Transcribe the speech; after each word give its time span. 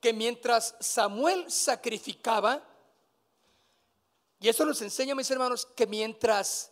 que 0.00 0.12
mientras 0.12 0.76
Samuel 0.80 1.50
sacrificaba, 1.50 2.64
y 4.40 4.48
eso 4.48 4.64
nos 4.64 4.80
enseña, 4.82 5.14
mis 5.14 5.30
hermanos, 5.30 5.66
que 5.66 5.86
mientras, 5.86 6.70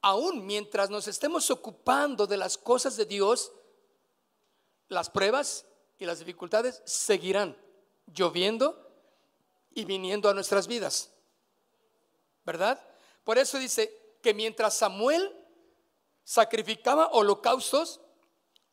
aún 0.00 0.44
mientras 0.44 0.90
nos 0.90 1.06
estemos 1.06 1.50
ocupando 1.50 2.26
de 2.26 2.36
las 2.36 2.58
cosas 2.58 2.96
de 2.96 3.06
Dios, 3.06 3.52
las 4.88 5.10
pruebas 5.10 5.66
y 5.98 6.04
las 6.04 6.18
dificultades 6.18 6.82
seguirán 6.84 7.56
lloviendo 8.06 8.80
y 9.72 9.84
viniendo 9.84 10.28
a 10.28 10.34
nuestras 10.34 10.66
vidas. 10.66 11.10
¿Verdad? 12.44 12.80
Por 13.22 13.38
eso 13.38 13.58
dice 13.58 14.16
que 14.20 14.34
mientras 14.34 14.74
Samuel 14.74 15.34
sacrificaba 16.24 17.08
holocaustos, 17.12 18.00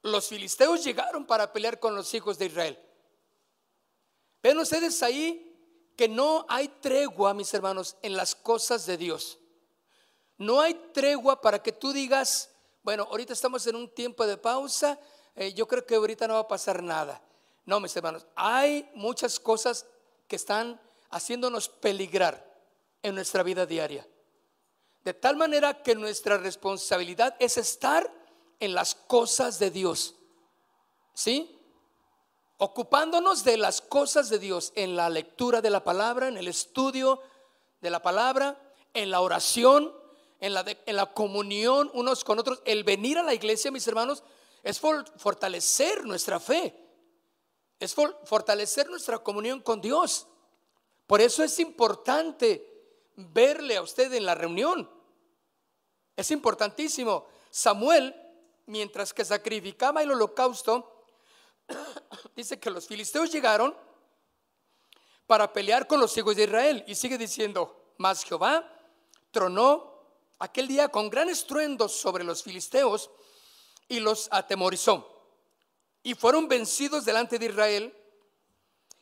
los 0.01 0.27
filisteos 0.27 0.83
llegaron 0.83 1.25
para 1.25 1.53
pelear 1.53 1.79
con 1.79 1.95
los 1.95 2.13
hijos 2.13 2.37
de 2.37 2.47
Israel. 2.47 2.79
Ven 4.41 4.57
ustedes 4.57 5.01
ahí 5.03 5.47
que 5.95 6.07
no 6.07 6.45
hay 6.49 6.67
tregua, 6.67 7.33
mis 7.33 7.53
hermanos, 7.53 7.95
en 8.01 8.15
las 8.15 8.33
cosas 8.35 8.85
de 8.85 8.97
Dios. 8.97 9.37
No 10.37 10.59
hay 10.59 10.73
tregua 10.93 11.39
para 11.39 11.61
que 11.61 11.71
tú 11.71 11.93
digas, 11.93 12.49
bueno, 12.81 13.07
ahorita 13.09 13.33
estamos 13.33 13.65
en 13.67 13.75
un 13.75 13.93
tiempo 13.93 14.25
de 14.25 14.37
pausa, 14.37 14.99
eh, 15.35 15.53
yo 15.53 15.67
creo 15.67 15.85
que 15.85 15.95
ahorita 15.95 16.27
no 16.27 16.33
va 16.35 16.39
a 16.39 16.47
pasar 16.47 16.81
nada. 16.81 17.21
No, 17.65 17.79
mis 17.79 17.95
hermanos, 17.95 18.25
hay 18.35 18.89
muchas 18.95 19.39
cosas 19.39 19.85
que 20.27 20.35
están 20.35 20.81
haciéndonos 21.11 21.69
peligrar 21.69 22.49
en 23.03 23.15
nuestra 23.15 23.43
vida 23.43 23.65
diaria. 23.65 24.07
De 25.03 25.13
tal 25.13 25.35
manera 25.35 25.81
que 25.83 25.95
nuestra 25.95 26.37
responsabilidad 26.37 27.35
es 27.39 27.57
estar 27.57 28.11
en 28.59 28.73
las 28.73 28.95
cosas 28.95 29.59
de 29.59 29.71
Dios. 29.71 30.15
¿Sí? 31.13 31.60
Ocupándonos 32.63 33.43
de 33.43 33.57
las 33.57 33.81
cosas 33.81 34.29
de 34.29 34.37
Dios 34.37 34.71
en 34.75 34.95
la 34.95 35.09
lectura 35.09 35.61
de 35.61 35.71
la 35.71 35.83
palabra, 35.83 36.27
en 36.27 36.37
el 36.37 36.47
estudio 36.47 37.19
de 37.81 37.89
la 37.89 38.03
palabra, 38.03 38.55
en 38.93 39.09
la 39.09 39.21
oración, 39.21 39.91
en 40.39 40.53
la, 40.53 40.63
en 40.85 40.95
la 40.95 41.11
comunión 41.11 41.89
unos 41.95 42.23
con 42.23 42.37
otros. 42.37 42.61
El 42.63 42.83
venir 42.83 43.17
a 43.17 43.23
la 43.23 43.33
iglesia, 43.33 43.71
mis 43.71 43.87
hermanos, 43.87 44.21
es 44.61 44.79
fortalecer 44.79 46.05
nuestra 46.05 46.39
fe, 46.39 46.79
es 47.79 47.95
fortalecer 47.95 48.87
nuestra 48.91 49.17
comunión 49.17 49.61
con 49.61 49.81
Dios. 49.81 50.27
Por 51.07 51.19
eso 51.19 51.43
es 51.43 51.57
importante 51.57 53.11
verle 53.15 53.77
a 53.77 53.81
usted 53.81 54.13
en 54.13 54.23
la 54.23 54.35
reunión. 54.35 54.87
Es 56.15 56.29
importantísimo. 56.29 57.25
Samuel, 57.49 58.15
mientras 58.67 59.15
que 59.15 59.25
sacrificaba 59.25 60.03
el 60.03 60.11
holocausto, 60.11 61.00
dice 62.35 62.59
que 62.59 62.69
los 62.69 62.87
filisteos 62.87 63.31
llegaron 63.31 63.75
para 65.27 65.51
pelear 65.53 65.87
con 65.87 65.99
los 65.99 66.15
hijos 66.17 66.35
de 66.35 66.43
Israel. 66.43 66.83
Y 66.87 66.95
sigue 66.95 67.17
diciendo, 67.17 67.93
mas 67.97 68.23
Jehová 68.23 68.67
tronó 69.31 69.91
aquel 70.39 70.67
día 70.67 70.89
con 70.89 71.09
gran 71.09 71.29
estruendo 71.29 71.87
sobre 71.87 72.23
los 72.23 72.43
filisteos 72.43 73.09
y 73.87 73.99
los 73.99 74.27
atemorizó. 74.31 75.07
Y 76.03 76.15
fueron 76.15 76.47
vencidos 76.47 77.05
delante 77.05 77.37
de 77.37 77.45
Israel. 77.45 77.97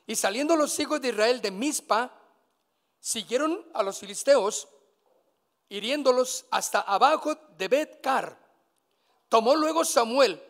Y 0.06 0.16
saliendo 0.16 0.56
los 0.56 0.78
hijos 0.80 1.02
de 1.02 1.10
Israel 1.10 1.42
de 1.42 1.52
Mizpa, 1.52 2.14
siguieron 3.00 3.66
a 3.74 3.84
los 3.84 4.00
filisteos, 4.00 4.68
hiriéndolos 5.70 6.46
hasta 6.52 6.82
abajo 6.82 7.36
de 7.58 7.68
Bet-Car. 7.68 8.38
Tomó 9.30 9.56
luego 9.56 9.86
Samuel 9.86 10.44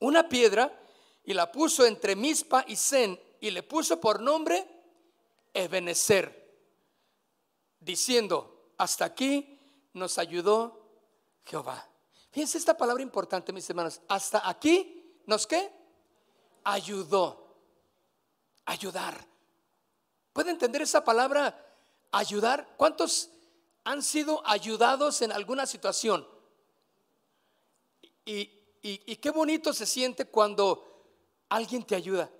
una 0.00 0.28
piedra 0.28 0.83
y 1.24 1.34
la 1.34 1.50
puso 1.50 1.86
entre 1.86 2.16
Mispa 2.16 2.64
y 2.68 2.76
Zen 2.76 3.18
y 3.40 3.50
le 3.50 3.62
puso 3.62 4.00
por 4.00 4.20
nombre 4.20 4.66
Ebenezer, 5.52 6.56
diciendo, 7.80 8.72
hasta 8.78 9.04
aquí 9.04 9.58
nos 9.94 10.18
ayudó 10.18 10.80
Jehová. 11.44 11.88
Fíjense 12.30 12.58
esta 12.58 12.76
palabra 12.76 13.02
importante, 13.02 13.52
mis 13.52 13.68
hermanos. 13.70 14.00
Hasta 14.08 14.48
aquí 14.48 15.20
nos 15.26 15.46
qué? 15.46 15.70
Ayudó. 16.64 17.54
Ayudar. 18.64 19.24
¿Puede 20.32 20.50
entender 20.50 20.82
esa 20.82 21.04
palabra 21.04 21.56
ayudar? 22.10 22.74
¿Cuántos 22.76 23.30
han 23.84 24.02
sido 24.02 24.42
ayudados 24.46 25.22
en 25.22 25.30
alguna 25.30 25.66
situación? 25.66 26.26
Y, 28.24 28.50
y 28.82 29.16
qué 29.16 29.30
bonito 29.30 29.72
se 29.72 29.86
siente 29.86 30.24
cuando 30.24 30.93
alguien 31.54 31.84
te 31.84 31.94
ayuda. 31.94 32.30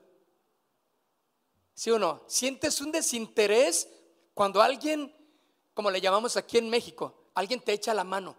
¿Sí 1.73 1.91
o 1.91 1.99
no? 1.99 2.23
Sientes 2.27 2.81
un 2.81 2.91
desinterés 2.91 3.89
cuando 4.35 4.61
alguien, 4.61 5.15
como 5.73 5.91
le 5.91 6.01
llamamos 6.01 6.37
aquí 6.37 6.59
en 6.59 6.69
México, 6.69 7.31
alguien 7.35 7.61
te 7.61 7.73
echa 7.73 7.95
la 7.95 8.05
mano, 8.05 8.37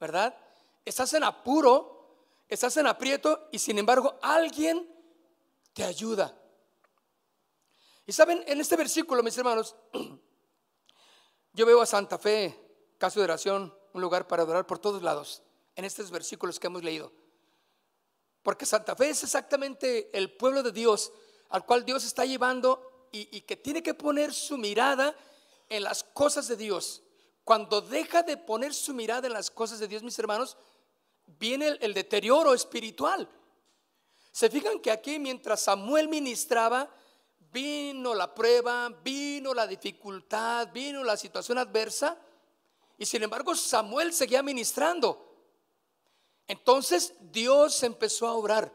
¿verdad? 0.00 0.36
Estás 0.84 1.14
en 1.14 1.22
apuro, 1.22 2.26
estás 2.48 2.76
en 2.76 2.86
aprieto 2.88 3.48
y 3.52 3.58
sin 3.58 3.78
embargo 3.78 4.18
alguien 4.22 4.88
te 5.72 5.84
ayuda. 5.84 6.36
Y 8.04 8.12
saben, 8.12 8.42
en 8.46 8.60
este 8.60 8.76
versículo, 8.76 9.22
mis 9.22 9.38
hermanos, 9.38 9.76
yo 11.52 11.66
veo 11.66 11.80
a 11.80 11.86
Santa 11.86 12.18
Fe, 12.18 12.58
caso 12.98 13.20
de 13.20 13.24
oración, 13.24 13.72
un 13.92 14.00
lugar 14.00 14.26
para 14.26 14.42
adorar 14.42 14.66
por 14.66 14.80
todos 14.80 15.02
lados, 15.02 15.42
en 15.76 15.84
estos 15.84 16.10
versículos 16.10 16.58
que 16.58 16.66
hemos 16.66 16.82
leído. 16.82 17.12
Porque 18.42 18.66
Santa 18.66 18.96
Fe 18.96 19.10
es 19.10 19.22
exactamente 19.22 20.10
el 20.16 20.32
pueblo 20.32 20.62
de 20.62 20.72
Dios 20.72 21.12
al 21.52 21.64
cual 21.66 21.84
Dios 21.84 22.04
está 22.04 22.24
llevando 22.24 23.08
y, 23.12 23.42
que 23.42 23.56
tiene 23.56 23.82
que 23.82 23.92
poner 23.92 24.32
su 24.32 24.56
mirada 24.56 25.14
en 25.68 25.82
las 25.82 26.02
cosas 26.02 26.48
de 26.48 26.56
Dios. 26.56 27.02
Cuando 27.44 27.82
deja 27.82 28.22
de 28.22 28.38
poner 28.38 28.72
su 28.72 28.94
mirada 28.94 29.26
en 29.26 29.34
las 29.34 29.50
cosas 29.50 29.78
de 29.78 29.86
Dios, 29.86 30.02
mis 30.02 30.18
hermanos, 30.18 30.56
viene 31.26 31.68
el, 31.68 31.78
el 31.82 31.92
deterioro 31.92 32.54
espiritual. 32.54 33.28
Se 34.30 34.48
fijan 34.48 34.80
que 34.80 34.90
aquí 34.90 35.18
mientras 35.18 35.60
Samuel 35.60 36.08
ministraba, 36.08 36.88
vino 37.52 38.14
la 38.14 38.34
prueba, 38.34 38.88
vino 39.04 39.52
la 39.52 39.66
dificultad, 39.66 40.72
vino 40.72 41.04
la 41.04 41.18
situación 41.18 41.58
adversa, 41.58 42.18
y 42.96 43.04
sin 43.04 43.22
embargo 43.22 43.54
Samuel 43.54 44.14
seguía 44.14 44.42
ministrando. 44.42 45.31
Entonces 46.46 47.14
Dios 47.20 47.82
empezó 47.82 48.26
a 48.26 48.34
obrar. 48.34 48.72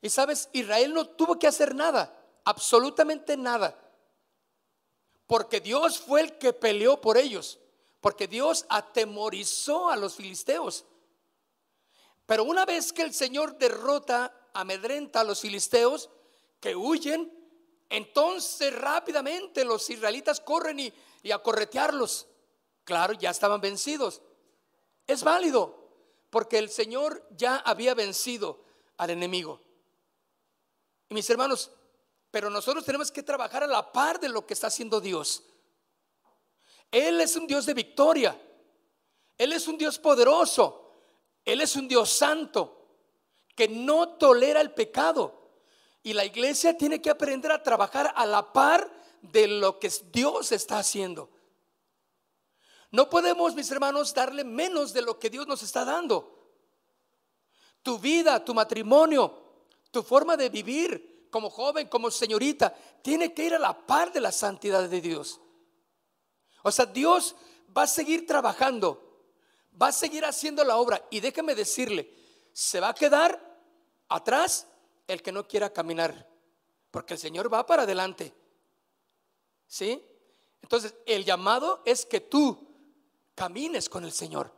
Y 0.00 0.10
sabes, 0.10 0.48
Israel 0.52 0.92
no 0.92 1.06
tuvo 1.06 1.38
que 1.38 1.46
hacer 1.46 1.74
nada, 1.74 2.12
absolutamente 2.44 3.36
nada. 3.36 3.78
Porque 5.26 5.60
Dios 5.60 6.00
fue 6.00 6.20
el 6.20 6.38
que 6.38 6.52
peleó 6.52 7.00
por 7.00 7.16
ellos. 7.16 7.58
Porque 8.00 8.26
Dios 8.26 8.66
atemorizó 8.68 9.88
a 9.88 9.96
los 9.96 10.16
filisteos. 10.16 10.84
Pero 12.26 12.44
una 12.44 12.64
vez 12.64 12.92
que 12.92 13.02
el 13.02 13.14
Señor 13.14 13.56
derrota, 13.58 14.50
amedrenta 14.52 15.20
a 15.20 15.24
los 15.24 15.40
filisteos, 15.40 16.10
que 16.60 16.74
huyen, 16.74 17.32
entonces 17.88 18.74
rápidamente 18.74 19.64
los 19.64 19.88
israelitas 19.88 20.40
corren 20.40 20.80
y, 20.80 20.92
y 21.22 21.30
a 21.30 21.38
corretearlos. 21.38 22.26
Claro, 22.84 23.12
ya 23.12 23.30
estaban 23.30 23.60
vencidos. 23.60 24.20
Es 25.06 25.22
válido 25.22 25.81
porque 26.32 26.56
el 26.56 26.70
Señor 26.70 27.28
ya 27.36 27.56
había 27.58 27.92
vencido 27.92 28.64
al 28.96 29.10
enemigo. 29.10 29.60
Y 31.10 31.14
mis 31.14 31.28
hermanos, 31.28 31.70
pero 32.30 32.48
nosotros 32.48 32.86
tenemos 32.86 33.12
que 33.12 33.22
trabajar 33.22 33.62
a 33.62 33.66
la 33.66 33.92
par 33.92 34.18
de 34.18 34.30
lo 34.30 34.46
que 34.46 34.54
está 34.54 34.68
haciendo 34.68 34.98
Dios. 34.98 35.42
Él 36.90 37.20
es 37.20 37.36
un 37.36 37.46
Dios 37.46 37.66
de 37.66 37.74
victoria. 37.74 38.40
Él 39.36 39.52
es 39.52 39.68
un 39.68 39.76
Dios 39.76 39.98
poderoso. 39.98 40.94
Él 41.44 41.60
es 41.60 41.76
un 41.76 41.86
Dios 41.86 42.08
santo 42.08 42.82
que 43.54 43.68
no 43.68 44.16
tolera 44.16 44.62
el 44.62 44.72
pecado. 44.72 45.50
Y 46.02 46.14
la 46.14 46.24
iglesia 46.24 46.78
tiene 46.78 47.02
que 47.02 47.10
aprender 47.10 47.52
a 47.52 47.62
trabajar 47.62 48.10
a 48.16 48.24
la 48.24 48.54
par 48.54 48.90
de 49.20 49.48
lo 49.48 49.78
que 49.78 49.92
Dios 50.10 50.50
está 50.50 50.78
haciendo. 50.78 51.28
No 52.92 53.08
podemos, 53.08 53.54
mis 53.54 53.70
hermanos, 53.70 54.12
darle 54.12 54.44
menos 54.44 54.92
de 54.92 55.00
lo 55.00 55.18
que 55.18 55.30
Dios 55.30 55.46
nos 55.46 55.62
está 55.62 55.84
dando. 55.84 56.52
Tu 57.82 57.98
vida, 57.98 58.44
tu 58.44 58.52
matrimonio, 58.54 59.64
tu 59.90 60.02
forma 60.02 60.36
de 60.36 60.50
vivir, 60.50 61.28
como 61.30 61.48
joven, 61.48 61.88
como 61.88 62.10
señorita, 62.10 62.74
tiene 63.00 63.32
que 63.32 63.44
ir 63.44 63.54
a 63.54 63.58
la 63.58 63.86
par 63.86 64.12
de 64.12 64.20
la 64.20 64.30
santidad 64.30 64.86
de 64.86 65.00
Dios. 65.00 65.40
O 66.62 66.70
sea, 66.70 66.84
Dios 66.84 67.34
va 67.76 67.84
a 67.84 67.86
seguir 67.86 68.26
trabajando, 68.26 69.24
va 69.80 69.88
a 69.88 69.92
seguir 69.92 70.26
haciendo 70.26 70.62
la 70.62 70.76
obra. 70.76 71.02
Y 71.10 71.20
déjeme 71.20 71.54
decirle, 71.54 72.14
se 72.52 72.78
va 72.78 72.90
a 72.90 72.94
quedar 72.94 73.58
atrás 74.10 74.66
el 75.08 75.22
que 75.22 75.32
no 75.32 75.48
quiera 75.48 75.72
caminar, 75.72 76.28
porque 76.90 77.14
el 77.14 77.20
Señor 77.20 77.52
va 77.52 77.64
para 77.64 77.84
adelante. 77.84 78.34
¿Sí? 79.66 80.04
Entonces, 80.60 80.94
el 81.06 81.24
llamado 81.24 81.80
es 81.86 82.04
que 82.04 82.20
tú 82.20 82.71
camines 83.34 83.88
con 83.88 84.04
el 84.04 84.12
Señor, 84.12 84.52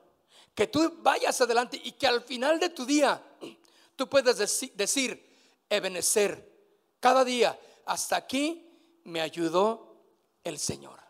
que 0.55 0.67
tú 0.67 0.99
vayas 0.99 1.41
adelante 1.41 1.81
y 1.83 1.93
que 1.93 2.07
al 2.07 2.23
final 2.23 2.59
de 2.59 2.71
tu 2.71 2.85
día 2.85 3.23
tú 3.97 4.09
puedas 4.09 4.39
decir, 4.39 5.35
Ebenecer, 5.69 6.53
cada 7.01 7.25
día, 7.25 7.59
hasta 7.87 8.17
aquí 8.17 9.01
me 9.05 9.21
ayudó 9.21 9.97
el 10.45 10.59
Señor. 10.59 11.01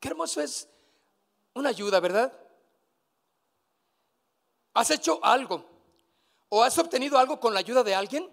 Qué 0.00 0.08
hermoso 0.08 0.40
es 0.40 0.68
una 1.54 1.68
ayuda, 1.68 2.00
¿verdad? 2.00 2.32
¿Has 4.74 4.90
hecho 4.90 5.20
algo 5.22 5.64
o 6.48 6.62
has 6.62 6.76
obtenido 6.78 7.18
algo 7.18 7.38
con 7.38 7.54
la 7.54 7.60
ayuda 7.60 7.82
de 7.82 7.94
alguien? 7.94 8.28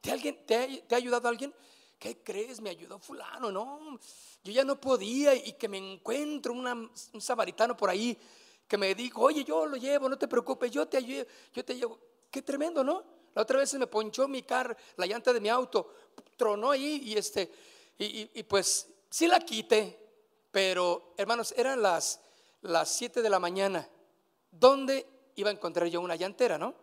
¿Te, 0.00 0.12
alguien, 0.12 0.46
te, 0.46 0.84
ha, 0.90 0.96
ayudado 0.96 1.28
alguien? 1.28 1.54
¿Qué 2.00 2.22
crees? 2.24 2.62
Me 2.62 2.70
ayudó 2.70 2.98
fulano, 2.98 3.52
no. 3.52 4.00
Yo 4.42 4.52
ya 4.52 4.64
no 4.64 4.80
podía 4.80 5.34
y 5.34 5.52
que 5.52 5.68
me 5.68 5.76
encuentro 5.76 6.54
un 6.54 7.20
samaritano 7.20 7.76
por 7.76 7.90
ahí 7.90 8.18
que 8.66 8.78
me 8.78 8.94
dijo, 8.94 9.20
oye, 9.20 9.44
yo 9.44 9.66
lo 9.66 9.76
llevo, 9.76 10.08
no 10.08 10.16
te 10.16 10.26
preocupes, 10.26 10.70
yo 10.70 10.88
te 10.88 10.96
ayudo, 10.96 11.26
yo 11.52 11.62
te 11.62 11.76
llevo. 11.76 11.98
Qué 12.30 12.40
tremendo, 12.40 12.82
¿no? 12.82 13.04
La 13.34 13.42
otra 13.42 13.58
vez 13.58 13.68
se 13.68 13.78
me 13.78 13.86
ponchó 13.86 14.26
mi 14.28 14.42
car, 14.42 14.74
la 14.96 15.06
llanta 15.06 15.32
de 15.32 15.40
mi 15.40 15.50
auto, 15.50 15.92
tronó 16.38 16.70
ahí 16.70 17.02
y 17.04 17.18
este, 17.18 17.52
y, 17.98 18.42
pues 18.44 18.88
sí 19.10 19.26
la 19.26 19.40
quité, 19.40 19.98
pero 20.50 21.12
hermanos, 21.18 21.52
eran 21.54 21.82
las, 21.82 22.20
las 22.62 22.90
7 22.94 23.20
de 23.20 23.28
la 23.28 23.38
mañana. 23.38 23.86
¿Dónde 24.50 25.06
iba 25.34 25.50
a 25.50 25.52
encontrar 25.52 25.86
yo 25.88 26.00
una 26.00 26.16
llantera, 26.16 26.56
no? 26.56 26.74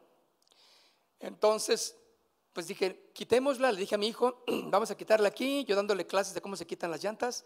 Entonces, 1.20 1.96
pues 2.58 2.66
dije, 2.66 3.12
quitémosla, 3.14 3.72
le 3.72 3.80
dije 3.80 3.94
a 3.94 4.00
mi 4.00 4.08
hijo, 4.08 4.44
vamos 4.48 4.90
a 4.90 4.98
quitarla 4.98 5.28
aquí, 5.28 5.64
yo 5.66 5.76
dándole 5.76 6.08
clases 6.08 6.34
de 6.34 6.42
cómo 6.42 6.56
se 6.56 6.66
quitan 6.66 6.90
las 6.90 7.04
llantas. 7.04 7.46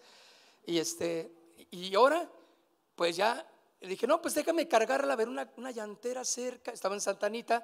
Y 0.66 0.78
este, 0.78 1.36
y 1.70 1.94
ahora, 1.96 2.32
pues 2.96 3.18
ya, 3.18 3.46
le 3.82 3.90
dije, 3.90 4.08
no, 4.08 4.22
pues 4.22 4.36
déjame 4.36 4.70
cargarla, 4.70 5.12
a 5.12 5.16
ver 5.18 5.28
una, 5.28 5.52
una 5.58 5.72
llantera 5.72 6.24
cerca. 6.24 6.72
Estaba 6.72 6.96
en 6.96 7.02
Santa 7.02 7.26
Anita. 7.26 7.62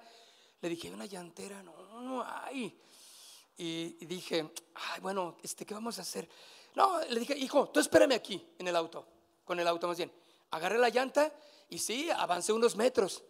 Le 0.59 0.67
dije, 0.67 0.91
una 0.91 1.05
llantera, 1.05 1.63
no, 1.63 2.01
no 2.01 2.21
hay. 2.21 2.77
Y, 3.55 3.95
y 3.97 4.05
dije, 4.05 4.51
ay, 4.75 4.99
bueno, 4.99 5.37
este, 5.41 5.65
¿qué 5.65 5.73
vamos 5.73 5.99
a 5.99 6.01
hacer? 6.01 6.27
No, 6.75 6.99
le 6.99 7.17
dije, 7.17 7.37
hijo, 7.37 7.69
tú 7.69 7.79
espérame 7.79 8.11
aquí 8.11 8.45
en 8.59 8.67
el 8.67 8.75
auto, 8.75 9.07
con 9.45 9.57
el 9.57 9.67
auto 9.69 9.87
más 9.87 9.95
bien. 9.95 10.11
Agarré 10.51 10.77
la 10.79 10.89
llanta 10.89 11.33
y 11.69 11.79
sí, 11.79 12.09
avancé 12.09 12.51
unos 12.51 12.75
metros. 12.75 13.23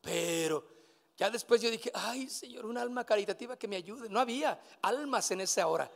Pero 0.00 0.75
ya 1.16 1.30
después 1.30 1.62
yo 1.62 1.70
dije, 1.70 1.90
ay 1.94 2.28
Señor, 2.28 2.66
un 2.66 2.76
alma 2.76 3.04
caritativa 3.04 3.56
que 3.56 3.66
me 3.66 3.76
ayude. 3.76 4.08
No 4.08 4.20
había 4.20 4.60
almas 4.82 5.30
en 5.30 5.40
esa 5.40 5.66
hora. 5.66 5.90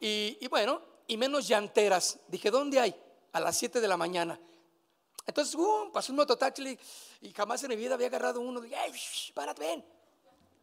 Y, 0.00 0.46
bueno, 0.48 0.82
y 1.06 1.16
menos 1.16 1.48
llanteras. 1.48 2.18
Dije, 2.28 2.50
¿dónde 2.50 2.78
hay? 2.78 2.94
A 3.32 3.40
las 3.40 3.56
7 3.56 3.80
de 3.80 3.88
la 3.88 3.96
mañana. 3.96 4.38
Entonces, 5.26 5.54
uh, 5.54 5.90
pasó 5.92 6.12
un 6.12 6.16
mototaxi 6.16 6.78
y 7.22 7.32
jamás 7.32 7.62
en 7.64 7.70
mi 7.70 7.76
vida 7.76 7.94
había 7.94 8.08
agarrado 8.08 8.40
uno. 8.40 8.60
Dije, 8.60 8.76
ay, 8.76 8.92
párate, 9.32 9.62
ven. 9.62 9.84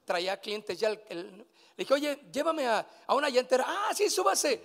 Traía 0.06 0.38
clientes 0.38 0.80
ya 0.80 0.90
le 0.90 1.46
dije, 1.78 1.94
oye, 1.94 2.20
llévame 2.32 2.68
a, 2.68 2.86
una 3.10 3.30
llantera. 3.30 3.66
Ah, 3.68 3.94
sí, 3.96 4.10
súbase. 4.10 4.64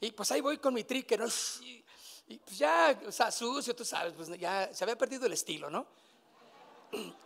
Y 0.00 0.12
pues 0.12 0.30
ahí 0.30 0.40
voy 0.40 0.58
con 0.58 0.74
mi 0.74 0.84
trique, 0.84 1.16
¿no? 1.16 1.26
Y, 1.62 2.38
pues 2.38 2.58
ya, 2.58 3.00
o 3.06 3.10
sea, 3.10 3.30
sucio, 3.30 3.74
tú 3.74 3.84
sabes, 3.86 4.12
pues 4.12 4.28
ya 4.38 4.68
se 4.72 4.84
había 4.84 4.98
perdido 4.98 5.24
el 5.24 5.32
estilo, 5.32 5.70
¿no? 5.70 5.86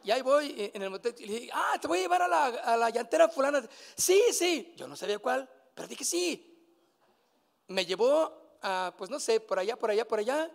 Y 0.03 0.11
ahí 0.11 0.23
voy 0.23 0.71
en 0.75 0.83
el 0.83 0.91
motel 0.91 1.15
y 1.19 1.27
le 1.27 1.33
dije, 1.35 1.51
ah, 1.53 1.79
te 1.81 1.87
voy 1.87 1.99
a 1.99 2.03
llevar 2.03 2.23
a 2.23 2.29
la, 2.29 2.45
a 2.47 2.77
la 2.77 2.91
llantera 2.91 3.29
fulana. 3.29 3.63
Sí, 3.97 4.21
sí. 4.33 4.75
Yo 4.77 4.89
no 4.89 4.97
sabía 4.97 5.19
cuál, 5.19 5.49
pero 5.75 5.87
dije 5.89 6.05
sí. 6.05 6.49
Me 7.69 7.87
llevó 7.87 8.59
a, 8.61 8.93
pues 8.97 9.11
no 9.11 9.21
sé, 9.21 9.41
por 9.41 9.59
allá, 9.59 9.77
por 9.77 9.91
allá, 9.91 10.07
por 10.07 10.19
allá. 10.19 10.51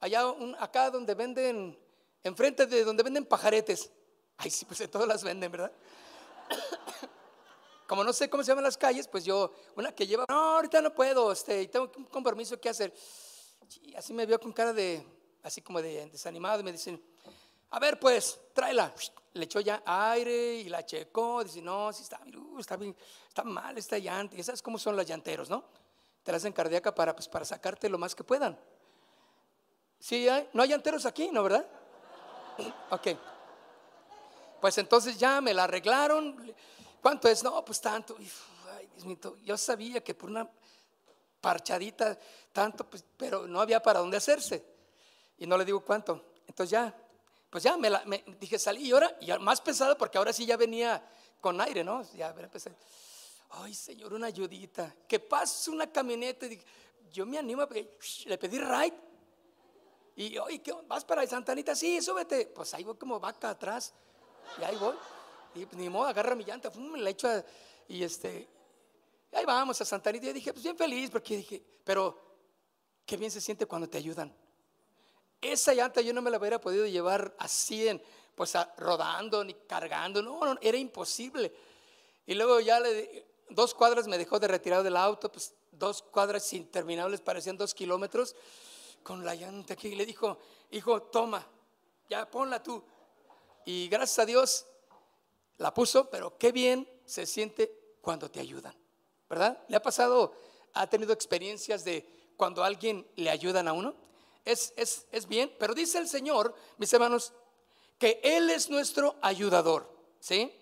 Allá, 0.00 0.26
un, 0.26 0.54
acá 0.58 0.90
donde 0.90 1.14
venden, 1.14 1.78
enfrente 2.22 2.66
de 2.66 2.84
donde 2.84 3.02
venden 3.02 3.24
pajaretes. 3.24 3.90
Ay, 4.36 4.50
sí, 4.50 4.64
pues 4.64 4.80
en 4.80 4.90
todas 4.90 5.08
las 5.08 5.22
venden, 5.22 5.50
¿verdad? 5.50 5.72
como 7.86 8.04
no 8.04 8.12
sé 8.12 8.28
cómo 8.28 8.42
se 8.42 8.48
llaman 8.48 8.64
las 8.64 8.76
calles, 8.76 9.06
pues 9.06 9.24
yo, 9.24 9.52
una 9.76 9.94
que 9.94 10.06
lleva, 10.06 10.24
no, 10.28 10.56
ahorita 10.56 10.80
no 10.80 10.94
puedo, 10.94 11.30
este, 11.30 11.68
tengo 11.68 11.92
un 11.96 12.04
compromiso 12.06 12.60
que 12.60 12.68
hacer. 12.68 12.92
Y 13.82 13.94
así 13.94 14.12
me 14.12 14.26
vio 14.26 14.40
con 14.40 14.52
cara 14.52 14.72
de, 14.72 15.06
así 15.42 15.60
como 15.62 15.80
de 15.80 16.08
desanimado 16.10 16.60
y 16.60 16.64
me 16.64 16.72
dicen, 16.72 17.02
a 17.72 17.78
ver, 17.78 17.98
pues, 17.98 18.38
tráela. 18.54 18.94
Le 19.34 19.44
echó 19.44 19.60
ya 19.60 19.82
aire 19.84 20.54
y 20.54 20.68
la 20.68 20.86
checó. 20.86 21.42
Dice, 21.42 21.60
no, 21.60 21.92
si 21.92 22.02
está, 22.02 22.20
está, 22.58 22.76
bien, 22.76 22.96
está 23.26 23.42
mal 23.42 23.76
esta 23.76 23.98
llanta. 23.98 24.36
Y 24.36 24.42
sabes 24.42 24.62
cómo 24.62 24.78
son 24.78 24.94
los 24.94 25.06
llanteros, 25.06 25.50
¿no? 25.50 25.64
Te 26.22 26.30
la 26.30 26.36
hacen 26.36 26.52
cardíaca 26.52 26.94
para, 26.94 27.14
pues, 27.14 27.28
para 27.28 27.44
sacarte 27.44 27.88
lo 27.88 27.98
más 27.98 28.14
que 28.14 28.22
puedan. 28.24 28.58
Sí, 29.98 30.26
no 30.52 30.62
hay 30.62 30.68
llanteros 30.68 31.04
aquí, 31.06 31.30
¿no, 31.32 31.42
verdad? 31.42 31.66
ok. 32.90 33.08
Pues 34.60 34.78
entonces 34.78 35.18
ya 35.18 35.40
me 35.40 35.52
la 35.52 35.64
arreglaron 35.64 36.54
¿Cuánto 37.02 37.28
es? 37.28 37.42
No, 37.42 37.64
pues 37.64 37.80
tanto. 37.80 38.16
Ay, 38.76 38.88
yo 39.42 39.58
sabía 39.58 40.04
que 40.04 40.14
por 40.14 40.30
una 40.30 40.48
parchadita, 41.40 42.16
tanto, 42.52 42.88
pues, 42.88 43.04
pero 43.16 43.48
no 43.48 43.60
había 43.60 43.82
para 43.82 43.98
dónde 43.98 44.16
hacerse. 44.16 44.64
Y 45.36 45.46
no 45.48 45.58
le 45.58 45.64
digo 45.64 45.80
cuánto. 45.80 46.34
Entonces 46.46 46.70
ya, 46.70 46.94
pues 47.52 47.64
ya 47.64 47.76
me, 47.76 47.90
la, 47.90 48.02
dije, 48.40 48.58
salí 48.58 48.86
y 48.86 48.92
ahora, 48.92 49.14
y 49.20 49.30
más 49.32 49.60
pesado 49.60 49.98
porque 49.98 50.16
ahora 50.16 50.32
sí 50.32 50.46
ya 50.46 50.56
venía 50.56 51.06
con 51.38 51.60
aire, 51.60 51.84
¿no? 51.84 52.02
Ya 52.14 52.30
empecé. 52.30 52.74
Ay, 53.50 53.74
Señor, 53.74 54.14
una 54.14 54.28
ayudita. 54.28 54.96
Que 55.06 55.20
pase 55.20 55.70
una 55.70 55.92
camioneta. 55.92 56.46
Yo 57.12 57.26
me 57.26 57.36
animo 57.36 57.66
porque 57.66 57.98
le 58.24 58.38
pedí 58.38 58.58
ride. 58.58 58.94
Y, 60.16 60.38
oye, 60.38 60.62
¿qué, 60.62 60.72
¿vas 60.88 61.04
para 61.04 61.26
Santa 61.26 61.52
Anita? 61.52 61.76
Sí, 61.76 62.00
súbete. 62.00 62.46
Pues 62.46 62.72
ahí 62.72 62.84
voy 62.84 62.96
como 62.96 63.20
vaca 63.20 63.50
atrás. 63.50 63.92
Y 64.58 64.64
ahí 64.64 64.76
voy. 64.76 64.96
Y 65.54 65.66
pues, 65.66 65.76
ni 65.76 65.90
modo, 65.90 66.06
agarra 66.06 66.34
mi 66.34 66.44
llanta, 66.44 66.70
me 66.70 66.98
la 67.00 67.10
echo 67.10 67.28
y 67.86 68.02
este, 68.02 68.48
ahí 69.30 69.44
vamos 69.44 69.78
a 69.78 69.84
Santa 69.84 70.08
Anita. 70.08 70.28
Y 70.28 70.32
dije, 70.32 70.54
pues 70.54 70.62
bien 70.62 70.78
feliz, 70.78 71.10
porque 71.10 71.36
dije, 71.36 71.62
pero 71.84 72.18
qué 73.04 73.18
bien 73.18 73.30
se 73.30 73.42
siente 73.42 73.66
cuando 73.66 73.90
te 73.90 73.98
ayudan. 73.98 74.34
Esa 75.42 75.74
llanta 75.74 76.00
yo 76.00 76.14
no 76.14 76.22
me 76.22 76.30
la 76.30 76.38
hubiera 76.38 76.60
podido 76.60 76.86
llevar 76.86 77.34
así, 77.38 77.88
en, 77.88 78.00
pues 78.36 78.54
rodando 78.78 79.44
ni 79.44 79.54
cargando, 79.54 80.22
no, 80.22 80.56
era 80.60 80.78
imposible. 80.78 81.52
Y 82.24 82.34
luego 82.34 82.60
ya 82.60 82.78
le, 82.78 83.26
dos 83.50 83.74
cuadras 83.74 84.06
me 84.06 84.16
dejó 84.16 84.38
de 84.38 84.46
retirar 84.46 84.84
del 84.84 84.96
auto, 84.96 85.30
pues 85.32 85.52
dos 85.72 86.00
cuadras 86.00 86.52
interminables, 86.52 87.20
parecían 87.20 87.56
dos 87.56 87.74
kilómetros, 87.74 88.36
con 89.02 89.24
la 89.24 89.34
llanta 89.34 89.74
aquí. 89.74 89.88
Y 89.88 89.96
le 89.96 90.06
dijo, 90.06 90.38
hijo, 90.70 91.02
toma, 91.02 91.44
ya 92.08 92.30
ponla 92.30 92.62
tú. 92.62 92.80
Y 93.64 93.88
gracias 93.88 94.20
a 94.20 94.26
Dios, 94.26 94.66
la 95.58 95.74
puso, 95.74 96.08
pero 96.08 96.38
qué 96.38 96.52
bien 96.52 96.88
se 97.04 97.26
siente 97.26 97.96
cuando 98.00 98.30
te 98.30 98.38
ayudan, 98.38 98.74
¿verdad? 99.28 99.58
¿Le 99.66 99.76
ha 99.76 99.82
pasado, 99.82 100.34
ha 100.74 100.86
tenido 100.86 101.12
experiencias 101.12 101.84
de 101.84 102.32
cuando 102.36 102.62
alguien 102.62 103.06
le 103.16 103.28
ayudan 103.28 103.66
a 103.66 103.72
uno? 103.72 103.94
Es, 104.44 104.72
es, 104.76 105.06
es 105.12 105.26
bien, 105.26 105.54
pero 105.58 105.74
dice 105.74 105.98
el 105.98 106.08
Señor, 106.08 106.54
mis 106.78 106.92
hermanos, 106.92 107.32
que 107.98 108.20
Él 108.22 108.50
es 108.50 108.68
nuestro 108.68 109.16
ayudador, 109.22 109.88
¿sí? 110.18 110.52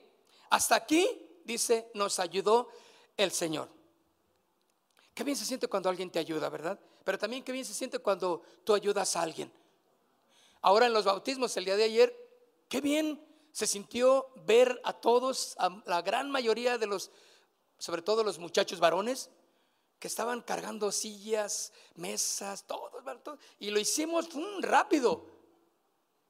Hasta 0.50 0.74
aquí, 0.74 1.08
dice, 1.44 1.90
nos 1.94 2.18
ayudó 2.18 2.68
el 3.16 3.32
Señor. 3.32 3.68
Qué 5.14 5.24
bien 5.24 5.36
se 5.36 5.44
siente 5.44 5.68
cuando 5.68 5.88
alguien 5.88 6.10
te 6.10 6.18
ayuda, 6.18 6.48
¿verdad? 6.48 6.78
Pero 7.04 7.18
también 7.18 7.42
qué 7.42 7.52
bien 7.52 7.64
se 7.64 7.74
siente 7.74 7.98
cuando 7.98 8.42
tú 8.64 8.74
ayudas 8.74 9.16
a 9.16 9.22
alguien. 9.22 9.52
Ahora 10.62 10.86
en 10.86 10.92
los 10.92 11.04
bautismos, 11.04 11.56
el 11.56 11.64
día 11.64 11.76
de 11.76 11.84
ayer, 11.84 12.14
qué 12.68 12.80
bien 12.80 13.24
se 13.52 13.66
sintió 13.66 14.28
ver 14.46 14.80
a 14.84 14.92
todos, 14.92 15.56
a 15.58 15.82
la 15.86 16.02
gran 16.02 16.30
mayoría 16.30 16.78
de 16.78 16.86
los, 16.86 17.10
sobre 17.78 18.02
todo 18.02 18.22
los 18.22 18.38
muchachos 18.38 18.78
varones, 18.80 19.30
que 20.00 20.08
estaban 20.08 20.40
cargando 20.40 20.90
sillas, 20.90 21.72
mesas, 21.94 22.64
todo, 22.64 22.90
y 23.58 23.70
lo 23.70 23.78
hicimos 23.78 24.28
rápido, 24.62 25.26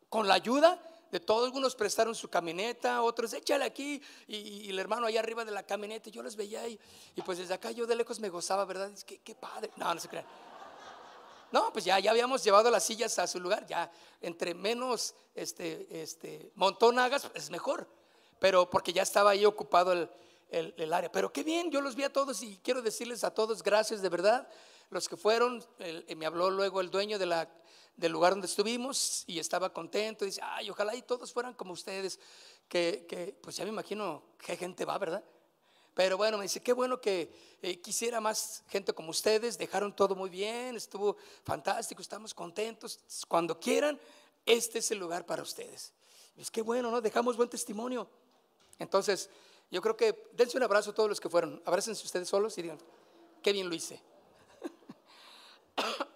con 0.08 0.26
la 0.26 0.34
ayuda 0.34 0.82
de 1.12 1.20
todos, 1.20 1.46
algunos 1.46 1.76
prestaron 1.76 2.16
su 2.16 2.28
camioneta, 2.28 3.02
otros 3.02 3.32
échale 3.32 3.64
aquí, 3.64 4.02
y, 4.26 4.68
el 4.68 4.78
hermano 4.78 5.06
allá 5.06 5.20
arriba 5.20 5.44
de 5.44 5.52
la 5.52 5.62
camioneta, 5.62 6.10
yo 6.10 6.20
los 6.20 6.34
veía 6.34 6.66
y, 6.66 6.78
y 7.14 7.22
pues 7.22 7.38
desde 7.38 7.54
acá 7.54 7.70
yo 7.70 7.86
de 7.86 7.94
lejos 7.94 8.18
me 8.18 8.28
gozaba, 8.28 8.64
¿verdad? 8.64 8.90
Qué 9.06 9.34
padre, 9.36 9.70
no, 9.76 9.94
no 9.94 10.00
se 10.00 10.08
crean. 10.08 10.26
No, 11.52 11.72
pues 11.72 11.84
ya, 11.84 11.98
ya 12.00 12.10
habíamos 12.10 12.42
llevado 12.42 12.70
las 12.70 12.84
sillas 12.84 13.18
a 13.20 13.26
su 13.28 13.38
lugar, 13.38 13.66
ya 13.66 13.90
entre 14.20 14.52
menos 14.54 15.14
este, 15.34 16.02
este, 16.02 16.50
montón 16.56 16.98
hagas 16.98 17.28
es 17.34 17.50
mejor, 17.50 17.88
pero 18.40 18.68
porque 18.68 18.92
ya 18.92 19.02
estaba 19.02 19.30
ahí 19.30 19.44
ocupado 19.44 19.92
el, 19.92 20.08
el, 20.50 20.92
área. 20.92 21.10
Pero 21.10 21.32
qué 21.32 21.42
bien, 21.42 21.70
yo 21.70 21.80
los 21.80 21.94
vi 21.94 22.04
a 22.04 22.12
todos 22.12 22.42
y 22.42 22.58
quiero 22.62 22.82
decirles 22.82 23.24
a 23.24 23.32
todos 23.32 23.62
gracias 23.62 24.02
de 24.02 24.08
verdad. 24.08 24.48
Los 24.90 25.08
que 25.08 25.16
fueron, 25.16 25.64
me 26.16 26.26
habló 26.26 26.50
luego 26.50 26.80
el 26.80 26.90
dueño 26.90 27.18
del 27.18 28.12
lugar 28.12 28.32
donde 28.32 28.46
estuvimos 28.46 29.24
y 29.26 29.38
estaba 29.38 29.72
contento. 29.72 30.24
Dice, 30.24 30.40
ay, 30.42 30.68
ojalá 30.70 30.94
y 30.94 31.02
todos 31.02 31.32
fueran 31.32 31.54
como 31.54 31.72
ustedes, 31.72 32.18
que, 32.68 33.38
pues 33.42 33.56
ya 33.56 33.64
me 33.64 33.70
imagino 33.70 34.22
qué 34.38 34.56
gente 34.56 34.84
va, 34.84 34.98
¿verdad? 34.98 35.24
Pero 35.94 36.16
bueno, 36.16 36.38
me 36.38 36.44
dice, 36.44 36.60
qué 36.60 36.72
bueno 36.72 37.00
que 37.00 37.58
eh, 37.62 37.80
quisiera 37.80 38.20
más 38.20 38.64
gente 38.68 38.92
como 38.92 39.10
ustedes, 39.10 39.58
dejaron 39.58 39.94
todo 39.94 40.14
muy 40.14 40.30
bien, 40.30 40.76
estuvo 40.76 41.16
fantástico, 41.44 42.00
estamos 42.00 42.32
contentos. 42.32 43.00
Cuando 43.28 43.58
quieran, 43.58 44.00
este 44.46 44.78
es 44.78 44.90
el 44.90 44.98
lugar 44.98 45.26
para 45.26 45.42
ustedes. 45.42 45.92
Es 46.36 46.50
que 46.50 46.62
bueno, 46.62 46.90
¿no? 46.90 47.00
Dejamos 47.00 47.36
buen 47.36 47.48
testimonio. 47.48 48.08
Entonces, 48.78 49.28
yo 49.70 49.80
creo 49.80 49.96
que 49.96 50.30
dense 50.32 50.56
un 50.56 50.64
abrazo 50.64 50.90
a 50.90 50.94
todos 50.94 51.08
los 51.08 51.20
que 51.20 51.28
fueron. 51.28 51.62
Abrácense 51.64 52.04
ustedes 52.04 52.28
solos 52.28 52.58
y 52.58 52.62
digan, 52.62 52.78
qué 53.40 53.52
bien 53.52 53.68
lo 53.68 53.74
hice. 53.74 54.02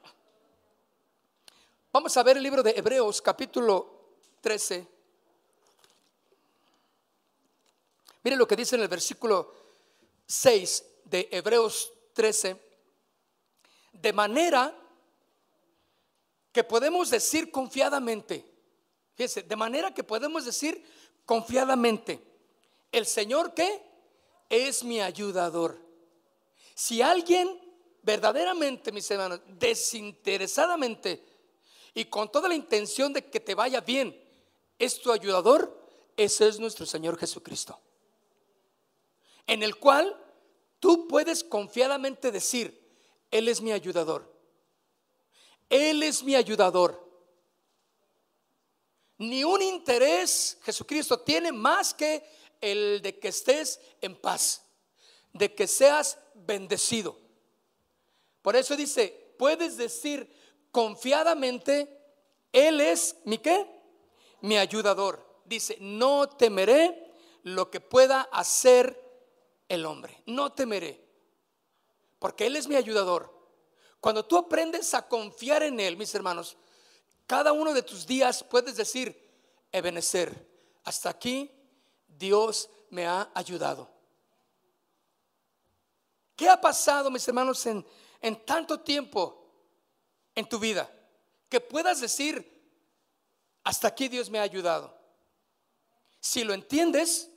Vamos 1.92 2.16
a 2.16 2.22
ver 2.24 2.36
el 2.36 2.42
libro 2.42 2.64
de 2.64 2.72
Hebreos, 2.72 3.22
capítulo 3.22 4.08
13. 4.40 4.88
Mire 8.24 8.36
lo 8.36 8.48
que 8.48 8.56
dice 8.56 8.74
en 8.74 8.82
el 8.82 8.88
versículo 8.88 9.54
6 10.26 10.84
de 11.04 11.28
Hebreos 11.30 11.92
13. 12.14 12.60
De 13.92 14.12
manera 14.12 14.76
que 16.50 16.64
podemos 16.64 17.10
decir 17.10 17.52
confiadamente, 17.52 18.44
fíjense, 19.14 19.42
de 19.42 19.56
manera 19.56 19.94
que 19.94 20.02
podemos 20.02 20.44
decir 20.44 20.84
confiadamente, 21.24 22.33
el 22.94 23.06
Señor 23.06 23.54
que 23.54 23.82
es 24.48 24.84
mi 24.84 25.00
ayudador. 25.00 25.78
Si 26.74 27.02
alguien 27.02 27.60
verdaderamente, 28.02 28.92
mis 28.92 29.10
hermanos, 29.10 29.40
desinteresadamente 29.48 31.24
y 31.94 32.04
con 32.04 32.30
toda 32.30 32.48
la 32.48 32.54
intención 32.54 33.12
de 33.12 33.24
que 33.26 33.40
te 33.40 33.54
vaya 33.54 33.80
bien, 33.80 34.20
es 34.78 35.00
tu 35.00 35.10
ayudador, 35.10 35.84
ese 36.16 36.48
es 36.48 36.60
nuestro 36.60 36.86
Señor 36.86 37.18
Jesucristo. 37.18 37.78
En 39.46 39.62
el 39.62 39.76
cual 39.76 40.16
tú 40.78 41.08
puedes 41.08 41.42
confiadamente 41.42 42.30
decir, 42.30 42.80
Él 43.30 43.48
es 43.48 43.60
mi 43.60 43.72
ayudador. 43.72 44.32
Él 45.68 46.02
es 46.02 46.22
mi 46.22 46.36
ayudador. 46.36 47.02
Ni 49.18 49.44
un 49.44 49.62
interés 49.62 50.58
Jesucristo 50.62 51.18
tiene 51.20 51.52
más 51.52 51.94
que 51.94 52.24
el 52.64 53.02
de 53.02 53.18
que 53.18 53.28
estés 53.28 53.78
en 54.00 54.16
paz, 54.16 54.64
de 55.32 55.54
que 55.54 55.66
seas 55.66 56.18
bendecido. 56.34 57.18
Por 58.40 58.56
eso 58.56 58.74
dice, 58.74 59.34
puedes 59.38 59.76
decir 59.76 60.30
confiadamente, 60.70 62.00
Él 62.52 62.80
es 62.80 63.16
mi 63.24 63.38
qué? 63.38 63.66
Mi 64.40 64.56
ayudador. 64.56 65.42
Dice, 65.44 65.76
no 65.78 66.28
temeré 66.28 67.12
lo 67.42 67.70
que 67.70 67.80
pueda 67.80 68.22
hacer 68.32 68.98
el 69.68 69.84
hombre. 69.84 70.22
No 70.24 70.52
temeré. 70.52 71.04
Porque 72.18 72.46
Él 72.46 72.56
es 72.56 72.66
mi 72.66 72.76
ayudador. 72.76 73.30
Cuando 74.00 74.24
tú 74.24 74.38
aprendes 74.38 74.94
a 74.94 75.06
confiar 75.06 75.62
en 75.62 75.80
Él, 75.80 75.98
mis 75.98 76.14
hermanos, 76.14 76.56
cada 77.26 77.52
uno 77.52 77.74
de 77.74 77.82
tus 77.82 78.06
días 78.06 78.42
puedes 78.42 78.76
decir, 78.76 79.22
Ebenecer, 79.70 80.48
hasta 80.84 81.10
aquí 81.10 81.50
Dios 82.24 82.70
me 82.88 83.06
ha 83.06 83.30
ayudado. 83.34 83.90
¿Qué 86.34 86.48
ha 86.48 86.58
pasado, 86.58 87.10
mis 87.10 87.28
hermanos, 87.28 87.64
en, 87.66 87.86
en 88.22 88.46
tanto 88.46 88.80
tiempo 88.80 89.46
en 90.34 90.48
tu 90.48 90.58
vida? 90.58 90.90
Que 91.50 91.60
puedas 91.60 92.00
decir, 92.00 92.34
hasta 93.62 93.88
aquí 93.88 94.08
Dios 94.08 94.30
me 94.30 94.38
ha 94.38 94.42
ayudado. 94.42 94.98
Si 96.18 96.44
lo 96.44 96.54
entiendes, 96.54 97.30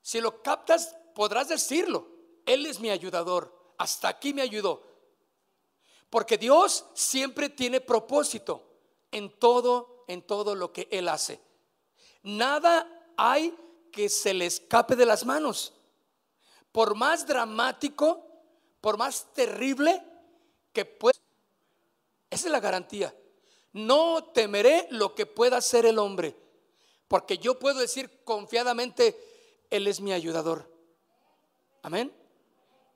si 0.00 0.22
lo 0.22 0.42
captas, 0.42 0.96
podrás 1.14 1.48
decirlo. 1.48 2.08
Él 2.46 2.64
es 2.64 2.80
mi 2.80 2.88
ayudador. 2.88 3.74
Hasta 3.76 4.08
aquí 4.08 4.32
me 4.32 4.40
ayudó. 4.40 4.82
Porque 6.08 6.38
Dios 6.38 6.86
siempre 6.94 7.50
tiene 7.50 7.82
propósito 7.82 8.80
en 9.10 9.38
todo, 9.38 10.04
en 10.08 10.22
todo 10.22 10.54
lo 10.54 10.72
que 10.72 10.88
Él 10.90 11.08
hace. 11.08 11.42
Nada 12.22 13.12
hay 13.18 13.54
que 13.90 14.08
se 14.08 14.34
le 14.34 14.46
escape 14.46 14.96
de 14.96 15.06
las 15.06 15.24
manos. 15.24 15.72
Por 16.72 16.94
más 16.94 17.26
dramático, 17.26 18.26
por 18.80 18.96
más 18.96 19.32
terrible 19.32 20.02
que 20.72 20.84
pueda. 20.84 21.18
Esa 22.30 22.46
es 22.46 22.52
la 22.52 22.60
garantía. 22.60 23.14
No 23.72 24.24
temeré 24.32 24.86
lo 24.90 25.14
que 25.14 25.26
pueda 25.26 25.58
hacer 25.58 25.86
el 25.86 25.98
hombre, 25.98 26.36
porque 27.06 27.38
yo 27.38 27.58
puedo 27.58 27.80
decir 27.80 28.22
confiadamente, 28.24 29.16
Él 29.70 29.86
es 29.86 30.00
mi 30.00 30.12
ayudador. 30.12 30.70
Amén. 31.82 32.12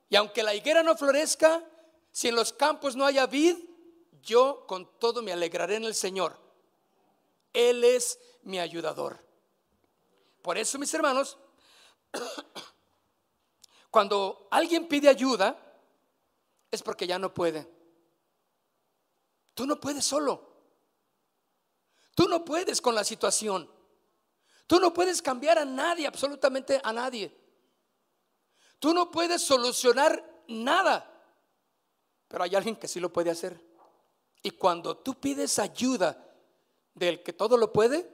Y 0.09 0.15
aunque 0.15 0.43
la 0.43 0.53
higuera 0.53 0.83
no 0.83 0.95
florezca, 0.95 1.63
si 2.11 2.27
en 2.27 2.35
los 2.35 2.53
campos 2.53 2.95
no 2.95 3.05
haya 3.05 3.25
vid, 3.25 3.57
yo 4.21 4.65
con 4.67 4.99
todo 4.99 5.21
me 5.21 5.33
alegraré 5.33 5.75
en 5.75 5.85
el 5.85 5.95
Señor. 5.95 6.37
Él 7.53 7.83
es 7.83 8.19
mi 8.43 8.59
ayudador. 8.59 9.23
Por 10.43 10.57
eso, 10.57 10.77
mis 10.77 10.93
hermanos, 10.93 11.37
cuando 13.89 14.49
alguien 14.51 14.87
pide 14.87 15.07
ayuda, 15.07 15.57
es 16.69 16.83
porque 16.83 17.07
ya 17.07 17.17
no 17.17 17.33
puede. 17.33 17.65
Tú 19.53 19.65
no 19.65 19.79
puedes 19.79 20.03
solo. 20.03 20.51
Tú 22.13 22.27
no 22.27 22.43
puedes 22.43 22.81
con 22.81 22.93
la 22.93 23.05
situación. 23.05 23.71
Tú 24.67 24.81
no 24.81 24.93
puedes 24.93 25.21
cambiar 25.21 25.59
a 25.59 25.65
nadie, 25.65 26.05
absolutamente 26.05 26.81
a 26.83 26.91
nadie. 26.91 27.35
Tú 28.79 28.93
no 28.93 29.09
puedes 29.09 29.41
solucionar 29.41 30.43
nada. 30.49 31.09
Pero 32.27 32.43
hay 32.43 32.53
alguien 32.53 32.75
que 32.75 32.89
sí 32.89 32.99
lo 32.99 33.13
puede 33.13 33.31
hacer. 33.31 33.63
Y 34.41 34.51
cuando 34.51 34.97
tú 34.97 35.15
pides 35.21 35.57
ayuda 35.57 36.35
del 36.93 37.23
que 37.23 37.31
todo 37.31 37.55
lo 37.55 37.71
puede, 37.71 38.12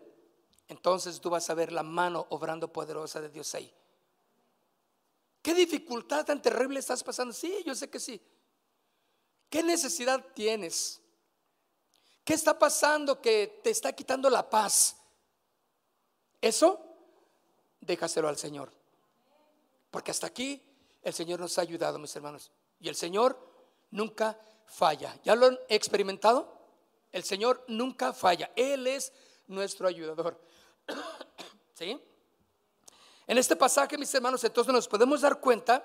entonces 0.70 1.20
tú 1.20 1.30
vas 1.30 1.50
a 1.50 1.56
ver 1.56 1.72
la 1.72 1.84
mano 1.84 2.28
obrando 2.30 2.72
poderosa 2.72 3.20
de 3.20 3.30
Dios 3.30 3.54
ahí. 3.56 3.74
¿Qué 5.42 5.54
dificultad 5.54 6.26
tan 6.26 6.42
terrible 6.42 6.80
estás 6.80 7.04
pasando? 7.04 7.34
Sí, 7.34 7.64
yo 7.66 7.74
sé 7.74 7.90
que 7.90 8.00
sí. 8.00 8.22
¿Qué 9.50 9.64
necesidad 9.64 10.24
tienes? 10.36 11.02
¿Qué 12.24 12.36
está 12.36 12.58
pasando 12.58 13.20
que 13.20 13.60
te 13.64 13.72
está 13.72 13.94
quitando 13.94 14.30
la 14.30 14.48
paz? 14.48 14.96
Eso, 16.40 16.80
déjaselo 17.82 18.28
al 18.28 18.38
Señor. 18.38 18.72
Porque 19.90 20.12
hasta 20.12 20.28
aquí 20.28 20.62
el 21.02 21.14
Señor 21.14 21.40
nos 21.40 21.58
ha 21.58 21.62
ayudado, 21.62 21.98
mis 21.98 22.16
hermanos. 22.16 22.52
Y 22.80 22.90
el 22.90 22.96
Señor 22.96 23.40
nunca 23.90 24.40
falla. 24.68 25.18
¿Ya 25.24 25.36
lo 25.36 25.48
han 25.48 25.60
experimentado? 25.68 26.60
El 27.12 27.24
Señor 27.24 27.66
nunca 27.68 28.14
falla. 28.14 28.52
Él 28.56 28.86
es 28.86 29.12
nuestro 29.48 29.88
ayudador. 29.88 30.40
¿Sí? 31.74 32.00
En 33.28 33.38
este 33.38 33.56
pasaje, 33.56 33.98
mis 33.98 34.14
hermanos, 34.14 34.44
entonces 34.44 34.74
nos 34.74 34.88
podemos 34.88 35.22
dar 35.22 35.40
cuenta 35.40 35.84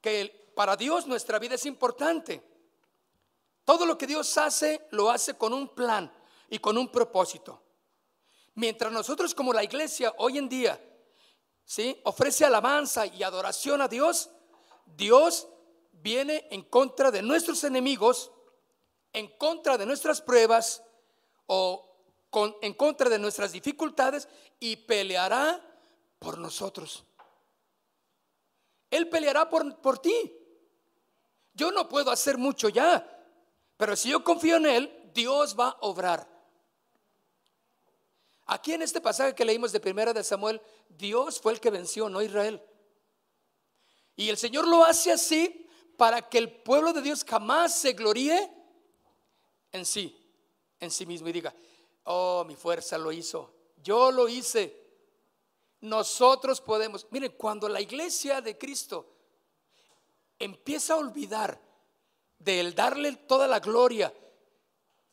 que 0.00 0.50
para 0.54 0.76
Dios 0.76 1.06
nuestra 1.06 1.38
vida 1.38 1.56
es 1.56 1.66
importante. 1.66 2.42
Todo 3.64 3.86
lo 3.86 3.98
que 3.98 4.06
Dios 4.06 4.36
hace, 4.38 4.86
lo 4.90 5.10
hace 5.10 5.34
con 5.34 5.52
un 5.52 5.68
plan 5.74 6.12
y 6.48 6.58
con 6.58 6.76
un 6.78 6.90
propósito. 6.90 7.62
Mientras 8.54 8.92
nosotros 8.92 9.34
como 9.34 9.52
la 9.52 9.64
iglesia 9.64 10.14
hoy 10.18 10.38
en 10.38 10.48
día, 10.48 10.80
¿sí? 11.64 12.00
Ofrece 12.04 12.44
alabanza 12.44 13.06
y 13.06 13.22
adoración 13.22 13.82
a 13.82 13.88
Dios, 13.88 14.30
Dios 14.86 15.48
viene 15.92 16.46
en 16.50 16.62
contra 16.62 17.10
de 17.10 17.22
nuestros 17.22 17.64
enemigos, 17.64 18.30
en 19.12 19.28
contra 19.38 19.76
de 19.78 19.86
nuestras 19.86 20.20
pruebas 20.20 20.82
o 21.46 21.93
en 22.60 22.74
contra 22.74 23.08
de 23.08 23.18
nuestras 23.18 23.52
dificultades 23.52 24.28
y 24.60 24.76
peleará 24.76 25.60
por 26.18 26.38
nosotros. 26.38 27.04
Él 28.90 29.08
peleará 29.08 29.48
por, 29.48 29.80
por 29.80 29.98
ti. 29.98 30.32
Yo 31.52 31.70
no 31.70 31.88
puedo 31.88 32.10
hacer 32.10 32.38
mucho 32.38 32.68
ya, 32.68 33.08
pero 33.76 33.96
si 33.96 34.10
yo 34.10 34.24
confío 34.24 34.56
en 34.56 34.66
Él, 34.66 35.10
Dios 35.14 35.56
va 35.58 35.68
a 35.68 35.78
obrar. 35.80 36.28
Aquí 38.46 38.72
en 38.72 38.82
este 38.82 39.00
pasaje 39.00 39.34
que 39.34 39.44
leímos 39.44 39.72
de 39.72 39.80
primera 39.80 40.12
de 40.12 40.22
Samuel, 40.22 40.60
Dios 40.88 41.40
fue 41.40 41.52
el 41.52 41.60
que 41.60 41.70
venció, 41.70 42.08
no 42.08 42.20
Israel. 42.20 42.62
Y 44.16 44.28
el 44.28 44.36
Señor 44.36 44.66
lo 44.68 44.84
hace 44.84 45.12
así 45.12 45.68
para 45.96 46.28
que 46.28 46.38
el 46.38 46.50
pueblo 46.50 46.92
de 46.92 47.02
Dios 47.02 47.24
jamás 47.24 47.74
se 47.74 47.92
gloríe 47.92 48.50
en 49.72 49.84
sí, 49.84 50.16
en 50.78 50.90
sí 50.90 51.06
mismo 51.06 51.28
y 51.28 51.32
diga, 51.32 51.54
Oh, 52.04 52.44
mi 52.46 52.54
fuerza 52.54 52.98
lo 52.98 53.12
hizo. 53.12 53.52
Yo 53.82 54.10
lo 54.10 54.28
hice. 54.28 54.82
nosotros 55.80 56.62
podemos. 56.62 57.06
Miren, 57.10 57.32
cuando 57.36 57.68
la 57.68 57.80
iglesia 57.80 58.40
de 58.40 58.56
Cristo 58.56 59.06
empieza 60.38 60.94
a 60.94 60.96
olvidar 60.96 61.60
de 62.38 62.60
el 62.60 62.74
darle 62.74 63.12
toda 63.16 63.46
la 63.46 63.60
gloria 63.60 64.12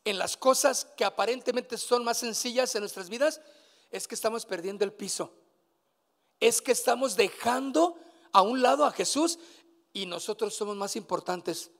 en 0.04 0.18
las 0.18 0.36
cosas 0.36 0.86
que 0.96 1.04
aparentemente 1.04 1.76
son 1.78 2.04
más 2.04 2.18
sencillas 2.18 2.74
en 2.74 2.80
nuestras 2.80 3.08
vidas, 3.08 3.40
es 3.90 4.08
que 4.08 4.14
estamos 4.14 4.46
perdiendo 4.46 4.84
el 4.84 4.92
piso. 4.92 5.32
Es 6.40 6.60
que 6.60 6.72
estamos 6.72 7.16
dejando 7.16 7.96
a 8.32 8.42
un 8.42 8.62
lado 8.62 8.84
a 8.84 8.92
Jesús 8.92 9.38
y 9.92 10.06
nosotros 10.06 10.54
somos 10.54 10.76
más 10.76 10.96
importantes. 10.96 11.70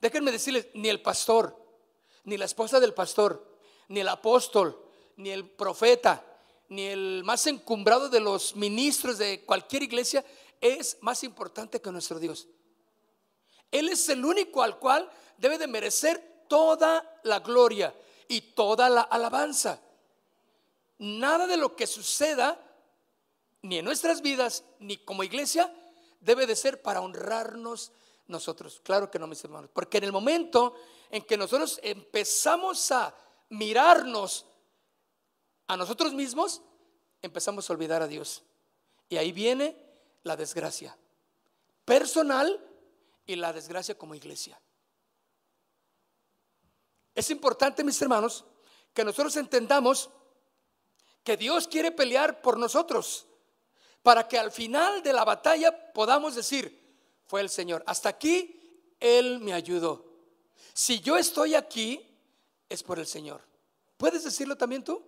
Déjenme 0.00 0.32
decirles, 0.32 0.68
ni 0.74 0.88
el 0.88 1.02
pastor, 1.02 1.56
ni 2.24 2.36
la 2.36 2.46
esposa 2.46 2.80
del 2.80 2.94
pastor, 2.94 3.49
ni 3.90 4.00
el 4.00 4.08
apóstol, 4.08 4.80
ni 5.16 5.30
el 5.30 5.48
profeta, 5.48 6.24
ni 6.68 6.86
el 6.86 7.22
más 7.24 7.46
encumbrado 7.48 8.08
de 8.08 8.20
los 8.20 8.54
ministros 8.54 9.18
de 9.18 9.44
cualquier 9.44 9.82
iglesia 9.82 10.24
es 10.60 10.96
más 11.00 11.24
importante 11.24 11.80
que 11.80 11.90
nuestro 11.90 12.20
Dios. 12.20 12.46
Él 13.72 13.88
es 13.88 14.08
el 14.08 14.24
único 14.24 14.62
al 14.62 14.78
cual 14.78 15.10
debe 15.36 15.58
de 15.58 15.66
merecer 15.66 16.44
toda 16.48 17.20
la 17.24 17.40
gloria 17.40 17.92
y 18.28 18.40
toda 18.40 18.88
la 18.88 19.02
alabanza. 19.02 19.80
Nada 20.98 21.48
de 21.48 21.56
lo 21.56 21.74
que 21.74 21.88
suceda, 21.88 22.60
ni 23.62 23.78
en 23.78 23.84
nuestras 23.84 24.22
vidas, 24.22 24.62
ni 24.78 24.98
como 24.98 25.24
iglesia, 25.24 25.74
debe 26.20 26.46
de 26.46 26.54
ser 26.54 26.80
para 26.80 27.00
honrarnos 27.00 27.90
nosotros. 28.28 28.80
Claro 28.84 29.10
que 29.10 29.18
no, 29.18 29.26
mis 29.26 29.42
hermanos. 29.42 29.68
Porque 29.72 29.98
en 29.98 30.04
el 30.04 30.12
momento 30.12 30.76
en 31.10 31.22
que 31.22 31.36
nosotros 31.36 31.80
empezamos 31.82 32.92
a 32.92 33.12
mirarnos 33.50 34.46
a 35.66 35.76
nosotros 35.76 36.14
mismos, 36.14 36.62
empezamos 37.22 37.68
a 37.68 37.72
olvidar 37.72 38.02
a 38.02 38.08
Dios. 38.08 38.42
Y 39.08 39.18
ahí 39.18 39.32
viene 39.32 39.76
la 40.22 40.36
desgracia 40.36 40.96
personal 41.84 42.64
y 43.26 43.36
la 43.36 43.52
desgracia 43.52 43.98
como 43.98 44.14
iglesia. 44.14 44.60
Es 47.14 47.30
importante, 47.30 47.84
mis 47.84 48.00
hermanos, 48.00 48.44
que 48.94 49.04
nosotros 49.04 49.36
entendamos 49.36 50.10
que 51.24 51.36
Dios 51.36 51.66
quiere 51.68 51.92
pelear 51.92 52.40
por 52.40 52.58
nosotros 52.58 53.26
para 54.02 54.26
que 54.26 54.38
al 54.38 54.50
final 54.50 55.02
de 55.02 55.12
la 55.12 55.24
batalla 55.24 55.92
podamos 55.92 56.34
decir, 56.34 56.80
fue 57.26 57.40
el 57.40 57.50
Señor, 57.50 57.82
hasta 57.86 58.08
aquí 58.08 58.94
Él 58.98 59.40
me 59.40 59.52
ayudó. 59.52 60.04
Si 60.72 61.00
yo 61.00 61.16
estoy 61.16 61.54
aquí, 61.54 62.09
es 62.70 62.82
por 62.82 62.98
el 62.98 63.06
Señor. 63.06 63.42
¿Puedes 63.98 64.24
decirlo 64.24 64.56
también 64.56 64.82
tú? 64.82 65.02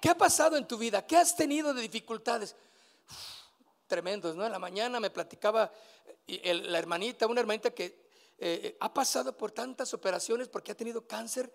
¿Qué 0.00 0.08
ha 0.08 0.16
pasado 0.16 0.56
en 0.56 0.66
tu 0.66 0.78
vida? 0.78 1.06
¿Qué 1.06 1.18
has 1.18 1.36
tenido 1.36 1.74
de 1.74 1.82
dificultades? 1.82 2.56
tremendos, 3.86 4.34
¿no? 4.34 4.46
En 4.46 4.52
la 4.52 4.58
mañana 4.58 4.98
me 4.98 5.10
platicaba 5.10 5.70
eh, 6.26 6.54
la 6.54 6.78
hermanita, 6.78 7.26
una 7.26 7.40
hermanita 7.40 7.70
que 7.70 8.08
eh, 8.38 8.76
ha 8.80 8.92
pasado 8.92 9.36
por 9.36 9.52
tantas 9.52 9.92
operaciones 9.94 10.48
porque 10.48 10.72
ha 10.72 10.76
tenido 10.76 11.06
cáncer 11.06 11.52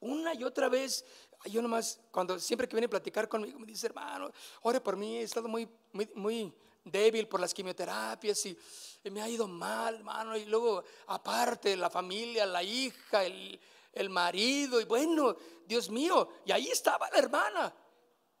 una 0.00 0.34
y 0.34 0.44
otra 0.44 0.68
vez. 0.68 1.04
Yo 1.44 1.62
nomás, 1.62 2.00
cuando 2.10 2.38
siempre 2.38 2.68
que 2.68 2.74
viene 2.74 2.86
a 2.86 2.90
platicar 2.90 3.28
conmigo, 3.28 3.58
me 3.58 3.66
dice, 3.66 3.86
hermano, 3.86 4.32
ore 4.62 4.80
por 4.80 4.96
mí, 4.96 5.18
he 5.18 5.22
estado 5.22 5.48
muy, 5.48 5.68
muy, 5.92 6.10
muy 6.14 6.54
débil 6.84 7.28
por 7.28 7.40
las 7.40 7.52
quimioterapias 7.52 8.46
y, 8.46 8.58
me 9.04 9.22
ha 9.22 9.28
ido 9.28 9.46
mal, 9.46 9.96
hermano. 9.96 10.36
Y 10.36 10.46
luego, 10.46 10.82
aparte, 11.06 11.76
la 11.76 11.88
familia, 11.88 12.44
la 12.44 12.64
hija, 12.64 13.24
el, 13.24 13.60
el 13.96 14.10
marido, 14.10 14.80
y 14.80 14.84
bueno, 14.84 15.36
Dios 15.66 15.90
mío, 15.90 16.28
y 16.44 16.52
ahí 16.52 16.68
estaba 16.68 17.10
la 17.10 17.18
hermana 17.18 17.74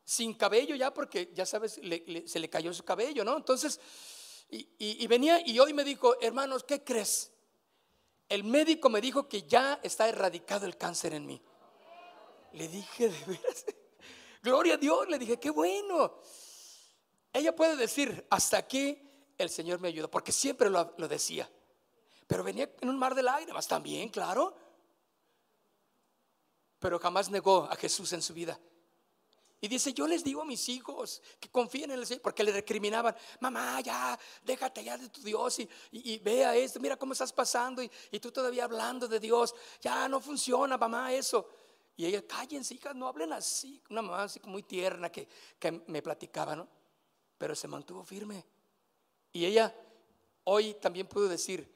sin 0.06 0.34
cabello 0.34 0.76
ya 0.76 0.94
porque 0.94 1.32
ya 1.34 1.44
sabes, 1.44 1.72
se 1.72 2.38
le 2.38 2.48
cayó 2.48 2.72
su 2.72 2.84
cabello, 2.84 3.24
¿no? 3.24 3.36
Entonces, 3.36 3.80
y, 4.48 5.04
venía 5.08 5.44
y 5.44 5.58
hoy 5.58 5.74
me 5.74 5.82
dijo, 5.82 6.16
hermanos, 6.20 6.62
¿qué 6.62 6.84
crees? 6.84 7.32
El 8.28 8.44
médico 8.44 8.88
me 8.88 9.00
dijo 9.00 9.28
que 9.28 9.42
ya 9.42 9.80
está 9.82 10.08
erradicado 10.08 10.64
el 10.64 10.76
cáncer 10.76 11.14
en 11.14 11.26
mí. 11.26 11.42
Le 12.52 12.68
dije, 12.68 13.08
de 13.08 13.24
veras, 13.26 13.64
gloria 14.42 14.74
a 14.74 14.76
Dios, 14.76 15.08
le 15.08 15.18
dije, 15.18 15.40
qué 15.40 15.50
bueno. 15.50 16.20
Ella 17.32 17.54
puede 17.54 17.74
decir, 17.74 18.24
hasta 18.30 18.58
aquí 18.58 18.96
el 19.36 19.50
Señor 19.50 19.80
me 19.80 19.88
ayudó, 19.88 20.08
porque 20.08 20.30
siempre 20.30 20.70
lo, 20.70 20.94
lo 20.96 21.08
decía. 21.08 21.50
Pero 22.28 22.44
venía 22.44 22.70
en 22.80 22.88
un 22.88 22.96
mar 22.96 23.16
de 23.16 23.24
lágrimas 23.24 23.66
también, 23.66 24.08
claro. 24.08 24.54
Pero 26.86 27.00
jamás 27.00 27.28
negó 27.28 27.64
a 27.64 27.74
Jesús 27.74 28.12
en 28.12 28.22
su 28.22 28.32
vida. 28.32 28.56
Y 29.60 29.66
dice, 29.66 29.92
yo 29.92 30.06
les 30.06 30.22
digo 30.22 30.42
a 30.42 30.44
mis 30.44 30.68
hijos 30.68 31.20
que 31.40 31.48
confíen 31.48 31.90
en 31.90 31.98
el 31.98 32.06
Señor, 32.06 32.22
porque 32.22 32.44
le 32.44 32.52
recriminaban, 32.52 33.12
mamá, 33.40 33.80
ya, 33.80 34.16
déjate 34.44 34.84
ya 34.84 34.96
de 34.96 35.08
tu 35.08 35.20
Dios 35.20 35.58
y, 35.90 36.18
vea 36.18 36.54
esto, 36.54 36.78
mira 36.78 36.96
cómo 36.96 37.12
estás 37.12 37.32
pasando 37.32 37.82
y, 37.82 37.90
tú 38.20 38.30
todavía 38.30 38.62
hablando 38.62 39.08
de 39.08 39.18
Dios, 39.18 39.52
ya 39.80 40.08
no 40.08 40.20
funciona, 40.20 40.78
mamá, 40.78 41.12
eso. 41.12 41.48
Y 41.96 42.06
ella, 42.06 42.24
cállense, 42.24 42.74
hijas, 42.74 42.94
no 42.94 43.08
hablen 43.08 43.32
así. 43.32 43.82
Una 43.90 44.02
mamá 44.02 44.22
así 44.22 44.38
muy 44.44 44.62
tierna 44.62 45.10
que, 45.10 45.26
que 45.58 45.72
me 45.88 46.00
platicaba, 46.02 46.54
¿no? 46.54 46.68
Pero 47.36 47.56
se 47.56 47.66
mantuvo 47.66 48.04
firme. 48.04 48.46
Y 49.32 49.44
ella 49.44 49.74
hoy 50.44 50.74
también 50.74 51.08
pudo 51.08 51.26
decir, 51.26 51.68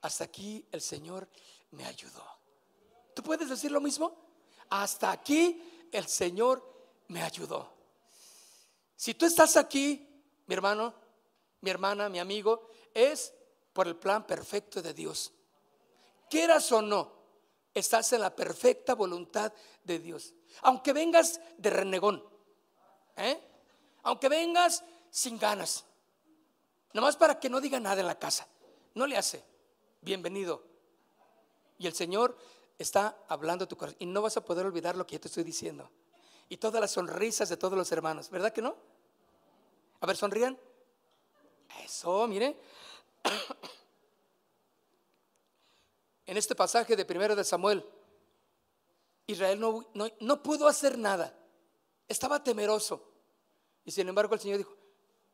hasta 0.00 0.24
aquí 0.24 0.66
el 0.72 0.80
Señor 0.80 1.28
me 1.72 1.84
ayudó. 1.84 2.24
¿Tú 3.14 3.22
puedes 3.22 3.50
decir 3.50 3.70
lo 3.70 3.82
mismo? 3.82 4.27
Hasta 4.70 5.10
aquí 5.10 5.88
el 5.92 6.06
Señor 6.06 6.62
me 7.08 7.22
ayudó. 7.22 7.72
Si 8.96 9.14
tú 9.14 9.26
estás 9.26 9.56
aquí, 9.56 10.06
mi 10.46 10.54
hermano, 10.54 10.94
mi 11.60 11.70
hermana, 11.70 12.08
mi 12.08 12.18
amigo, 12.18 12.68
es 12.92 13.32
por 13.72 13.86
el 13.86 13.96
plan 13.96 14.26
perfecto 14.26 14.82
de 14.82 14.92
Dios. 14.92 15.32
Quieras 16.28 16.70
o 16.72 16.82
no, 16.82 17.12
estás 17.72 18.12
en 18.12 18.20
la 18.20 18.34
perfecta 18.34 18.94
voluntad 18.94 19.52
de 19.84 19.98
Dios. 19.98 20.34
Aunque 20.62 20.92
vengas 20.92 21.40
de 21.56 21.70
renegón, 21.70 22.24
¿eh? 23.16 23.40
aunque 24.02 24.28
vengas 24.28 24.84
sin 25.10 25.38
ganas, 25.38 25.84
nomás 26.92 27.16
para 27.16 27.38
que 27.38 27.48
no 27.48 27.60
diga 27.60 27.80
nada 27.80 28.00
en 28.00 28.06
la 28.06 28.18
casa, 28.18 28.46
no 28.94 29.06
le 29.06 29.16
hace, 29.16 29.44
bienvenido. 30.00 30.64
Y 31.78 31.86
el 31.86 31.94
Señor 31.94 32.36
está 32.78 33.18
hablando 33.28 33.66
tu 33.68 33.76
corazón 33.76 33.96
y 34.00 34.06
no 34.06 34.22
vas 34.22 34.36
a 34.36 34.44
poder 34.44 34.66
olvidar 34.66 34.96
lo 34.96 35.06
que 35.06 35.14
yo 35.14 35.20
te 35.20 35.28
estoy 35.28 35.44
diciendo 35.44 35.90
y 36.48 36.56
todas 36.56 36.80
las 36.80 36.92
sonrisas 36.92 37.48
de 37.48 37.56
todos 37.56 37.76
los 37.76 37.90
hermanos, 37.92 38.30
¿verdad 38.30 38.52
que 38.52 38.62
no? 38.62 38.76
A 40.00 40.06
ver, 40.06 40.16
sonrían. 40.16 40.58
Eso, 41.84 42.26
mire. 42.26 42.56
En 46.26 46.36
este 46.36 46.54
pasaje 46.54 46.94
de 46.94 47.04
primero 47.06 47.34
de 47.34 47.42
Samuel, 47.42 47.82
Israel 49.26 49.58
no, 49.58 49.86
no, 50.20 50.42
pudo 50.42 50.68
hacer 50.68 50.98
nada. 50.98 51.34
Estaba 52.06 52.44
temeroso. 52.44 53.02
Y 53.84 53.90
sin 53.90 54.08
embargo 54.08 54.34
el 54.34 54.40
Señor 54.40 54.58
dijo, 54.58 54.76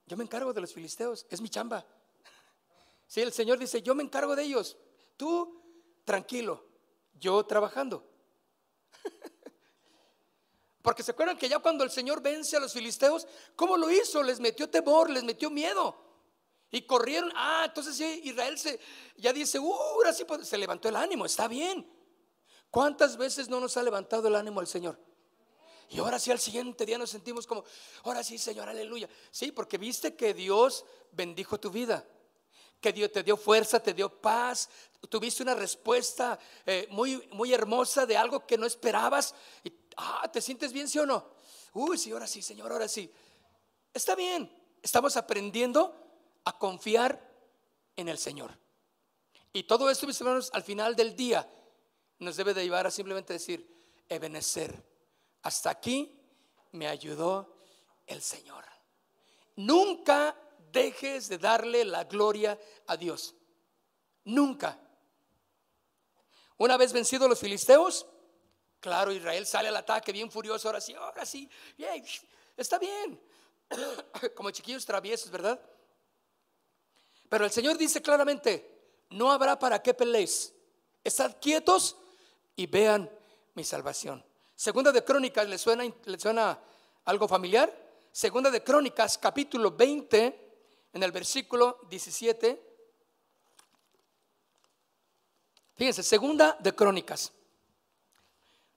yo 0.06 0.16
me 0.16 0.22
encargo 0.22 0.52
de 0.52 0.60
los 0.60 0.72
filisteos, 0.72 1.26
es 1.30 1.40
mi 1.40 1.48
chamba. 1.48 1.84
Si 3.08 3.20
el 3.20 3.32
Señor 3.32 3.58
dice, 3.58 3.82
yo 3.82 3.94
me 3.94 4.04
encargo 4.04 4.36
de 4.36 4.44
ellos, 4.44 4.76
tú 5.16 5.60
tranquilo, 6.04 6.64
yo 7.14 7.44
trabajando. 7.44 8.08
Porque 10.82 11.02
se 11.02 11.12
acuerdan 11.12 11.38
que 11.38 11.48
ya 11.48 11.58
cuando 11.58 11.84
el 11.84 11.90
Señor 11.90 12.20
vence 12.20 12.56
a 12.56 12.60
los 12.60 12.72
filisteos, 12.72 13.26
¿cómo 13.56 13.76
lo 13.76 13.90
hizo? 13.90 14.22
Les 14.22 14.40
metió 14.40 14.68
temor, 14.68 15.10
les 15.10 15.24
metió 15.24 15.50
miedo. 15.50 15.96
Y 16.70 16.82
corrieron. 16.82 17.30
Ah, 17.34 17.62
entonces 17.66 17.98
Israel 18.24 18.58
se, 18.58 18.80
ya 19.16 19.32
dice, 19.32 19.58
uh, 19.58 19.72
ahora 19.72 20.12
sí 20.12 20.24
se 20.42 20.58
levantó 20.58 20.88
el 20.88 20.96
ánimo, 20.96 21.24
está 21.24 21.48
bien. 21.48 21.88
¿Cuántas 22.70 23.16
veces 23.16 23.48
no 23.48 23.60
nos 23.60 23.76
ha 23.76 23.82
levantado 23.82 24.26
el 24.26 24.34
ánimo 24.34 24.60
el 24.60 24.66
Señor? 24.66 24.98
Y 25.90 26.00
ahora 26.00 26.18
sí 26.18 26.32
al 26.32 26.40
siguiente 26.40 26.84
día 26.84 26.98
nos 26.98 27.10
sentimos 27.10 27.46
como, 27.46 27.64
ahora 28.02 28.24
sí 28.24 28.36
Señor, 28.36 28.68
aleluya. 28.68 29.08
Sí, 29.30 29.52
porque 29.52 29.78
viste 29.78 30.16
que 30.16 30.34
Dios 30.34 30.84
bendijo 31.12 31.60
tu 31.60 31.70
vida, 31.70 32.04
que 32.84 32.92
Dios 32.92 33.10
te 33.10 33.22
dio 33.22 33.38
fuerza, 33.38 33.80
te 33.80 33.94
dio 33.94 34.20
paz, 34.20 34.68
tuviste 35.08 35.42
una 35.42 35.54
respuesta 35.54 36.38
eh, 36.66 36.86
muy, 36.90 37.26
muy 37.32 37.50
hermosa 37.50 38.04
de 38.04 38.14
algo 38.14 38.46
que 38.46 38.58
no 38.58 38.66
esperabas. 38.66 39.34
Y 39.62 39.72
Ah, 39.96 40.28
¿te 40.32 40.40
sientes 40.40 40.72
bien, 40.72 40.88
sí 40.88 40.98
o 40.98 41.06
no? 41.06 41.34
Uy, 41.72 41.98
sí, 41.98 42.10
ahora 42.10 42.26
sí, 42.26 42.42
Señor, 42.42 42.72
ahora 42.72 42.88
sí. 42.88 43.10
Está 43.92 44.14
bien, 44.14 44.50
estamos 44.82 45.16
aprendiendo 45.16 45.94
a 46.44 46.58
confiar 46.58 47.20
en 47.96 48.08
el 48.08 48.18
Señor. 48.18 48.56
Y 49.52 49.64
todo 49.64 49.88
esto, 49.88 50.06
mis 50.06 50.20
hermanos, 50.20 50.50
al 50.52 50.62
final 50.62 50.96
del 50.96 51.14
día 51.14 51.48
nos 52.18 52.36
debe 52.36 52.54
de 52.54 52.64
llevar 52.64 52.86
a 52.86 52.90
simplemente 52.90 53.32
decir, 53.32 53.72
Ebenecer, 54.08 54.84
hasta 55.42 55.70
aquí 55.70 56.20
me 56.72 56.88
ayudó 56.88 57.56
el 58.06 58.20
Señor. 58.20 58.64
Nunca 59.56 60.36
dejes 60.74 61.30
de 61.30 61.38
darle 61.38 61.86
la 61.86 62.04
gloria 62.04 62.58
a 62.86 62.98
Dios. 62.98 63.34
Nunca. 64.24 64.78
Una 66.58 66.76
vez 66.76 66.92
vencidos 66.92 67.28
los 67.28 67.40
filisteos, 67.40 68.06
Claro, 68.84 69.12
Israel 69.12 69.46
sale 69.46 69.68
al 69.68 69.76
ataque 69.78 70.12
bien 70.12 70.30
furioso, 70.30 70.68
ahora 70.68 70.78
sí, 70.78 70.92
ahora 70.92 71.24
sí, 71.24 71.48
Está 72.54 72.78
bien, 72.78 73.18
como 74.36 74.50
chiquillos 74.50 74.84
traviesos, 74.84 75.30
¿verdad? 75.30 75.58
Pero 77.30 77.46
el 77.46 77.50
Señor 77.50 77.78
dice 77.78 78.02
claramente, 78.02 78.92
no 79.08 79.32
habrá 79.32 79.58
para 79.58 79.80
qué 79.80 79.94
peleéis. 79.94 80.52
Estad 81.02 81.36
quietos 81.40 81.96
y 82.56 82.66
vean 82.66 83.10
mi 83.54 83.64
salvación. 83.64 84.22
Segunda 84.54 84.92
de 84.92 85.02
Crónicas, 85.02 85.48
¿le 85.48 85.56
suena, 85.56 85.90
¿le 86.04 86.20
suena 86.20 86.60
algo 87.06 87.26
familiar? 87.26 87.74
Segunda 88.12 88.50
de 88.50 88.62
Crónicas, 88.62 89.16
capítulo 89.16 89.70
20, 89.70 90.43
en 90.94 91.02
el 91.02 91.10
versículo 91.10 91.80
17. 91.90 92.60
Fíjense, 95.74 96.04
segunda 96.04 96.56
de 96.60 96.72
Crónicas. 96.72 97.32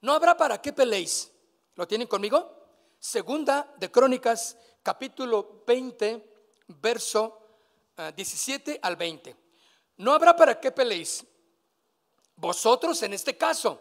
No 0.02 0.14
habrá 0.14 0.36
para 0.36 0.60
qué 0.60 0.74
peleéis. 0.74 1.32
¿Lo 1.76 1.88
tienen 1.88 2.08
conmigo? 2.08 2.56
Segunda 3.00 3.72
de 3.78 3.92
Crónicas, 3.92 4.58
capítulo 4.82 5.64
20, 5.68 6.34
verso 6.68 7.40
17 8.16 8.72
eh, 8.72 8.80
al 8.82 8.96
20. 8.96 9.36
No 9.98 10.14
habrá 10.14 10.36
para 10.36 10.60
qué 10.60 10.72
peleéis. 10.72 11.24
Vosotros 12.36 13.02
en 13.04 13.14
este 13.14 13.38
caso, 13.38 13.80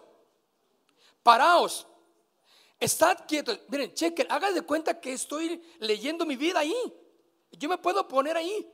paraos, 1.23 1.87
estad 2.79 3.25
quietos. 3.27 3.61
Miren, 3.69 3.95
chequen, 3.95 4.31
hagan 4.31 4.55
de 4.55 4.61
cuenta 4.61 5.01
que 5.01 5.15
estoy 5.15 5.63
leyendo 5.79 6.27
mi 6.27 6.37
vida 6.37 6.61
ahí. 6.61 7.06
Yo 7.53 7.69
me 7.69 7.79
puedo 7.79 8.07
poner 8.09 8.37
ahí. 8.37 8.73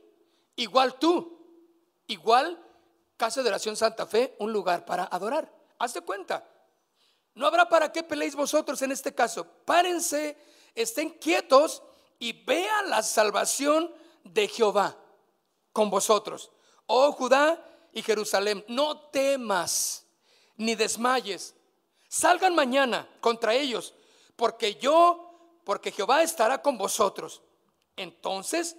Igual 0.55 0.99
tú, 0.99 1.39
igual 2.07 2.63
Casa 3.17 3.41
de 3.41 3.49
Oración 3.49 3.75
Santa 3.75 4.05
Fe, 4.05 4.35
un 4.39 4.51
lugar 4.51 4.85
para 4.85 5.05
adorar. 5.05 5.49
Haz 5.79 5.93
de 5.93 6.01
cuenta. 6.01 6.47
No 7.35 7.47
habrá 7.47 7.69
para 7.69 7.91
qué 7.91 8.03
peleéis 8.03 8.35
vosotros 8.35 8.81
en 8.81 8.91
este 8.91 9.13
caso. 9.13 9.45
Párense, 9.65 10.37
estén 10.75 11.09
quietos 11.09 11.81
y 12.19 12.33
vean 12.43 12.89
la 12.89 13.03
salvación 13.03 13.93
de 14.23 14.47
Jehová 14.47 14.97
con 15.71 15.89
vosotros. 15.89 16.51
Oh 16.85 17.11
Judá 17.11 17.63
y 17.91 18.01
Jerusalén, 18.01 18.63
no 18.67 19.09
temas 19.09 20.05
ni 20.57 20.75
desmayes. 20.75 21.55
Salgan 22.07 22.55
mañana 22.55 23.07
contra 23.19 23.53
ellos, 23.53 23.93
porque 24.35 24.75
yo, 24.75 25.59
porque 25.63 25.91
Jehová 25.91 26.23
estará 26.23 26.61
con 26.61 26.77
vosotros. 26.77 27.41
Entonces 27.95 28.75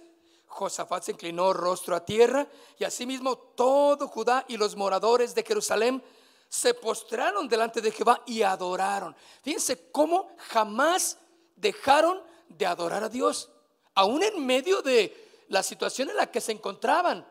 Josafat 0.47 1.03
se 1.03 1.11
inclinó 1.11 1.53
rostro 1.53 1.95
a 1.95 2.05
tierra 2.05 2.47
y 2.77 2.83
asimismo 2.83 3.37
todo 3.37 4.07
Judá 4.07 4.45
y 4.47 4.57
los 4.57 4.75
moradores 4.75 5.35
de 5.35 5.43
Jerusalén 5.43 6.03
se 6.47 6.73
postraron 6.73 7.47
delante 7.47 7.81
de 7.81 7.91
Jehová 7.91 8.21
y 8.25 8.41
adoraron. 8.41 9.15
Fíjense 9.41 9.91
cómo 9.91 10.29
jamás 10.37 11.17
dejaron 11.55 12.21
de 12.47 12.65
adorar 12.65 13.03
a 13.03 13.09
Dios, 13.09 13.49
aún 13.93 14.23
en 14.23 14.45
medio 14.45 14.81
de 14.81 15.43
la 15.49 15.63
situación 15.63 16.09
en 16.09 16.17
la 16.17 16.31
que 16.31 16.41
se 16.41 16.51
encontraban. 16.51 17.27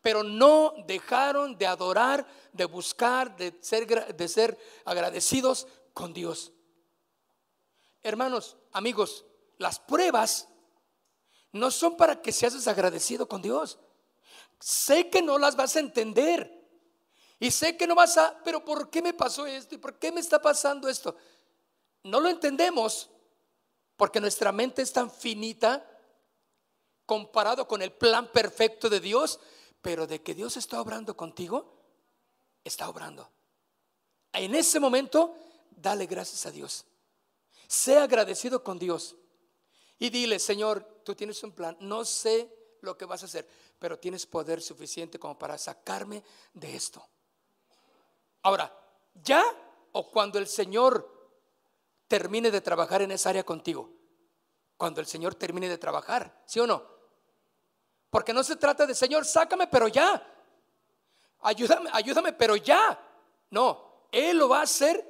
Pero 0.00 0.22
no 0.22 0.74
dejaron 0.86 1.56
de 1.56 1.66
adorar, 1.66 2.26
de 2.52 2.64
buscar, 2.64 3.36
de 3.36 3.56
ser, 3.60 4.14
de 4.14 4.28
ser 4.28 4.58
agradecidos 4.84 5.66
con 5.94 6.12
Dios. 6.12 6.52
Hermanos, 8.02 8.56
amigos, 8.72 9.24
las 9.58 9.78
pruebas 9.78 10.48
no 11.52 11.70
son 11.70 11.96
para 11.96 12.20
que 12.20 12.32
seas 12.32 12.54
desagradecido 12.54 13.28
con 13.28 13.42
Dios. 13.42 13.78
Sé 14.58 15.10
que 15.10 15.22
no 15.22 15.38
las 15.38 15.54
vas 15.54 15.76
a 15.76 15.80
entender. 15.80 16.60
Y 17.38 17.50
sé 17.50 17.76
que 17.76 17.86
no 17.86 17.94
vas 17.94 18.16
a, 18.16 18.40
pero 18.44 18.64
¿por 18.64 18.88
qué 18.88 19.02
me 19.02 19.12
pasó 19.12 19.46
esto? 19.46 19.74
¿Y 19.74 19.78
por 19.78 19.98
qué 19.98 20.12
me 20.12 20.20
está 20.20 20.40
pasando 20.40 20.88
esto? 20.88 21.16
No 22.04 22.20
lo 22.20 22.28
entendemos 22.28 23.10
porque 23.96 24.20
nuestra 24.20 24.52
mente 24.52 24.82
es 24.82 24.92
tan 24.92 25.10
finita 25.10 25.84
comparado 27.04 27.66
con 27.66 27.82
el 27.82 27.92
plan 27.92 28.30
perfecto 28.30 28.88
de 28.88 29.00
Dios, 29.00 29.40
pero 29.80 30.06
de 30.06 30.22
que 30.22 30.34
Dios 30.34 30.56
está 30.56 30.80
obrando 30.80 31.16
contigo, 31.16 31.74
está 32.64 32.88
obrando. 32.88 33.28
En 34.32 34.54
ese 34.54 34.80
momento, 34.80 35.36
dale 35.70 36.06
gracias 36.06 36.46
a 36.46 36.50
Dios. 36.50 36.84
Sea 37.66 38.04
agradecido 38.04 38.62
con 38.62 38.78
Dios. 38.78 39.16
Y 40.02 40.10
dile, 40.10 40.40
Señor, 40.40 40.82
tú 41.04 41.14
tienes 41.14 41.40
un 41.44 41.52
plan, 41.52 41.76
no 41.78 42.04
sé 42.04 42.52
lo 42.80 42.98
que 42.98 43.04
vas 43.04 43.22
a 43.22 43.26
hacer, 43.26 43.46
pero 43.78 44.00
tienes 44.00 44.26
poder 44.26 44.60
suficiente 44.60 45.16
como 45.16 45.38
para 45.38 45.56
sacarme 45.56 46.24
de 46.52 46.74
esto. 46.74 47.06
Ahora, 48.42 48.76
ya 49.22 49.44
o 49.92 50.10
cuando 50.10 50.40
el 50.40 50.48
Señor 50.48 51.08
termine 52.08 52.50
de 52.50 52.60
trabajar 52.60 53.02
en 53.02 53.12
esa 53.12 53.30
área 53.30 53.44
contigo, 53.44 53.92
cuando 54.76 55.00
el 55.00 55.06
Señor 55.06 55.36
termine 55.36 55.68
de 55.68 55.78
trabajar, 55.78 56.42
¿sí 56.46 56.58
o 56.58 56.66
no? 56.66 56.84
Porque 58.10 58.32
no 58.32 58.42
se 58.42 58.56
trata 58.56 58.86
de, 58.86 58.96
Señor, 58.96 59.24
sácame, 59.24 59.68
pero 59.68 59.86
ya. 59.86 60.20
Ayúdame, 61.42 61.90
ayúdame, 61.92 62.32
pero 62.32 62.56
ya. 62.56 63.00
No, 63.50 64.08
Él 64.10 64.38
lo 64.38 64.48
va 64.48 64.58
a 64.58 64.62
hacer 64.62 65.06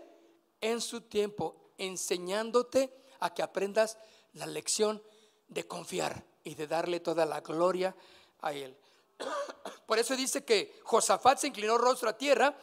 en 0.61 0.83
su 0.83 1.00
tiempo, 1.00 1.72
enseñándote 1.78 2.94
a 3.20 3.33
que 3.33 3.42
aprendas 3.42 3.96
la 4.35 4.47
lección 4.47 5.03
de 5.49 5.66
confiar 5.66 6.25
y 6.45 6.55
de 6.55 6.66
darle 6.66 7.01
toda 7.01 7.27
la 7.27 7.40
gloria 7.40 7.95
a 8.40 8.53
Él. 8.53 8.77
Por 9.87 9.99
eso 9.99 10.16
dice 10.16 10.45
que 10.45 10.81
Josafat 10.85 11.38
se 11.38 11.49
inclinó 11.49 11.79
rostro 11.79 12.09
a 12.09 12.16
tierra 12.16 12.57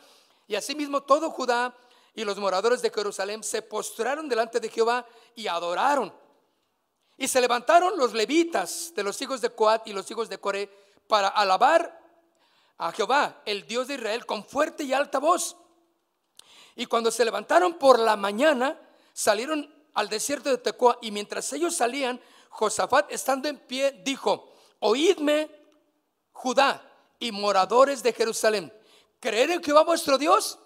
y 0.48 0.56
asimismo 0.56 1.04
todo 1.04 1.30
Judá 1.30 1.76
y 2.14 2.24
los 2.24 2.38
moradores 2.38 2.82
de 2.82 2.90
Jerusalén 2.90 3.44
se 3.44 3.62
postraron 3.62 4.28
delante 4.28 4.60
de 4.60 4.70
Jehová 4.70 5.06
y 5.36 5.48
adoraron. 5.48 6.14
Y 7.18 7.28
se 7.28 7.42
levantaron 7.42 7.98
los 7.98 8.14
levitas 8.14 8.94
de 8.96 9.04
los 9.04 9.22
hijos 9.22 9.42
de 9.42 9.50
Coat 9.52 9.88
y 9.88 9.94
los 9.94 10.10
hijos 10.10 10.30
de 10.30 10.40
Coré 10.40 10.70
para 11.08 11.28
alabar 11.28 12.00
a 12.78 12.92
Jehová, 12.92 13.42
el 13.46 13.68
Dios 13.68 13.88
de 13.88 13.96
Israel, 13.96 14.26
con 14.26 14.44
fuerte 14.46 14.84
y 14.84 14.94
alta 14.94 15.20
voz. 15.20 15.56
Y 16.76 16.86
cuando 16.86 17.12
se 17.12 17.26
levantaron 17.26 17.74
por 17.74 18.00
la 18.00 18.16
mañana, 18.16 18.80
salieron 19.14 19.79
al 20.00 20.08
desierto 20.08 20.50
de 20.50 20.58
Tecoa 20.58 20.98
y 21.02 21.12
mientras 21.12 21.52
ellos 21.52 21.76
salían, 21.76 22.22
Josafat 22.48 23.12
estando 23.12 23.50
en 23.50 23.58
pie 23.58 24.02
dijo, 24.02 24.54
oídme 24.80 25.52
Judá 26.32 26.82
y 27.20 27.34
moradores 27.34 28.02
de 28.02 28.14
Jerusalén, 28.14 28.74
creed 29.20 29.50
en 29.50 29.62
Jehová 29.62 29.84
vuestro 29.84 30.18
Dios 30.18 30.58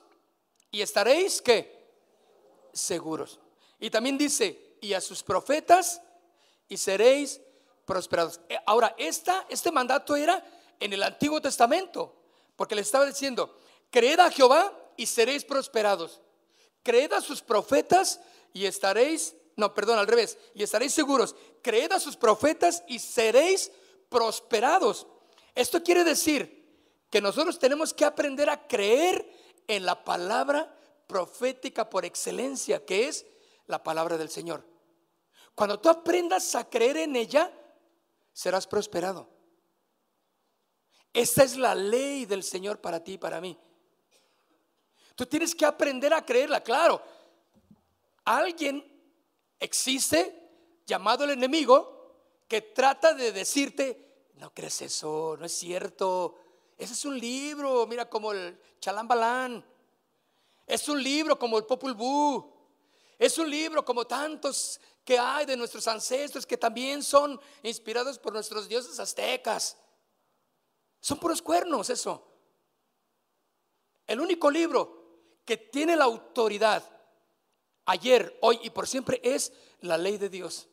y 0.69 0.84
estaréis 0.84 1.41
que 1.41 1.84
seguros. 2.74 3.39
Y 3.80 3.89
también 3.89 4.19
dice, 4.19 4.78
y 4.82 4.93
a 4.93 5.02
sus 5.02 5.24
profetas 5.24 6.00
y 6.67 6.78
seréis 6.78 7.41
prosperados. 7.86 8.39
Eh, 8.50 8.60
ahora, 8.67 8.93
esta, 9.00 9.48
este 9.50 9.72
mandato 9.72 10.15
era 10.15 10.46
en 10.80 10.93
el 10.93 11.02
Antiguo 11.02 11.41
Testamento, 11.41 12.22
porque 12.56 12.76
le 12.76 12.82
estaba 12.82 13.08
diciendo, 13.08 13.58
creed 13.89 14.19
a 14.19 14.30
Jehová 14.30 14.72
y 14.96 15.08
seréis 15.08 15.43
prosperados. 15.43 16.22
Creed 16.84 17.13
a 17.13 17.22
sus 17.22 17.41
profetas 17.41 18.19
y 18.54 18.66
estaréis, 18.66 19.36
no, 19.58 19.74
perdón, 19.74 20.00
al 20.00 20.08
revés, 20.08 20.38
y 20.54 20.63
estaréis 20.63 20.94
seguros. 20.94 21.36
Creed 21.62 21.92
a 21.92 22.00
sus 22.00 22.16
profetas 22.16 22.84
y 22.88 23.00
seréis 23.00 23.72
prosperados. 24.10 25.08
Esto 25.56 25.84
quiere 25.84 26.04
decir 26.04 26.63
que 27.10 27.22
nosotros 27.22 27.60
tenemos 27.60 27.94
que 27.94 28.06
aprender 28.06 28.50
a 28.50 28.68
creer 28.68 29.28
en 29.68 29.86
la 29.86 30.04
palabra 30.04 30.76
profética 31.08 31.89
por 31.89 32.06
excelencia, 32.06 32.86
que 32.86 33.08
es 33.08 33.26
la 33.68 33.84
palabra 33.84 34.18
del 34.18 34.30
Señor. 34.30 34.66
Cuando 35.56 35.80
tú 35.80 35.89
aprendas 35.89 36.56
a 36.56 36.70
creer 36.70 36.98
en 36.98 37.16
ella, 37.16 37.52
serás 38.32 38.66
prosperado. 38.66 39.30
Esta 41.13 41.44
es 41.44 41.58
la 41.58 41.76
ley 41.76 42.26
del 42.26 42.44
Señor 42.44 42.82
para 42.82 43.04
ti 43.04 43.13
y 43.13 43.18
para 43.20 43.39
mí. 43.39 43.58
Tú 45.16 45.28
tienes 45.28 45.54
que 45.54 45.66
aprender 45.66 46.13
a 46.13 46.26
creerla, 46.26 46.63
claro. 46.63 47.02
Alguien 48.26 48.84
existe 49.60 50.82
llamado 50.86 51.24
el 51.24 51.32
enemigo 51.32 51.94
que 52.48 52.62
trata 52.62 53.14
de 53.14 53.32
decirte, 53.32 54.32
no 54.36 54.54
crees 54.54 54.82
eso, 54.82 55.36
no 55.40 55.46
es 55.46 55.54
cierto. 55.54 56.36
Ese 56.78 56.94
es 56.94 57.06
un 57.06 57.20
libro, 57.20 57.86
mira 57.88 58.10
como 58.10 58.32
el 58.32 58.60
Chalambalán. 58.80 59.66
Es 60.66 60.88
un 60.88 61.02
libro 61.02 61.38
como 61.38 61.58
el 61.58 61.66
Popul 61.66 61.94
Vuh. 61.94 62.52
Es 63.18 63.38
un 63.38 63.50
libro 63.50 63.84
como 63.86 64.06
tantos 64.06 64.80
que 65.04 65.18
hay 65.18 65.46
de 65.46 65.58
nuestros 65.58 65.88
ancestros 65.88 66.46
que 66.46 66.58
también 66.58 67.04
son 67.04 67.40
inspirados 67.62 68.18
por 68.20 68.34
nuestros 68.34 68.68
dioses 68.68 69.00
aztecas. 69.00 69.78
Son 71.00 71.20
puros 71.20 71.42
cuernos 71.42 71.90
eso. 71.90 72.26
El 74.08 74.20
único 74.20 74.50
libro 74.50 75.40
que 75.46 75.58
tiene 75.58 75.96
la 75.96 76.06
autoridad 76.06 76.84
ayer, 77.86 78.38
hoy 78.41 78.60
y 78.63 78.69
por 78.69 78.88
siempre 78.88 79.19
es 79.24 79.52
la 79.82 79.98
ley 79.98 80.17
de 80.17 80.30
Dios. 80.30 80.67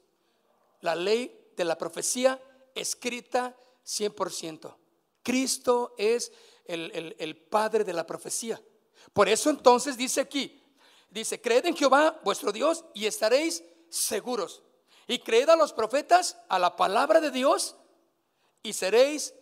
La 0.81 0.95
ley 0.95 1.53
de 1.57 1.65
la 1.65 1.77
profecía 1.77 2.41
escrita 2.75 3.57
100%. 3.85 4.77
Cristo 5.23 5.95
es 5.99 6.33
el, 6.65 7.15
el, 7.19 7.37
Padre 7.37 7.85
de 7.85 7.93
la 7.93 8.07
profecía. 8.07 8.61
Por 9.13 9.29
eso 9.29 9.51
entonces 9.51 9.97
dice 9.97 10.21
aquí, 10.21 10.63
dice, 11.11 11.41
creed 11.41 11.67
en 11.67 11.77
Jehová 11.77 12.21
vuestro 12.25 12.53
Dios 12.53 12.85
y 12.95 13.07
estaréis 13.07 13.63
seguros. 13.89 14.63
Y 15.07 15.19
creed 15.19 15.49
a 15.49 15.57
los 15.57 15.73
profetas, 15.73 16.37
a 16.49 16.59
la 16.59 16.77
palabra 16.77 17.21
de 17.21 17.31
Dios, 17.31 17.75
y 18.63 18.73
seréis 18.73 19.35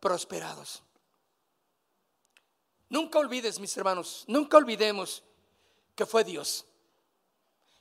prosperados. 0.00 0.82
Nunca 2.88 3.18
olvides, 3.18 3.58
mis 3.58 3.76
hermanos, 3.76 4.24
nunca 4.28 4.56
olvidemos 4.56 5.24
que 5.96 6.06
fue 6.06 6.22
Dios, 6.22 6.66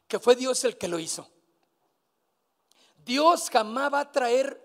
que 0.07 0.19
fue 0.19 0.35
Dios 0.35 0.63
el 0.63 0.77
que 0.77 0.87
lo 0.87 0.99
hizo. 0.99 1.29
Dios 3.03 3.49
jamás 3.49 3.93
va 3.93 3.99
a 4.01 4.11
traer 4.11 4.61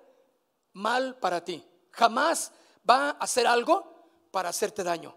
mal 0.72 1.18
para 1.18 1.44
ti, 1.44 1.64
jamás 1.90 2.52
va 2.88 3.10
a 3.10 3.10
hacer 3.10 3.46
algo 3.46 4.28
para 4.30 4.48
hacerte 4.48 4.82
daño. 4.82 5.16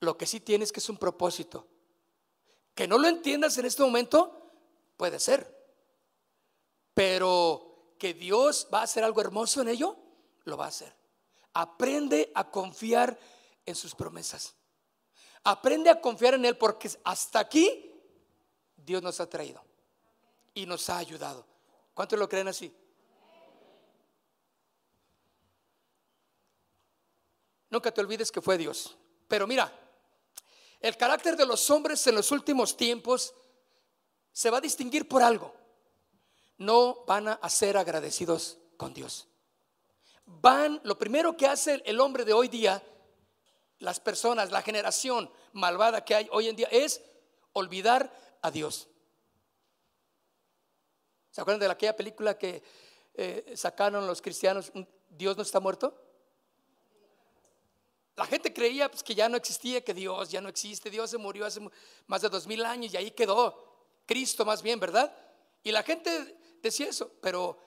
Lo 0.00 0.16
que 0.16 0.26
sí 0.26 0.40
tienes 0.40 0.72
que 0.72 0.80
es 0.80 0.88
un 0.88 0.98
propósito. 0.98 1.66
Que 2.74 2.86
no 2.86 2.98
lo 2.98 3.08
entiendas 3.08 3.56
en 3.58 3.64
este 3.64 3.82
momento, 3.82 4.52
puede 4.96 5.18
ser. 5.18 5.52
Pero 6.94 7.94
que 7.98 8.14
Dios 8.14 8.68
va 8.72 8.80
a 8.80 8.84
hacer 8.84 9.02
algo 9.02 9.20
hermoso 9.20 9.62
en 9.62 9.68
ello, 9.68 9.96
lo 10.44 10.56
va 10.56 10.66
a 10.66 10.68
hacer. 10.68 10.94
Aprende 11.54 12.30
a 12.34 12.50
confiar 12.50 13.18
en 13.64 13.74
sus 13.74 13.94
promesas. 13.94 14.54
Aprende 15.42 15.90
a 15.90 16.00
confiar 16.00 16.34
en 16.34 16.44
Él 16.44 16.58
porque 16.58 16.90
hasta 17.04 17.38
aquí 17.38 17.95
Dios 18.86 19.02
nos 19.02 19.18
ha 19.18 19.28
traído 19.28 19.60
y 20.54 20.64
nos 20.64 20.88
ha 20.88 20.98
ayudado. 20.98 21.44
¿Cuántos 21.92 22.16
lo 22.16 22.28
creen 22.28 22.46
así? 22.46 22.72
Nunca 27.68 27.92
te 27.92 28.00
olvides 28.00 28.30
que 28.30 28.40
fue 28.40 28.56
Dios. 28.56 28.96
Pero 29.26 29.48
mira, 29.48 29.72
el 30.80 30.96
carácter 30.96 31.36
de 31.36 31.44
los 31.44 31.68
hombres 31.68 32.06
en 32.06 32.14
los 32.14 32.30
últimos 32.30 32.76
tiempos 32.76 33.34
se 34.30 34.50
va 34.50 34.58
a 34.58 34.60
distinguir 34.60 35.08
por 35.08 35.20
algo. 35.20 35.52
No 36.58 37.04
van 37.06 37.26
a 37.26 37.50
ser 37.50 37.76
agradecidos 37.76 38.56
con 38.76 38.94
Dios. 38.94 39.26
Van, 40.26 40.80
lo 40.84 40.96
primero 40.96 41.36
que 41.36 41.46
hace 41.46 41.82
el 41.84 41.98
hombre 42.00 42.24
de 42.24 42.32
hoy 42.32 42.46
día, 42.46 42.80
las 43.80 43.98
personas, 43.98 44.52
la 44.52 44.62
generación 44.62 45.28
malvada 45.54 46.04
que 46.04 46.14
hay 46.14 46.28
hoy 46.30 46.48
en 46.48 46.56
día, 46.56 46.68
es 46.70 47.02
olvidar 47.52 48.25
a 48.46 48.50
Dios. 48.52 48.88
¿Se 51.32 51.40
acuerdan 51.40 51.60
de 51.60 51.66
aquella 51.66 51.96
película 51.96 52.38
que 52.38 52.62
eh, 53.14 53.52
sacaron 53.56 54.06
los 54.06 54.22
cristianos, 54.22 54.72
Dios 55.10 55.36
no 55.36 55.42
está 55.42 55.58
muerto? 55.58 56.00
La 58.14 58.24
gente 58.24 58.54
creía 58.54 58.88
pues, 58.88 59.02
que 59.02 59.16
ya 59.16 59.28
no 59.28 59.36
existía, 59.36 59.82
que 59.82 59.92
Dios 59.92 60.30
ya 60.30 60.40
no 60.40 60.48
existe, 60.48 60.90
Dios 60.90 61.10
se 61.10 61.18
murió 61.18 61.44
hace 61.44 61.60
más 62.06 62.22
de 62.22 62.28
dos 62.28 62.46
mil 62.46 62.64
años 62.64 62.94
y 62.94 62.96
ahí 62.96 63.10
quedó. 63.10 63.64
Cristo 64.06 64.44
más 64.44 64.62
bien, 64.62 64.78
¿verdad? 64.78 65.12
Y 65.64 65.72
la 65.72 65.82
gente 65.82 66.38
decía 66.62 66.88
eso, 66.88 67.10
pero 67.20 67.58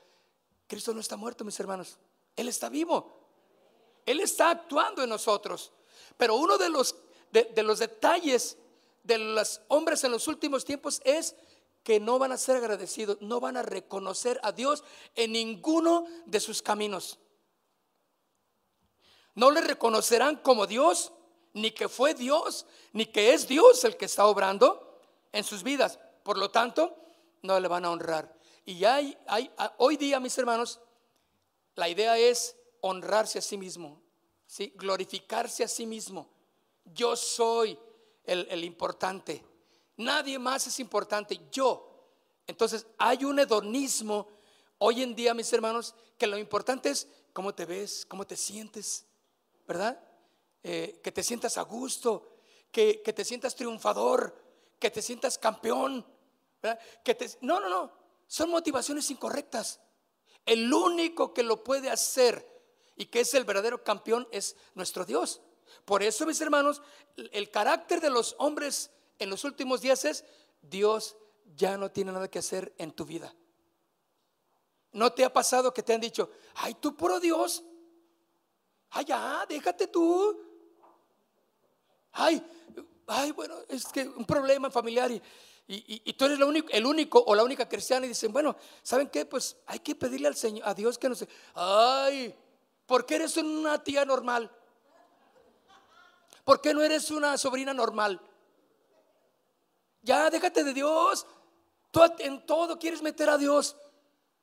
Cristo 0.65 0.93
no 0.93 1.01
está 1.01 1.17
muerto, 1.17 1.43
mis 1.43 1.59
hermanos. 1.59 1.99
Él 2.37 2.47
está 2.47 2.69
vivo. 2.69 3.19
Él 4.05 4.21
está 4.21 4.51
actuando 4.51 5.03
en 5.03 5.09
nosotros. 5.09 5.73
Pero 6.15 6.35
uno 6.35 6.57
de 6.57 6.69
los, 6.69 6.95
de 7.31 7.63
los 7.63 7.79
detalles 7.79 8.57
de 9.03 9.17
los 9.17 9.61
hombres 9.67 10.03
en 10.03 10.11
los 10.11 10.27
últimos 10.27 10.65
tiempos 10.65 11.01
es 11.05 11.35
que 11.83 11.99
no 11.99 12.19
van 12.19 12.31
a 12.31 12.37
ser 12.37 12.57
agradecidos, 12.57 13.21
no 13.21 13.39
van 13.39 13.57
a 13.57 13.63
reconocer 13.63 14.39
a 14.43 14.51
Dios 14.51 14.83
en 15.15 15.31
ninguno 15.31 16.05
de 16.25 16.39
sus 16.39 16.61
caminos 16.61 17.19
no 19.39 19.51
le 19.51 19.61
reconocerán 19.61 20.35
como 20.35 20.67
Dios, 20.67 21.13
ni 21.53 21.71
que 21.71 21.87
fue 21.87 22.13
Dios, 22.13 22.65
ni 22.91 23.05
que 23.05 23.33
es 23.33 23.47
Dios 23.47 23.85
el 23.85 23.95
que 23.95 24.03
está 24.03 24.25
obrando 24.25 24.99
en 25.31 25.45
sus 25.45 25.63
vidas. 25.63 25.97
Por 26.23 26.37
lo 26.37 26.51
tanto, 26.51 26.97
no 27.41 27.57
le 27.57 27.69
van 27.69 27.85
a 27.85 27.91
honrar. 27.91 28.35
Y 28.65 28.83
hay, 28.83 29.17
hoy 29.77 29.95
día, 29.95 30.19
mis 30.19 30.37
hermanos, 30.37 30.81
la 31.75 31.87
idea 31.87 32.17
es 32.17 32.57
honrarse 32.81 33.39
a 33.39 33.41
sí 33.41 33.57
mismo, 33.57 34.01
¿sí? 34.45 34.73
glorificarse 34.75 35.63
a 35.63 35.69
sí 35.69 35.85
mismo. 35.85 36.29
Yo 36.83 37.15
soy 37.15 37.79
el, 38.29 38.63
importante. 38.63 39.43
Nadie 39.97 40.37
más 40.37 40.67
es 40.67 40.79
importante, 40.79 41.39
yo. 41.51 41.85
Entonces 42.47 42.85
hay 42.97 43.25
un 43.25 43.39
hedonismo 43.39 44.27
hoy 44.77 45.03
en 45.03 45.15
día, 45.15 45.33
mis 45.33 45.51
hermanos, 45.51 45.95
que 46.17 46.27
lo 46.27 46.37
importante 46.37 46.89
es 46.89 47.07
cómo 47.33 47.53
te 47.53 47.65
ves, 47.65 48.05
cómo 48.05 48.25
te 48.25 48.35
sientes, 48.35 49.05
¿verdad? 49.67 49.99
Eh, 50.63 50.99
que 51.03 51.11
te 51.11 51.23
sientas 51.23 51.57
a 51.57 51.63
gusto, 51.63 52.37
que, 52.71 53.01
te 53.03 53.25
sientas 53.25 53.55
triunfador, 53.55 54.35
que 54.79 54.91
te 54.91 55.01
sientas 55.01 55.37
campeón. 55.37 56.05
¿verdad? 56.61 56.79
Que 57.03 57.15
te, 57.15 57.29
no, 57.41 57.59
no, 57.59 57.69
no, 57.69 57.91
son 58.27 58.49
motivaciones 58.49 59.09
incorrectas. 59.09 59.79
El 60.45 60.71
único 60.73 61.33
que 61.33 61.43
lo 61.43 61.63
puede 61.63 61.89
hacer 61.89 62.45
y 62.95 63.05
que 63.05 63.21
es 63.21 63.33
el 63.33 63.45
verdadero 63.45 63.83
campeón 63.83 64.27
es 64.31 64.55
nuestro 64.75 65.05
Dios. 65.05 65.41
Por 65.85 66.03
eso, 66.03 66.25
mis 66.25 66.39
hermanos, 66.41 66.81
el 67.15 67.49
carácter 67.49 68.01
de 68.01 68.09
los 68.09 68.35
hombres 68.39 68.91
en 69.17 69.29
los 69.29 69.43
últimos 69.43 69.81
días 69.81 70.05
es, 70.05 70.23
Dios 70.61 71.17
ya 71.55 71.77
no 71.77 71.91
tiene 71.91 72.11
nada 72.11 72.29
que 72.29 72.39
hacer 72.39 72.73
en 72.77 72.91
tu 72.91 73.05
vida. 73.05 73.33
¿No 74.91 75.13
te 75.13 75.23
ha 75.23 75.31
pasado 75.31 75.73
que 75.73 75.83
te 75.83 75.93
han 75.93 76.01
dicho, 76.01 76.31
ay, 76.55 76.75
tú 76.75 76.95
puro 76.95 77.19
Dios, 77.19 77.63
Ay, 78.91 79.05
ya, 79.05 79.45
déjate 79.47 79.87
tú. 79.87 80.37
Ay, 82.11 82.43
ay, 83.07 83.31
bueno, 83.31 83.55
es 83.67 83.85
que 83.87 84.07
un 84.07 84.25
problema 84.25 84.69
familiar 84.71 85.11
y, 85.11 85.21
y, 85.67 86.13
tú 86.13 86.25
eres 86.25 86.39
único, 86.39 86.69
el 86.71 86.85
único 86.85 87.23
o 87.23 87.35
la 87.35 87.43
única 87.43 87.69
cristiana 87.69 88.07
y 88.07 88.09
dicen, 88.09 88.33
bueno, 88.33 88.55
¿saben 88.81 89.09
qué? 89.09 89.25
Pues 89.25 89.57
hay 89.67 89.79
que 89.79 89.93
pedirle 89.93 90.27
al 90.27 90.35
Señor, 90.35 90.67
a 90.67 90.73
Dios 90.73 90.97
que 90.97 91.07
nos... 91.07 91.23
Ay, 91.53 92.35
¿por 92.87 93.05
qué 93.05 93.15
eres 93.15 93.37
una 93.37 93.83
tía 93.83 94.03
normal? 94.05 94.51
¿Por 96.49 96.61
qué 96.61 96.73
no 96.73 96.81
eres 96.81 97.11
una 97.11 97.37
sobrina 97.37 97.75
normal? 97.75 98.19
Ya, 100.01 100.31
déjate 100.31 100.63
de 100.63 100.73
Dios. 100.73 101.27
Tú 101.91 102.01
en 102.17 102.43
todo 102.47 102.79
quieres 102.79 103.03
meter 103.03 103.29
a 103.29 103.37
Dios. 103.37 103.75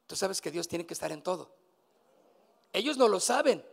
Tú 0.07 0.15
sabes 0.15 0.41
que 0.41 0.53
Dios 0.53 0.69
tiene 0.69 0.87
que 0.87 0.95
estar 0.95 1.11
en 1.11 1.21
todo. 1.21 1.51
Ellos 2.73 2.97
no 2.97 3.09
lo 3.09 3.19
saben 3.19 3.65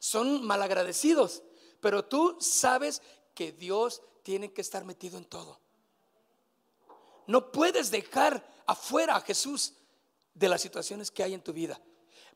son 0.00 0.44
malagradecidos, 0.44 1.42
pero 1.80 2.04
tú 2.04 2.36
sabes 2.40 3.02
que 3.34 3.50
Dios 3.50 4.02
tiene 4.22 4.52
que 4.52 4.60
estar 4.62 4.84
metido 4.84 5.18
en 5.18 5.24
todo. 5.24 5.60
No 7.26 7.50
puedes 7.50 7.90
dejar 7.90 8.44
afuera 8.66 9.16
a 9.16 9.20
Jesús 9.20 9.74
de 10.32 10.48
las 10.48 10.60
situaciones 10.60 11.10
que 11.10 11.24
hay 11.24 11.34
en 11.34 11.42
tu 11.42 11.52
vida. 11.52 11.80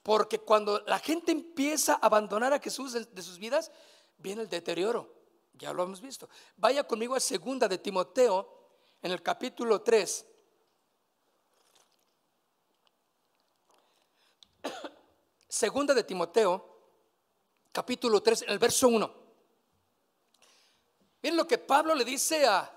Porque 0.02 0.38
cuando 0.38 0.80
la 0.80 0.98
gente 0.98 1.32
empieza 1.32 1.94
a 1.94 2.06
abandonar 2.06 2.52
a 2.52 2.58
Jesús 2.58 2.92
de, 2.92 3.22
sus 3.22 3.38
vidas, 3.38 3.72
viene 4.18 4.42
el 4.42 4.48
deterioro. 4.48 5.12
Ya 5.54 5.72
lo 5.72 5.84
hemos 5.84 6.00
visto. 6.00 6.28
Vaya 6.56 6.84
conmigo 6.84 7.14
a 7.14 7.20
segunda 7.20 7.68
de 7.68 7.78
Timoteo 7.78 8.54
en 9.00 9.12
el 9.12 9.22
capítulo 9.22 9.82
3. 9.82 10.26
Segunda 15.48 15.94
de 15.94 16.02
Timoteo 16.02 16.74
capítulo 17.70 18.22
3, 18.22 18.42
en 18.42 18.50
el 18.50 18.58
verso 18.58 18.88
1. 18.88 19.24
Miren 21.22 21.36
lo 21.36 21.46
que 21.46 21.58
Pablo 21.58 21.94
le 21.94 22.04
dice 22.04 22.46
a, 22.46 22.70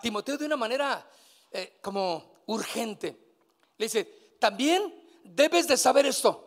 Timoteo 0.00 0.36
de 0.36 0.44
una 0.44 0.56
manera 0.56 1.08
eh, 1.50 1.78
como 1.80 2.42
urgente. 2.46 3.34
Le 3.78 3.86
dice, 3.86 4.04
también 4.38 4.94
debes 5.24 5.68
de 5.68 5.76
saber 5.76 6.06
esto. 6.06 6.42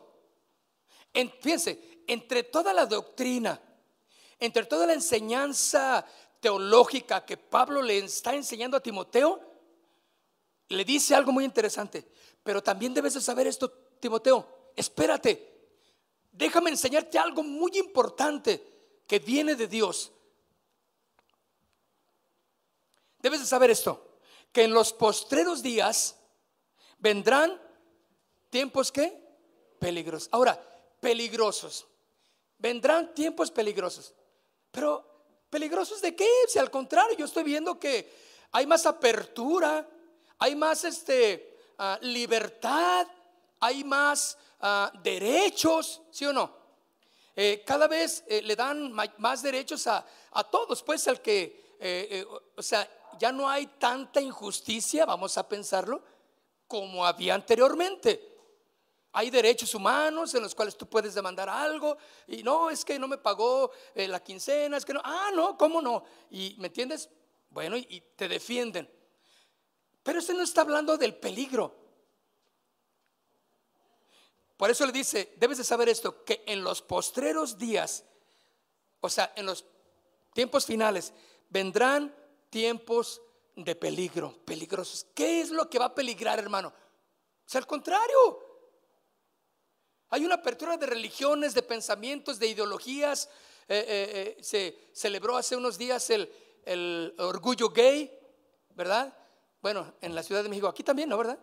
En, 1.13 1.31
fíjense, 1.41 2.03
entre 2.07 2.43
toda 2.43 2.73
la 2.73 2.85
doctrina, 2.85 3.59
entre 4.39 4.65
toda 4.65 4.87
la 4.87 4.93
enseñanza 4.93 6.05
teológica 6.39 7.25
que 7.25 7.37
Pablo 7.37 7.81
le 7.81 7.97
está 7.99 8.33
enseñando 8.33 8.77
a 8.77 8.81
Timoteo, 8.81 9.39
le 10.69 10.85
dice 10.85 11.15
algo 11.15 11.31
muy 11.31 11.43
interesante. 11.43 12.07
Pero 12.43 12.63
también 12.63 12.93
debes 12.93 13.13
de 13.13 13.21
saber 13.21 13.47
esto, 13.47 13.69
Timoteo. 13.99 14.71
Espérate, 14.75 15.59
déjame 16.31 16.69
enseñarte 16.69 17.19
algo 17.19 17.43
muy 17.43 17.77
importante 17.77 19.01
que 19.05 19.19
viene 19.19 19.55
de 19.55 19.67
Dios. 19.67 20.11
Debes 23.21 23.41
de 23.41 23.45
saber 23.45 23.69
esto, 23.69 24.19
que 24.53 24.63
en 24.63 24.73
los 24.73 24.93
postreros 24.93 25.61
días 25.61 26.15
vendrán 26.99 27.61
tiempos 28.49 28.91
que 28.91 29.27
peligrosos. 29.79 30.29
Ahora, 30.31 30.61
peligrosos. 31.01 31.85
Vendrán 32.57 33.13
tiempos 33.13 33.51
peligrosos. 33.51 34.13
Pero 34.71 35.05
peligrosos 35.49 36.01
de 36.01 36.15
qué? 36.15 36.29
Si 36.47 36.59
al 36.59 36.69
contrario, 36.69 37.17
yo 37.17 37.25
estoy 37.25 37.43
viendo 37.43 37.79
que 37.79 38.11
hay 38.51 38.65
más 38.65 38.85
apertura, 38.85 39.87
hay 40.37 40.55
más 40.55 40.83
este 40.83 41.57
ah, 41.77 41.97
libertad, 42.01 43.07
hay 43.59 43.83
más 43.83 44.37
Ah, 44.61 44.91
derechos, 45.03 46.01
¿sí 46.11 46.25
o 46.25 46.33
no? 46.33 46.51
Eh, 47.33 47.63
cada 47.65 47.87
vez 47.87 48.25
eh, 48.27 48.41
le 48.41 48.57
dan 48.57 48.91
más 48.91 49.41
derechos 49.41 49.87
a, 49.87 50.05
todos, 50.51 50.83
pues 50.83 51.07
al 51.07 51.21
que, 51.21 51.77
eh, 51.79 52.25
o 52.57 52.61
sea, 52.61 52.85
ya 53.17 53.31
no 53.31 53.49
hay 53.49 53.67
tanta 53.67 54.19
injusticia, 54.19 55.05
vamos 55.05 55.37
a 55.37 55.47
pensarlo, 55.47 56.03
como 56.67 57.05
había 57.05 57.35
anteriormente. 57.35 58.28
Hay 59.11 59.31
derechos 59.31 59.73
humanos 59.73 60.33
en 60.35 60.43
los 60.43 60.53
cuales 60.53 60.77
tú 60.77 60.87
puedes 60.87 61.15
demandar 61.15 61.49
algo 61.49 61.97
y 62.27 62.43
no, 62.43 62.69
es 62.69 62.85
que 62.85 62.99
no 62.99 63.07
me 63.07 63.17
pagó 63.17 63.71
eh, 63.95 64.07
la 64.07 64.23
quincena, 64.23 64.77
es 64.77 64.85
que 64.85 64.93
no, 64.93 65.01
ah, 65.03 65.31
no, 65.33 65.57
¿cómo 65.57 65.81
no? 65.81 66.03
Y 66.29 66.55
me 66.59 66.67
entiendes, 66.67 67.09
bueno, 67.49 67.75
y, 67.75 68.03
te 68.15 68.27
defienden. 68.27 68.89
Pero 70.03 70.19
este 70.19 70.33
no 70.33 70.43
está 70.43 70.61
hablando 70.61 70.95
del 70.95 71.15
peligro. 71.15 71.75
Por 74.57 74.69
eso 74.69 74.85
le 74.85 74.91
dice, 74.91 75.33
debes 75.37 75.57
de 75.57 75.63
saber 75.63 75.89
esto, 75.89 76.23
que 76.23 76.43
en 76.45 76.63
los 76.63 76.81
postreros 76.81 77.57
días, 77.57 78.03
o 78.99 79.09
sea, 79.09 79.33
en 79.35 79.45
los 79.45 79.65
tiempos 80.33 80.65
finales, 80.65 81.13
vendrán 81.49 82.13
tiempos 82.49 83.21
de 83.55 83.75
peligro, 83.75 84.37
peligrosos. 84.45 85.07
¿Qué 85.15 85.41
es 85.41 85.49
lo 85.49 85.69
que 85.69 85.79
va 85.79 85.85
a 85.85 85.95
peligrar, 85.95 86.37
hermano? 86.37 86.69
O 86.69 87.49
sea, 87.49 87.59
al 87.59 87.67
contrario. 87.67 88.48
Hay 90.11 90.25
una 90.25 90.35
apertura 90.35 90.75
de 90.77 90.87
religiones, 90.87 91.53
de 91.53 91.61
pensamientos, 91.61 92.39
de 92.39 92.47
ideologías. 92.47 93.29
Eh, 93.67 93.85
eh, 93.87 94.35
eh, 94.37 94.43
se 94.43 94.89
celebró 94.91 95.37
hace 95.37 95.55
unos 95.55 95.77
días 95.77 96.09
el, 96.09 96.31
el 96.65 97.13
orgullo 97.19 97.69
gay, 97.69 98.11
¿verdad? 98.75 99.15
Bueno, 99.61 99.93
en 100.01 100.15
la 100.15 100.23
Ciudad 100.23 100.41
de 100.41 100.49
México, 100.49 100.67
aquí 100.67 100.83
también, 100.83 101.09
¿no? 101.09 101.17
¿Verdad? 101.17 101.39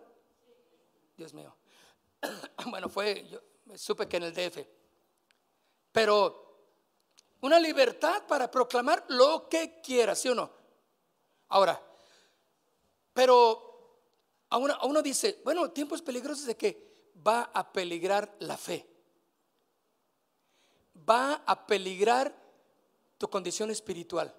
Dios 1.15 1.33
mío. 1.33 1.55
Bueno, 2.65 2.89
fue, 2.89 3.25
yo 3.29 3.39
supe 3.77 4.07
que 4.07 4.17
en 4.17 4.23
el 4.23 4.33
DF. 4.33 4.57
Pero 5.91 6.47
una 7.41 7.59
libertad 7.59 8.25
para 8.27 8.51
proclamar 8.51 9.05
lo 9.09 9.47
que 9.47 9.79
quiera, 9.81 10.15
¿sí 10.15 10.27
o 10.27 10.35
no? 10.35 10.51
Ahora, 11.49 11.81
pero 13.13 14.01
a 14.49 14.57
uno, 14.57 14.73
a 14.73 14.85
uno 14.85 15.01
dice, 15.01 15.39
bueno, 15.45 15.71
tiempos 15.71 16.01
peligrosos 16.01 16.45
de 16.45 16.57
que 16.57 16.86
va 17.25 17.51
a 17.53 17.71
peligrar 17.71 18.35
la 18.39 18.57
fe. 18.57 18.85
Va 21.09 21.43
a 21.45 21.65
peligrar 21.65 22.35
tu 23.17 23.29
condición 23.29 23.71
espiritual. 23.71 24.33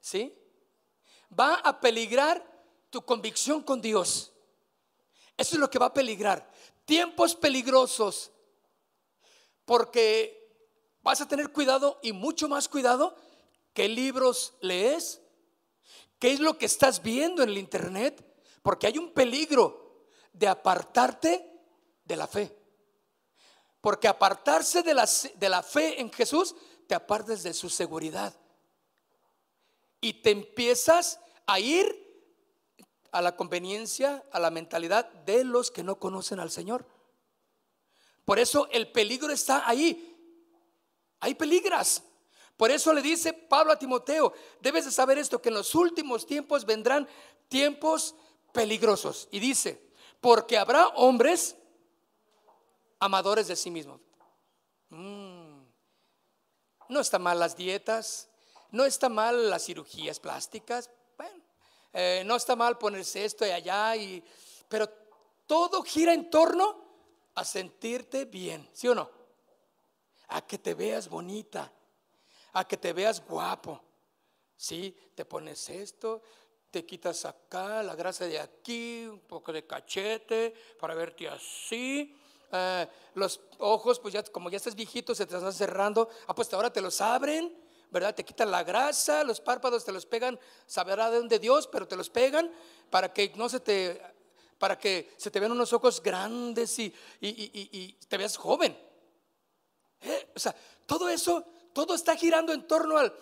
¿Sí? 0.00 0.34
Va 1.38 1.56
a 1.56 1.80
peligrar 1.80 2.44
tu 2.90 3.04
convicción 3.04 3.62
con 3.62 3.80
Dios. 3.80 4.32
Eso 5.36 5.56
es 5.56 5.60
lo 5.60 5.70
que 5.70 5.78
va 5.78 5.86
a 5.86 5.94
peligrar. 5.94 6.50
Tiempos 6.84 7.34
peligrosos. 7.34 8.30
Porque 9.64 10.44
vas 11.02 11.20
a 11.20 11.28
tener 11.28 11.52
cuidado 11.52 11.98
y 12.02 12.12
mucho 12.12 12.48
más 12.48 12.68
cuidado 12.68 13.16
qué 13.72 13.88
libros 13.88 14.54
lees, 14.60 15.20
qué 16.18 16.32
es 16.32 16.40
lo 16.40 16.56
que 16.56 16.66
estás 16.66 17.02
viendo 17.02 17.42
en 17.42 17.48
el 17.50 17.58
internet, 17.58 18.24
porque 18.62 18.86
hay 18.86 18.98
un 18.98 19.12
peligro 19.12 19.83
de 20.34 20.48
apartarte 20.48 21.50
de 22.04 22.16
la 22.16 22.26
fe. 22.26 22.54
Porque 23.80 24.08
apartarse 24.08 24.82
de 24.82 24.94
la, 24.94 25.08
de 25.36 25.48
la 25.48 25.62
fe 25.62 26.00
en 26.00 26.12
Jesús, 26.12 26.54
te 26.86 26.94
apartes 26.94 27.42
de 27.42 27.54
su 27.54 27.70
seguridad 27.70 28.34
y 30.00 30.14
te 30.14 30.30
empiezas 30.30 31.18
a 31.46 31.58
ir 31.60 32.04
a 33.10 33.22
la 33.22 33.36
conveniencia, 33.36 34.24
a 34.32 34.40
la 34.40 34.50
mentalidad 34.50 35.10
de 35.24 35.44
los 35.44 35.70
que 35.70 35.82
no 35.82 35.98
conocen 35.98 36.40
al 36.40 36.50
Señor. 36.50 36.86
Por 38.24 38.38
eso 38.38 38.68
el 38.70 38.90
peligro 38.90 39.32
está 39.32 39.68
ahí. 39.68 40.14
Hay 41.20 41.34
peligras. 41.34 42.02
Por 42.56 42.70
eso 42.70 42.92
le 42.92 43.02
dice 43.02 43.32
Pablo 43.32 43.72
a 43.72 43.78
Timoteo, 43.78 44.32
debes 44.60 44.84
de 44.84 44.90
saber 44.90 45.18
esto, 45.18 45.40
que 45.40 45.48
en 45.48 45.54
los 45.54 45.74
últimos 45.74 46.26
tiempos 46.26 46.64
vendrán 46.64 47.08
tiempos 47.48 48.14
peligrosos. 48.52 49.28
Y 49.30 49.40
dice, 49.40 49.83
porque 50.24 50.56
habrá 50.56 50.88
hombres 50.94 51.54
amadores 52.98 53.46
de 53.46 53.56
sí 53.56 53.70
mismos. 53.70 54.00
Mm. 54.88 55.66
no 56.88 57.00
está 57.00 57.18
mal 57.18 57.38
las 57.38 57.54
dietas, 57.54 58.30
no 58.70 58.86
está 58.86 59.10
mal 59.10 59.50
las 59.50 59.66
cirugías 59.66 60.18
plásticas, 60.18 60.88
bueno, 61.18 61.44
eh, 61.92 62.22
no 62.24 62.36
está 62.36 62.56
mal 62.56 62.78
ponerse 62.78 63.22
esto 63.22 63.46
y 63.46 63.50
allá, 63.50 63.96
y, 63.96 64.24
pero 64.66 64.88
todo 65.46 65.82
gira 65.82 66.14
en 66.14 66.30
torno 66.30 66.74
a 67.34 67.44
sentirte 67.44 68.24
bien, 68.24 68.66
¿sí 68.72 68.88
o 68.88 68.94
no? 68.94 69.10
A 70.28 70.40
que 70.46 70.56
te 70.56 70.72
veas 70.72 71.06
bonita, 71.06 71.70
a 72.54 72.66
que 72.66 72.78
te 72.78 72.94
veas 72.94 73.22
guapo, 73.26 73.78
¿sí? 74.56 74.96
Te 75.14 75.26
pones 75.26 75.68
esto, 75.68 76.22
te 76.74 76.84
quitas 76.84 77.24
acá 77.24 77.84
la 77.84 77.94
grasa 77.94 78.26
de 78.26 78.40
aquí, 78.40 79.06
un 79.06 79.20
poco 79.20 79.52
de 79.52 79.64
cachete 79.64 80.52
para 80.80 80.92
verte 80.96 81.28
así. 81.28 82.12
Eh, 82.50 82.88
los 83.14 83.40
ojos, 83.58 84.00
pues 84.00 84.12
ya 84.12 84.24
como 84.24 84.50
ya 84.50 84.56
estás 84.56 84.74
viejito, 84.74 85.14
se 85.14 85.24
te 85.24 85.36
están 85.36 85.52
cerrando. 85.52 86.08
Ah, 86.26 86.34
pues 86.34 86.52
ahora 86.52 86.72
te 86.72 86.80
los 86.80 87.00
abren 87.00 87.62
¿verdad? 87.92 88.12
Te 88.12 88.24
quitan 88.24 88.50
la 88.50 88.64
grasa, 88.64 89.22
los 89.22 89.40
párpados 89.40 89.84
te 89.84 89.92
los 89.92 90.04
pegan, 90.04 90.36
sabrá 90.66 91.12
de 91.12 91.18
dónde 91.18 91.38
Dios, 91.38 91.68
pero 91.68 91.86
te 91.86 91.94
los 91.94 92.10
pegan 92.10 92.50
para 92.90 93.12
que 93.12 93.32
no 93.36 93.48
se 93.48 93.60
te, 93.60 94.02
para 94.58 94.76
que 94.76 95.14
se 95.16 95.30
te 95.30 95.38
vean 95.38 95.52
unos 95.52 95.72
ojos 95.72 96.02
grandes 96.02 96.76
y, 96.80 96.92
y, 97.20 97.92
te 98.08 98.16
veas 98.16 98.36
joven. 98.36 98.76
¿Eh? 100.00 100.32
O 100.34 100.40
sea, 100.40 100.52
todo 100.86 101.08
eso, 101.08 101.44
todo 101.72 101.94
está 101.94 102.16
girando 102.16 102.52
en 102.52 102.66
torno 102.66 102.98
al, 102.98 103.16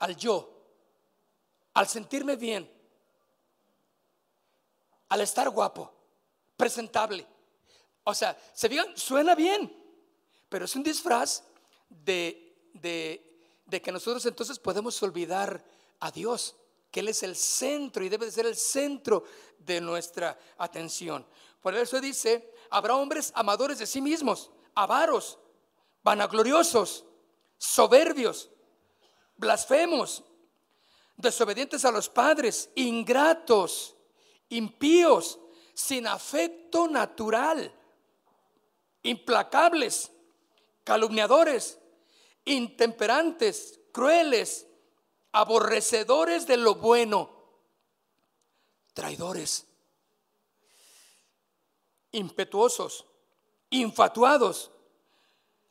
al 0.00 0.16
yo, 0.18 0.66
al 1.72 1.88
sentirme 1.88 2.36
bien, 2.36 2.70
al 5.10 5.20
estar 5.20 5.48
guapo, 5.50 5.92
presentable. 6.56 7.26
O 8.04 8.14
sea, 8.14 8.36
se 8.54 8.68
digan, 8.68 8.96
suena 8.96 9.34
bien, 9.34 9.70
pero 10.48 10.64
es 10.64 10.74
un 10.74 10.82
disfraz 10.82 11.44
de, 11.88 12.56
de 12.72 13.30
de 13.70 13.80
que 13.80 13.92
nosotros 13.92 14.26
entonces 14.26 14.58
podemos 14.58 15.00
olvidar 15.02 15.64
a 16.00 16.10
Dios, 16.10 16.56
que 16.90 17.00
Él 17.00 17.08
es 17.08 17.22
el 17.22 17.36
centro 17.36 18.04
y 18.04 18.08
debe 18.08 18.26
de 18.26 18.32
ser 18.32 18.46
el 18.46 18.56
centro 18.56 19.22
de 19.58 19.80
nuestra 19.80 20.36
atención. 20.58 21.24
Por 21.62 21.74
eso 21.74 22.00
dice, 22.00 22.52
habrá 22.70 22.96
hombres 22.96 23.32
amadores 23.34 23.78
de 23.78 23.86
sí 23.86 24.00
mismos, 24.00 24.50
avaros, 24.74 25.38
vanagloriosos, 26.02 27.04
soberbios, 27.58 28.50
blasfemos, 29.36 30.24
desobedientes 31.16 31.84
a 31.84 31.92
los 31.92 32.08
padres, 32.08 32.70
ingratos, 32.74 33.94
impíos, 34.50 35.38
sin 35.72 36.06
afecto 36.06 36.86
natural, 36.88 37.72
implacables, 39.02 40.10
calumniadores, 40.84 41.78
intemperantes, 42.44 43.80
crueles, 43.92 44.66
aborrecedores 45.32 46.46
de 46.46 46.56
lo 46.56 46.74
bueno, 46.74 47.30
traidores, 48.92 49.66
impetuosos, 52.12 53.06
infatuados, 53.70 54.70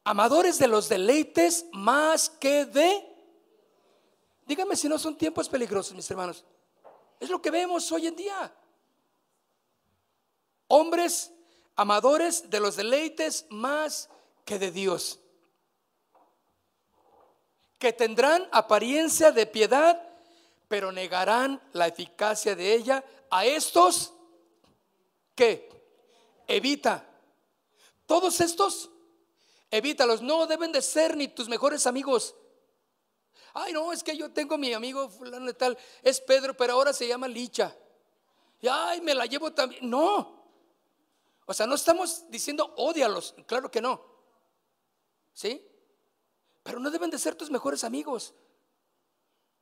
amadores 0.04 0.58
de 0.58 0.68
los 0.68 0.90
deleites 0.90 1.66
más 1.74 2.30
que 2.30 2.66
de... 2.66 3.06
Dígame 4.46 4.76
si 4.76 4.90
no 4.90 4.98
son 4.98 5.18
tiempos 5.18 5.48
peligrosos, 5.48 5.94
mis 5.94 6.10
hermanos. 6.10 6.44
Es 7.20 7.30
lo 7.30 7.42
que 7.42 7.52
vemos 7.52 7.92
hoy 7.92 8.08
en 8.08 8.16
día. 8.16 8.56
Hombres 10.70 11.34
amadores 11.76 12.50
de 12.50 12.62
los 12.62 12.78
deleites 12.78 13.46
más 13.50 14.10
que 14.46 14.58
de 14.58 14.72
Dios 14.72 15.20
que 17.80 17.94
tendrán 17.94 18.48
apariencia 18.52 19.32
de 19.32 19.48
piedad, 19.48 20.06
pero 20.68 20.92
negarán 20.92 21.60
la 21.72 21.88
eficacia 21.88 22.54
de 22.56 22.74
ella. 22.74 23.04
A 23.32 23.46
estos 23.46 24.14
que 25.34 25.70
evita. 26.46 27.06
Todos 28.06 28.42
estos, 28.42 28.90
evítalos. 29.72 30.22
No 30.22 30.46
deben 30.46 30.74
de 30.74 30.82
ser 30.82 31.16
ni 31.16 31.30
tus 31.30 31.48
mejores 31.48 31.88
amigos. 31.88 32.36
Ay, 33.54 33.72
no, 33.72 33.94
es 33.94 34.04
que 34.04 34.16
yo 34.16 34.30
tengo 34.32 34.58
mi 34.58 34.74
amigo 34.74 35.10
fulano 35.10 35.46
de 35.46 35.54
tal, 35.54 35.78
es 36.04 36.20
Pedro, 36.20 36.56
pero 36.56 36.74
ahora 36.74 36.92
se 36.92 37.08
llama 37.08 37.28
Licha. 37.28 37.76
Y 38.62 38.68
ay, 38.68 39.00
me 39.02 39.16
la 39.16 39.26
llevo 39.26 39.54
también. 39.54 39.90
No. 39.90 40.39
O 41.50 41.54
sea, 41.56 41.66
no 41.66 41.74
estamos 41.74 42.30
diciendo 42.30 42.76
odialos, 42.78 43.34
claro 43.48 43.72
que 43.72 43.82
no. 43.82 44.06
¿Sí? 45.34 45.68
Pero 46.62 46.80
no 46.80 46.92
deben 46.92 47.10
de 47.10 47.18
ser 47.18 47.34
tus 47.34 47.50
mejores 47.50 47.84
amigos. 47.84 48.36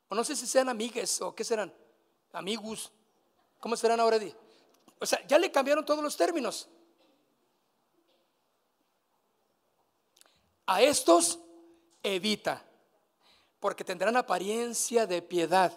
O 0.10 0.16
no 0.16 0.26
sé 0.26 0.36
si 0.36 0.46
sean 0.46 0.68
amigues 0.68 1.22
o 1.22 1.34
qué 1.34 1.46
serán. 1.46 1.74
Amigos. 2.34 2.92
¿Cómo 3.62 3.78
serán 3.78 4.02
ahora? 4.02 4.20
O 5.00 5.06
sea, 5.06 5.26
ya 5.28 5.40
le 5.40 5.50
cambiaron 5.50 5.86
todos 5.86 6.04
los 6.04 6.18
términos. 6.18 6.68
A 10.66 10.82
estos 10.82 11.40
evita, 12.04 12.66
porque 13.62 13.86
tendrán 13.86 14.18
apariencia 14.18 15.08
de 15.08 15.22
piedad, 15.22 15.72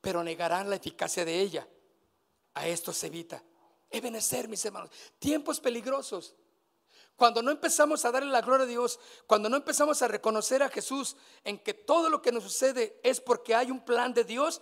pero 0.00 0.24
negarán 0.24 0.70
la 0.70 0.76
eficacia 0.76 1.22
de 1.22 1.38
ella. 1.38 1.68
A 2.54 2.66
estos 2.66 3.04
evita. 3.04 3.44
Ebenecer, 3.94 4.48
mis 4.48 4.64
hermanos. 4.64 4.90
Tiempos 5.18 5.60
peligrosos. 5.60 6.34
Cuando 7.16 7.42
no 7.42 7.52
empezamos 7.52 8.04
a 8.04 8.10
darle 8.10 8.30
la 8.30 8.40
gloria 8.40 8.64
a 8.64 8.68
Dios, 8.68 8.98
cuando 9.28 9.48
no 9.48 9.56
empezamos 9.56 10.02
a 10.02 10.08
reconocer 10.08 10.64
a 10.64 10.68
Jesús 10.68 11.16
en 11.44 11.58
que 11.60 11.72
todo 11.72 12.10
lo 12.10 12.20
que 12.20 12.32
nos 12.32 12.42
sucede 12.42 12.98
es 13.04 13.20
porque 13.20 13.54
hay 13.54 13.70
un 13.70 13.84
plan 13.84 14.12
de 14.12 14.24
Dios, 14.24 14.60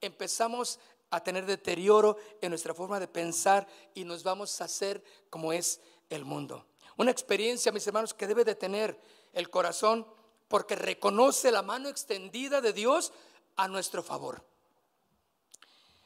empezamos 0.00 0.78
a 1.10 1.22
tener 1.22 1.44
deterioro 1.44 2.16
en 2.40 2.48
nuestra 2.50 2.72
forma 2.72 2.98
de 2.98 3.06
pensar 3.06 3.66
y 3.92 4.04
nos 4.04 4.22
vamos 4.22 4.58
a 4.60 4.64
hacer 4.64 5.04
como 5.28 5.52
es 5.52 5.80
el 6.08 6.24
mundo. 6.24 6.64
Una 6.96 7.10
experiencia, 7.10 7.72
mis 7.72 7.86
hermanos, 7.86 8.14
que 8.14 8.26
debe 8.26 8.44
de 8.44 8.54
tener 8.54 8.98
el 9.34 9.50
corazón 9.50 10.06
porque 10.48 10.76
reconoce 10.76 11.52
la 11.52 11.60
mano 11.60 11.90
extendida 11.90 12.62
de 12.62 12.72
Dios 12.72 13.12
a 13.56 13.68
nuestro 13.68 14.02
favor. 14.02 14.42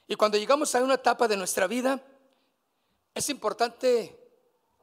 Y 0.09 0.17
cuando 0.17 0.39
llegamos 0.39 0.75
a 0.75 0.83
una 0.83 0.95
etapa 0.95 1.29
de 1.29 1.37
nuestra 1.37 1.69
vida, 1.69 2.05
es 3.15 3.29
importante 3.29 4.19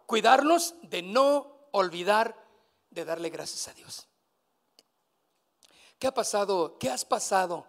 cuidarnos 0.05 0.75
de 0.83 1.01
no 1.01 1.67
olvidar 1.71 2.35
de 2.89 3.05
darle 3.05 3.29
gracias 3.29 3.67
a 3.67 3.73
Dios. 3.73 4.07
¿Qué 5.99 6.07
ha 6.07 6.13
pasado? 6.13 6.77
¿Qué 6.79 6.89
has 6.89 7.05
pasado 7.05 7.65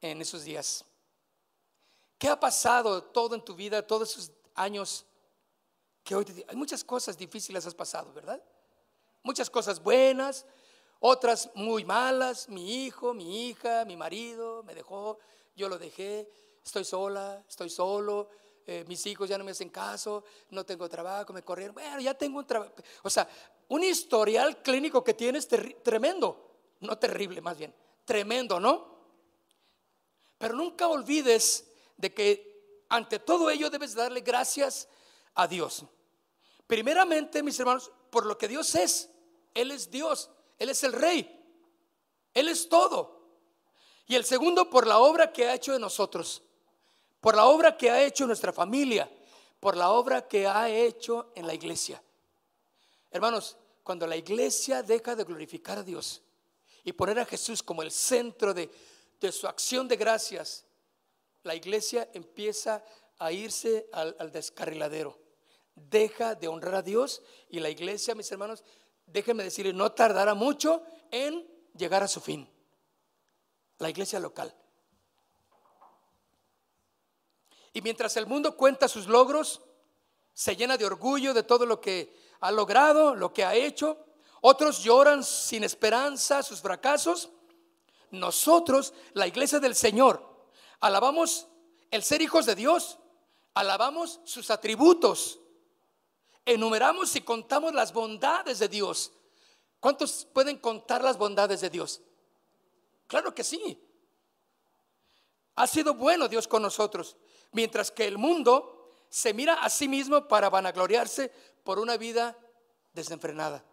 en 0.00 0.20
esos 0.20 0.44
días? 0.44 0.84
¿Qué 2.18 2.28
ha 2.28 2.38
pasado 2.38 3.02
todo 3.02 3.34
en 3.34 3.44
tu 3.44 3.54
vida, 3.54 3.86
todos 3.86 4.10
esos 4.12 4.32
años 4.54 5.04
que 6.02 6.14
hoy 6.14 6.44
hay 6.46 6.56
muchas 6.56 6.84
cosas 6.84 7.18
difíciles 7.18 7.66
has 7.66 7.74
pasado, 7.74 8.12
¿verdad? 8.12 8.42
Muchas 9.22 9.50
cosas 9.50 9.82
buenas, 9.82 10.46
otras 11.00 11.50
muy 11.54 11.84
malas, 11.84 12.48
mi 12.48 12.84
hijo, 12.84 13.12
mi 13.12 13.48
hija, 13.48 13.84
mi 13.84 13.96
marido 13.96 14.62
me 14.62 14.74
dejó, 14.74 15.18
yo 15.56 15.68
lo 15.68 15.78
dejé, 15.78 16.30
estoy 16.64 16.84
sola, 16.84 17.44
estoy 17.48 17.68
solo, 17.68 18.28
eh, 18.66 18.84
mis 18.88 19.06
hijos 19.06 19.28
ya 19.28 19.38
no 19.38 19.44
me 19.44 19.52
hacen 19.52 19.68
caso, 19.68 20.24
no 20.50 20.66
tengo 20.66 20.88
trabajo, 20.88 21.32
me 21.32 21.42
corrieron, 21.42 21.74
bueno, 21.74 22.00
ya 22.00 22.14
tengo 22.14 22.38
un 22.38 22.46
trabajo. 22.46 22.72
O 23.02 23.10
sea, 23.10 23.28
un 23.68 23.84
historial 23.84 24.60
clínico 24.62 25.04
que 25.04 25.14
tienes 25.14 25.46
tremendo, 25.82 26.50
no 26.80 26.98
terrible 26.98 27.40
más 27.40 27.56
bien, 27.56 27.72
tremendo, 28.04 28.58
¿no? 28.58 28.96
Pero 30.38 30.54
nunca 30.54 30.88
olvides 30.88 31.70
de 31.96 32.12
que 32.12 32.84
ante 32.88 33.20
todo 33.20 33.50
ello 33.50 33.70
debes 33.70 33.94
darle 33.94 34.20
gracias 34.20 34.88
a 35.34 35.46
Dios. 35.46 35.84
Primeramente, 36.66 37.42
mis 37.42 37.58
hermanos, 37.60 37.90
por 38.10 38.26
lo 38.26 38.36
que 38.36 38.48
Dios 38.48 38.74
es. 38.74 39.10
Él 39.54 39.70
es 39.70 39.90
Dios, 39.90 40.30
Él 40.58 40.68
es 40.68 40.82
el 40.84 40.92
Rey, 40.92 41.42
Él 42.34 42.48
es 42.48 42.68
todo. 42.68 43.16
Y 44.06 44.14
el 44.14 44.24
segundo, 44.24 44.68
por 44.68 44.86
la 44.86 44.98
obra 44.98 45.32
que 45.32 45.48
ha 45.48 45.54
hecho 45.54 45.72
de 45.72 45.78
nosotros, 45.78 46.42
por 47.26 47.34
la 47.34 47.46
obra 47.46 47.76
que 47.76 47.90
ha 47.90 48.04
hecho 48.04 48.24
nuestra 48.24 48.52
familia, 48.52 49.10
por 49.58 49.76
la 49.76 49.90
obra 49.90 50.28
que 50.28 50.46
ha 50.46 50.70
hecho 50.70 51.32
en 51.34 51.44
la 51.44 51.54
iglesia. 51.54 52.00
Hermanos, 53.10 53.56
cuando 53.82 54.06
la 54.06 54.16
iglesia 54.16 54.80
deja 54.84 55.16
de 55.16 55.24
glorificar 55.24 55.78
a 55.78 55.82
Dios 55.82 56.22
y 56.84 56.92
poner 56.92 57.18
a 57.18 57.24
Jesús 57.24 57.64
como 57.64 57.82
el 57.82 57.90
centro 57.90 58.54
de, 58.54 58.70
de 59.20 59.32
su 59.32 59.48
acción 59.48 59.88
de 59.88 59.96
gracias, 59.96 60.66
la 61.42 61.56
iglesia 61.56 62.08
empieza 62.14 62.84
a 63.18 63.32
irse 63.32 63.88
al, 63.92 64.14
al, 64.20 64.30
descarriladero. 64.30 65.18
Deja 65.74 66.36
de 66.36 66.46
honrar 66.46 66.76
a 66.76 66.82
Dios 66.82 67.22
y 67.50 67.58
la 67.58 67.70
iglesia, 67.70 68.14
mis 68.14 68.30
hermanos, 68.30 68.62
déjenme 69.04 69.42
decirles, 69.42 69.74
no 69.74 69.90
tardará 69.90 70.34
mucho 70.34 70.80
en 71.10 71.44
llegar 71.76 72.04
a 72.04 72.08
su 72.08 72.20
fin. 72.20 72.48
La 73.78 73.90
iglesia 73.90 74.20
local. 74.20 74.54
Y 77.76 77.82
mientras 77.82 78.16
el 78.16 78.26
mundo 78.26 78.56
cuenta 78.56 78.88
sus 78.88 79.06
logros, 79.06 79.60
se 80.32 80.56
llena 80.56 80.78
de 80.78 80.86
orgullo 80.86 81.34
de 81.34 81.42
todo 81.42 81.66
lo 81.66 81.78
que 81.78 82.16
ha 82.40 82.50
logrado, 82.50 83.14
lo 83.14 83.34
que 83.34 83.44
ha 83.44 83.54
hecho, 83.54 83.98
otros 84.40 84.82
lloran 84.82 85.22
sin 85.22 85.62
esperanza 85.62 86.42
sus 86.42 86.62
fracasos, 86.62 87.28
nosotros, 88.10 88.94
la 89.12 89.26
iglesia 89.26 89.60
del 89.60 89.74
Señor, 89.74 90.26
alabamos 90.80 91.48
el 91.90 92.02
ser 92.02 92.22
hijos 92.22 92.46
de 92.46 92.54
Dios, 92.54 92.98
alabamos 93.52 94.20
sus 94.24 94.50
atributos, 94.50 95.38
enumeramos 96.46 97.14
y 97.14 97.20
contamos 97.20 97.74
las 97.74 97.92
bondades 97.92 98.58
de 98.58 98.68
Dios. 98.68 99.12
¿Cuántos 99.80 100.26
pueden 100.32 100.56
contar 100.56 101.04
las 101.04 101.18
bondades 101.18 101.60
de 101.60 101.68
Dios? 101.68 102.00
Claro 103.06 103.34
que 103.34 103.44
sí. 103.44 103.78
Ha 105.56 105.66
sido 105.66 105.92
bueno 105.92 106.26
Dios 106.26 106.48
con 106.48 106.62
nosotros, 106.62 107.18
mientras 107.56 107.90
que 107.90 108.06
el 108.06 108.18
mundo 108.18 108.92
se 109.08 109.32
mira 109.32 109.54
a 109.54 109.70
sí 109.70 109.88
mismo 109.88 110.28
para 110.28 110.50
vanagloriarse 110.50 111.32
por 111.64 111.78
una 111.78 111.96
vida 111.96 112.36
desenfrenada, 112.92 113.64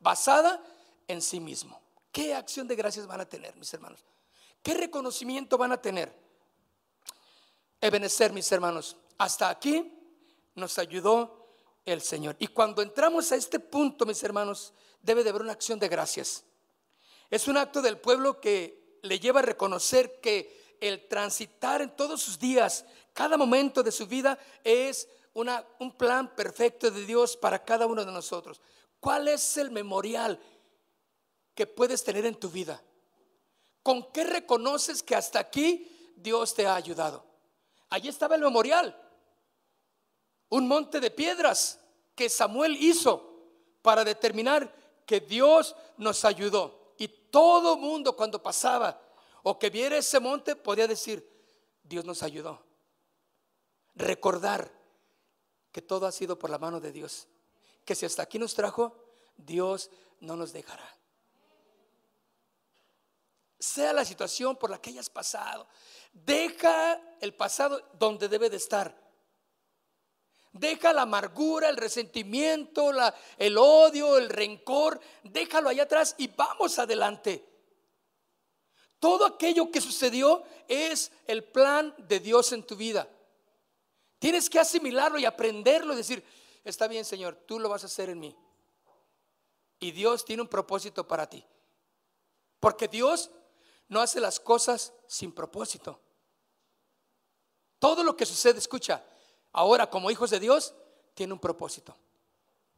basada 0.00 0.60
en 1.06 1.22
sí 1.22 1.38
mismo. 1.38 1.80
¿Qué 2.10 2.34
acción 2.34 2.66
de 2.66 2.74
gracias 2.74 3.06
van 3.06 3.20
a 3.20 3.28
tener, 3.28 3.54
mis 3.54 3.72
hermanos? 3.72 4.04
¿Qué 4.60 4.74
reconocimiento 4.74 5.56
van 5.56 5.70
a 5.70 5.80
tener? 5.80 6.12
Ebenecer, 7.80 8.32
mis 8.32 8.50
hermanos. 8.50 8.96
Hasta 9.18 9.50
aquí 9.50 9.92
nos 10.56 10.76
ayudó 10.80 11.46
el 11.84 12.02
Señor. 12.02 12.34
Y 12.40 12.48
cuando 12.48 12.82
entramos 12.82 13.30
a 13.30 13.36
este 13.36 13.60
punto, 13.60 14.04
mis 14.04 14.20
hermanos, 14.24 14.72
debe 15.00 15.22
de 15.22 15.30
haber 15.30 15.42
una 15.42 15.52
acción 15.52 15.78
de 15.78 15.88
gracias. 15.88 16.42
Es 17.30 17.46
un 17.46 17.56
acto 17.56 17.82
del 17.82 17.98
pueblo 17.98 18.40
que 18.40 18.98
le 19.02 19.20
lleva 19.20 19.38
a 19.38 19.44
reconocer 19.44 20.20
que 20.20 20.65
el 20.80 21.08
transitar 21.08 21.82
en 21.82 21.94
todos 21.94 22.22
sus 22.22 22.38
días, 22.38 22.84
cada 23.12 23.36
momento 23.36 23.82
de 23.82 23.92
su 23.92 24.06
vida, 24.06 24.38
es 24.62 25.08
una, 25.34 25.64
un 25.78 25.96
plan 25.96 26.34
perfecto 26.34 26.90
de 26.90 27.04
Dios 27.04 27.36
para 27.36 27.64
cada 27.64 27.86
uno 27.86 28.04
de 28.04 28.12
nosotros. 28.12 28.60
¿Cuál 29.00 29.28
es 29.28 29.56
el 29.56 29.70
memorial 29.70 30.40
que 31.54 31.66
puedes 31.66 32.02
tener 32.02 32.26
en 32.26 32.34
tu 32.34 32.48
vida? 32.48 32.82
¿Con 33.82 34.10
qué 34.12 34.24
reconoces 34.24 35.02
que 35.02 35.14
hasta 35.14 35.38
aquí 35.38 36.12
Dios 36.16 36.54
te 36.54 36.66
ha 36.66 36.74
ayudado? 36.74 37.24
Allí 37.88 38.08
estaba 38.08 38.34
el 38.34 38.42
memorial, 38.42 39.00
un 40.48 40.66
monte 40.66 41.00
de 41.00 41.10
piedras 41.10 41.78
que 42.14 42.28
Samuel 42.28 42.76
hizo 42.82 43.36
para 43.82 44.02
determinar 44.04 44.74
que 45.06 45.20
Dios 45.20 45.76
nos 45.96 46.24
ayudó. 46.24 46.94
Y 46.98 47.08
todo 47.08 47.76
mundo 47.76 48.16
cuando 48.16 48.42
pasaba 48.42 49.00
o 49.48 49.60
que 49.60 49.70
viera 49.70 49.96
ese 49.96 50.18
monte 50.18 50.56
podía 50.56 50.88
decir, 50.88 51.24
Dios 51.84 52.04
nos 52.04 52.24
ayudó. 52.24 52.66
Recordar 53.94 54.72
que 55.70 55.80
todo 55.80 56.06
ha 56.06 56.10
sido 56.10 56.36
por 56.36 56.50
la 56.50 56.58
mano 56.58 56.80
de 56.80 56.90
Dios. 56.90 57.28
Que 57.84 57.94
si 57.94 58.04
hasta 58.04 58.24
aquí 58.24 58.40
nos 58.40 58.54
trajo, 58.54 58.96
Dios 59.36 59.88
no 60.18 60.34
nos 60.34 60.52
dejará 60.52 60.84
sea 63.58 63.92
la 63.92 64.04
situación 64.04 64.56
por 64.56 64.70
la 64.70 64.80
que 64.80 64.90
hayas 64.90 65.10
pasado, 65.10 65.66
deja 66.12 67.00
el 67.20 67.34
pasado 67.34 67.82
donde 67.94 68.28
debe 68.28 68.50
de 68.50 68.58
estar. 68.58 68.94
Deja 70.52 70.92
la 70.92 71.02
amargura, 71.02 71.68
el 71.68 71.76
resentimiento, 71.76 72.90
el 73.36 73.58
odio, 73.58 74.16
el 74.16 74.28
rencor, 74.28 75.00
déjalo 75.22 75.68
allá 75.68 75.82
atrás 75.82 76.14
y 76.16 76.28
vamos 76.28 76.78
adelante. 76.78 77.55
Todo 78.98 79.26
aquello 79.26 79.70
que 79.70 79.80
sucedió 79.80 80.42
es 80.68 81.12
el 81.26 81.44
plan 81.44 81.94
de 81.98 82.20
Dios 82.20 82.52
en 82.52 82.62
tu 82.62 82.76
vida. 82.76 83.08
Tienes 84.18 84.48
que 84.48 84.58
asimilarlo 84.58 85.18
y 85.18 85.24
aprenderlo 85.24 85.92
y 85.92 85.96
decir, 85.96 86.24
está 86.64 86.88
bien 86.88 87.04
Señor, 87.04 87.36
tú 87.46 87.58
lo 87.58 87.68
vas 87.68 87.82
a 87.82 87.86
hacer 87.86 88.10
en 88.10 88.20
mí. 88.20 88.36
Y 89.78 89.92
Dios 89.92 90.24
tiene 90.24 90.42
un 90.42 90.48
propósito 90.48 91.06
para 91.06 91.28
ti. 91.28 91.44
Porque 92.60 92.88
Dios 92.88 93.30
no 93.88 94.00
hace 94.00 94.20
las 94.20 94.40
cosas 94.40 94.92
sin 95.06 95.32
propósito. 95.32 96.00
Todo 97.78 98.02
lo 98.02 98.16
que 98.16 98.24
sucede, 98.24 98.58
escucha, 98.58 99.04
ahora 99.52 99.90
como 99.90 100.10
hijos 100.10 100.30
de 100.30 100.40
Dios, 100.40 100.74
tiene 101.14 101.34
un 101.34 101.38
propósito. 101.38 101.96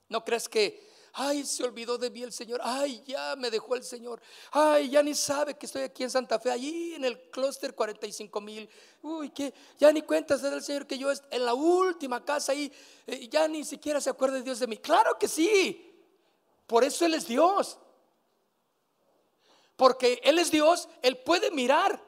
No 0.09 0.25
crees 0.25 0.49
que, 0.49 0.89
ay, 1.12 1.44
se 1.44 1.64
olvidó 1.64 1.98
de 1.98 2.11
mí 2.11 2.22
el 2.22 2.32
Señor, 2.32 2.61
ay, 2.62 3.02
ya 3.06 3.36
me 3.36 3.50
dejó 3.50 3.74
el 3.74 3.84
Señor, 3.84 4.20
ay, 4.52 4.90
ya 4.90 5.02
ni 5.02 5.14
sabe 5.14 5.56
que 5.56 5.66
estoy 5.66 5.82
aquí 5.82 6.02
en 6.02 6.11
Santa 6.11 6.38
Fe, 6.38 6.50
allí 6.50 6.94
en 6.94 7.04
el 7.04 7.30
clúster 7.30 7.74
45 7.74 8.40
mil, 8.40 8.68
uy, 9.02 9.30
que 9.30 9.52
ya 9.78 9.92
ni 9.92 10.02
cuentas 10.02 10.42
del 10.42 10.62
Señor 10.62 10.86
que 10.86 10.98
yo 10.98 11.11
en 11.30 11.44
la 11.44 11.54
última 11.54 12.24
casa 12.24 12.52
ahí, 12.52 12.72
eh, 13.06 13.28
ya 13.28 13.48
ni 13.48 13.64
siquiera 13.64 14.00
se 14.00 14.11
acuerda 14.11 14.36
de 14.36 14.42
Dios 14.42 14.59
de 14.59 14.66
mí. 14.66 14.76
Claro 14.78 15.18
que 15.18 15.28
sí, 15.28 15.94
por 16.66 16.84
eso 16.84 17.04
Él 17.04 17.14
es 17.14 17.26
Dios 17.26 17.78
porque 19.78 20.20
Él 20.24 20.40
es 20.40 20.50
Dios, 20.50 20.88
Él 21.02 21.16
puede 21.18 21.52
mirar, 21.52 22.02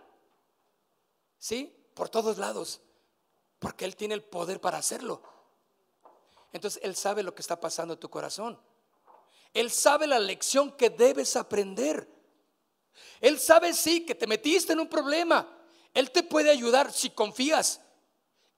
¿sí? 1.39 1.73
Por 1.95 2.09
todos 2.09 2.37
lados, 2.37 2.81
porque 3.61 3.85
Él 3.85 3.95
tiene 3.95 4.15
el 4.15 4.25
poder 4.25 4.61
para 4.61 4.79
hacerlo. 4.79 5.23
Entonces 6.53 6.83
Él 6.83 6.97
sabe 6.97 7.23
lo 7.23 7.33
que 7.33 7.43
está 7.43 7.61
pasando 7.61 7.95
en 7.95 8.01
tu 8.01 8.11
corazón. 8.11 8.61
Él 9.53 9.71
sabe 9.71 10.07
la 10.07 10.19
lección 10.19 10.73
que 10.73 10.91
debes 10.91 11.37
aprender. 11.37 12.09
Él 13.21 13.39
sabe, 13.39 13.75
sí, 13.75 14.05
que 14.07 14.15
te 14.15 14.27
metiste 14.27 14.73
en 14.73 14.81
un 14.81 14.89
problema. 14.89 15.49
Él 15.93 16.11
te 16.11 16.23
puede 16.23 16.51
ayudar 16.51 16.93
si 16.93 17.11
confías 17.11 17.81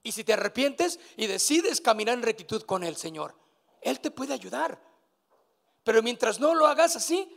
Y 0.03 0.13
si 0.13 0.25
te 0.25 0.33
arrepientes 0.33 0.99
y 1.17 1.27
decides 1.27 1.81
caminar 1.81 2.15
en 2.15 2.23
rectitud 2.23 2.63
con 2.63 2.83
el 2.83 2.97
Señor, 2.97 3.37
Él 3.81 4.01
te 4.01 4.11
puede 4.11 4.35
ayudar. 4.35 4.81
Pero 5.85 6.03
mientras 6.03 6.41
no 6.41 6.55
lo 6.55 6.67
hagas 6.67 6.97
así, 6.97 7.31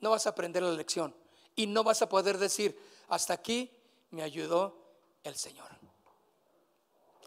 no 0.00 0.10
vas 0.10 0.26
a 0.26 0.30
aprender 0.30 0.62
la 0.62 0.72
lección. 0.72 1.14
Y 1.54 1.66
no 1.66 1.84
vas 1.84 2.02
a 2.02 2.08
poder 2.08 2.38
decir, 2.38 2.78
hasta 3.08 3.34
aquí 3.34 3.70
me 4.10 4.22
ayudó 4.22 4.76
el 5.22 5.36
Señor. 5.36 5.68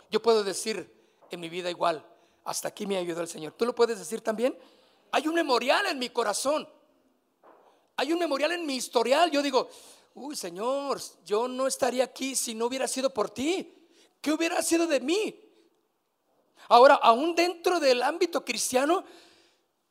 Yo 0.10 0.22
puedo 0.22 0.44
decir 0.44 0.94
en 1.32 1.40
mi 1.40 1.50
vida 1.50 1.70
igual, 1.70 2.06
hasta 2.44 2.68
aquí 2.68 2.86
me 2.86 2.98
ayudó 2.98 3.22
el 3.22 3.28
Señor. 3.28 3.54
¿Tú 3.54 3.66
lo 3.66 3.74
puedes 3.74 3.98
decir 3.98 4.22
también? 4.22 4.58
Hay 5.14 5.28
un 5.28 5.36
memorial 5.36 5.86
en 5.86 6.00
mi 6.00 6.10
corazón. 6.10 6.68
Hay 7.98 8.12
un 8.12 8.18
memorial 8.18 8.52
en 8.54 8.66
mi 8.66 8.78
historial. 8.78 9.30
Yo 9.30 9.44
digo, 9.44 9.70
uy 10.16 10.36
Señor, 10.36 11.00
yo 11.24 11.48
no 11.48 11.68
estaría 11.68 12.06
aquí 12.06 12.36
si 12.36 12.56
no 12.56 12.66
hubiera 12.66 12.88
sido 12.88 13.14
por 13.14 13.30
ti. 13.30 13.72
¿Qué 14.20 14.32
hubiera 14.32 14.64
sido 14.64 14.88
de 14.88 15.00
mí? 15.00 15.40
Ahora, 16.68 16.96
aún 16.96 17.36
dentro 17.36 17.80
del 17.80 18.02
ámbito 18.02 18.44
cristiano, 18.44 19.04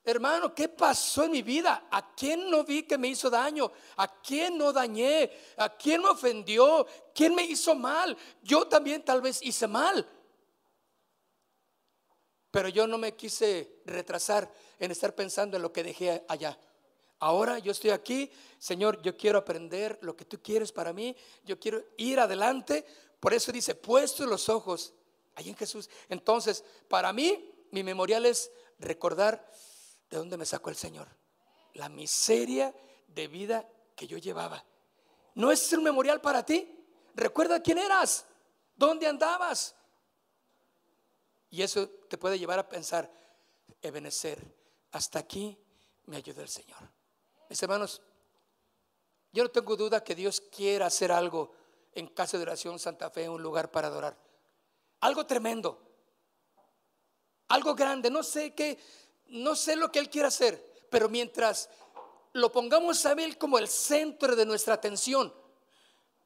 hermano, 0.03 0.53
¿qué 0.53 0.69
pasó 0.69 1.23
en 1.23 1.31
mi 1.31 1.43
vida? 1.43 1.87
¿A 1.93 2.15
quién 2.17 2.51
no 2.51 2.65
vi 2.65 2.83
que 2.83 2.99
me 2.99 3.07
hizo 3.07 3.31
daño? 3.31 3.71
¿A 3.99 4.09
quién 4.21 4.59
no 4.59 4.73
dañé? 4.73 5.31
¿A 5.57 5.69
quién 5.69 6.03
me 6.03 6.09
ofendió? 6.09 6.85
¿Quién 7.15 7.33
me 7.37 7.45
hizo 7.45 7.77
mal? 7.77 8.17
Yo 8.43 8.67
también 8.67 9.05
tal 9.05 9.21
vez 9.21 9.41
hice 9.41 9.69
mal. 9.69 10.05
Pero 12.51 12.69
yo 12.69 12.89
no 12.89 12.99
me 12.99 13.15
quise 13.15 13.81
retrasar 13.87 14.53
en 14.85 14.93
estar 14.93 15.15
pensando 15.15 15.57
en 15.57 15.63
lo 15.63 15.73
que 15.73 15.83
dejé 15.83 16.25
allá. 16.29 16.59
Ahora 17.19 17.59
yo 17.59 17.73
estoy 17.73 17.91
aquí, 17.91 18.31
Señor, 18.59 19.01
yo 19.03 19.17
quiero 19.17 19.39
aprender 19.39 19.99
lo 20.03 20.17
que 20.17 20.25
tú 20.25 20.41
quieres 20.43 20.73
para 20.73 20.93
mí, 20.93 21.17
yo 21.45 21.59
quiero 21.59 21.85
ir 21.97 22.19
adelante 22.19 22.85
por 23.23 23.33
eso 23.33 23.53
dice, 23.53 23.77
puesto 23.77 24.27
los 24.27 24.49
ojos 24.49 24.93
ahí 25.37 25.49
en 25.49 25.55
Jesús. 25.55 25.89
Entonces, 26.09 26.65
para 26.89 27.13
mí, 27.13 27.55
mi 27.71 27.85
memorial 27.85 28.27
es 28.27 28.51
recordar 28.81 29.49
de 30.11 30.17
dónde 30.17 30.37
me 30.37 30.45
sacó 30.45 30.71
el 30.71 30.77
Señor. 30.77 31.07
La 31.75 31.89
miseria 31.89 32.75
de 33.07 33.29
vida 33.29 33.69
que 33.95 34.09
yo 34.09 34.19
llevaba. 34.19 34.65
¿No 35.37 35.53
es 35.53 35.73
un 35.73 35.85
memorial 35.85 36.21
para 36.21 36.45
ti? 36.45 36.69
Recuerda 37.15 37.63
quién 37.63 37.79
eras, 37.79 38.27
dónde 38.75 39.07
andabas. 39.07 39.77
Y 41.49 41.63
eso 41.63 41.89
te 42.09 42.19
puede 42.19 42.41
llevar 42.41 42.59
a 42.59 42.69
pensar, 42.69 43.09
Ebenecer, 43.81 44.45
hasta 44.93 45.19
aquí 45.19 45.59
me 46.07 46.19
ayudó 46.19 46.43
el 46.43 46.49
Señor. 46.49 46.79
Mis 47.49 47.63
hermanos, 47.63 48.01
yo 49.33 49.43
no 49.43 49.51
tengo 49.51 49.77
duda 49.77 50.05
que 50.05 50.15
Dios 50.15 50.41
quiera 50.41 50.87
hacer 50.87 51.11
algo 51.11 51.53
en 51.95 52.09
Casa 52.09 52.37
de 52.37 52.45
Oración 52.45 52.79
Santa 52.79 53.11
Fe 53.11 53.29
un 53.29 53.43
lugar 53.43 53.71
para 53.71 53.89
adorar. 53.89 54.17
Algo 55.01 55.27
tremendo. 55.27 55.81
Algo 57.49 57.75
grande. 57.75 58.11
No 58.11 58.23
sé 58.23 58.55
qué, 58.55 58.79
no 59.29 59.57
sé 59.57 59.77
lo 59.77 59.91
que 59.91 59.99
Él 59.99 60.11
quiere 60.11 60.29
hacer, 60.29 60.87
pero 60.91 61.09
mientras 61.09 61.69
lo 62.35 62.53
pongamos 62.53 63.05
a 63.07 63.13
Él 63.13 63.39
como 63.39 63.59
el 63.59 63.69
centro 63.69 64.37
de 64.37 64.47
nuestra 64.47 64.75
atención, 64.75 65.35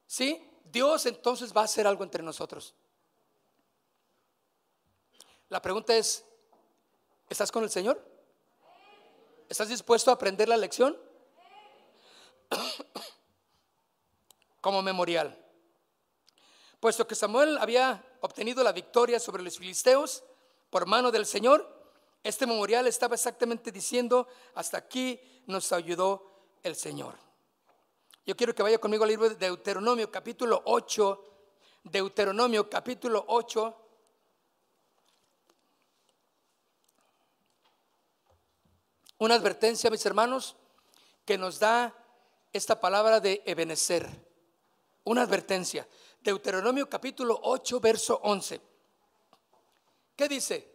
¿sí? 0.07 0.43
Dios 0.65 1.07
entonces 1.07 1.57
va 1.57 1.63
a 1.63 1.65
hacer 1.65 1.87
algo 1.87 2.03
entre 2.03 2.23
nosotros. 2.23 2.75
La 5.49 5.63
pregunta 5.63 5.97
es, 5.97 6.25
¿estás 7.29 7.53
con 7.53 7.63
el 7.63 7.71
Señor? 7.71 8.16
¿Estás 9.49 9.69
dispuesto 9.69 10.11
a 10.11 10.15
aprender 10.15 10.49
la 10.49 10.57
lección? 10.57 10.97
como 14.61 14.83
memorial. 14.83 15.39
Puesto 16.81 17.07
que 17.07 17.15
Samuel 17.15 17.57
había 17.59 18.05
obtenido 18.21 18.65
la 18.65 18.73
victoria 18.73 19.21
sobre 19.21 19.43
los 19.43 19.59
filisteos 19.59 20.25
por 20.71 20.87
mano 20.87 21.13
del 21.13 21.27
Señor, 21.27 21.75
este 22.25 22.47
memorial 22.47 22.89
estaba 22.89 23.15
exactamente 23.15 23.71
diciendo, 23.71 24.27
hasta 24.55 24.79
aquí 24.79 25.21
nos 25.47 25.71
ayudó 25.73 26.29
el 26.65 26.75
Señor. 26.75 27.15
Yo 28.27 28.37
quiero 28.37 28.53
que 28.53 28.65
vaya 28.65 28.79
conmigo 28.79 29.05
al 29.05 29.11
libro 29.11 29.29
de 29.29 29.37
Deuteronomio 29.37 30.11
capítulo 30.11 30.61
8, 30.65 31.25
Deuteronomio 31.85 32.69
capítulo 32.69 33.25
8. 33.29 33.86
Una 39.19 39.35
advertencia, 39.35 39.91
mis 39.91 40.05
hermanos, 40.05 40.57
que 41.25 41.39
nos 41.39 41.59
da 41.59 41.95
esta 42.53 42.81
palabra 42.81 43.19
de 43.21 43.43
Ebenecer. 43.47 44.09
Una 45.05 45.23
advertencia. 45.23 45.89
Deuteronomio 46.21 46.89
capítulo 46.89 47.39
8, 47.43 47.81
verso 47.81 48.21
11. 48.23 48.61
¿Qué 50.17 50.29
dice? 50.29 50.71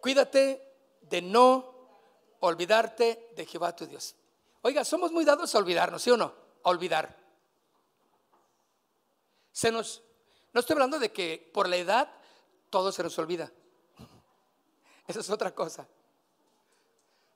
Cuídate 0.00 0.62
de 1.02 1.22
no 1.22 1.74
olvidarte 2.40 3.32
de 3.34 3.46
Jehová 3.46 3.74
tu 3.74 3.86
Dios. 3.86 4.14
Oiga, 4.62 4.84
somos 4.84 5.10
muy 5.10 5.24
dados 5.24 5.54
a 5.54 5.58
olvidarnos, 5.58 6.02
¿sí 6.02 6.10
o 6.10 6.16
no? 6.16 6.34
A 6.64 6.68
olvidar. 6.68 7.16
Se 9.52 9.70
nos, 9.70 10.02
no 10.52 10.60
estoy 10.60 10.74
hablando 10.74 10.98
de 10.98 11.10
que 11.10 11.50
por 11.52 11.68
la 11.68 11.76
edad 11.76 12.10
todo 12.68 12.92
se 12.92 13.02
nos 13.02 13.18
olvida. 13.18 13.50
Eso 15.06 15.20
es 15.20 15.30
otra 15.30 15.54
cosa. 15.54 15.88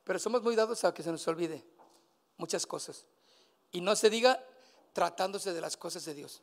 Pero 0.05 0.19
somos 0.19 0.43
muy 0.43 0.55
dados 0.55 0.85
a 0.85 0.93
que 0.93 1.03
se 1.03 1.11
nos 1.11 1.27
olvide 1.27 1.65
muchas 2.37 2.67
cosas. 2.67 3.07
Y 3.73 3.81
no 3.81 3.97
se 3.97 4.11
diga 4.11 4.43
tratándose 4.93 5.53
de 5.53 5.61
las 5.61 5.77
cosas 5.77 6.05
de 6.05 6.15
Dios. 6.15 6.43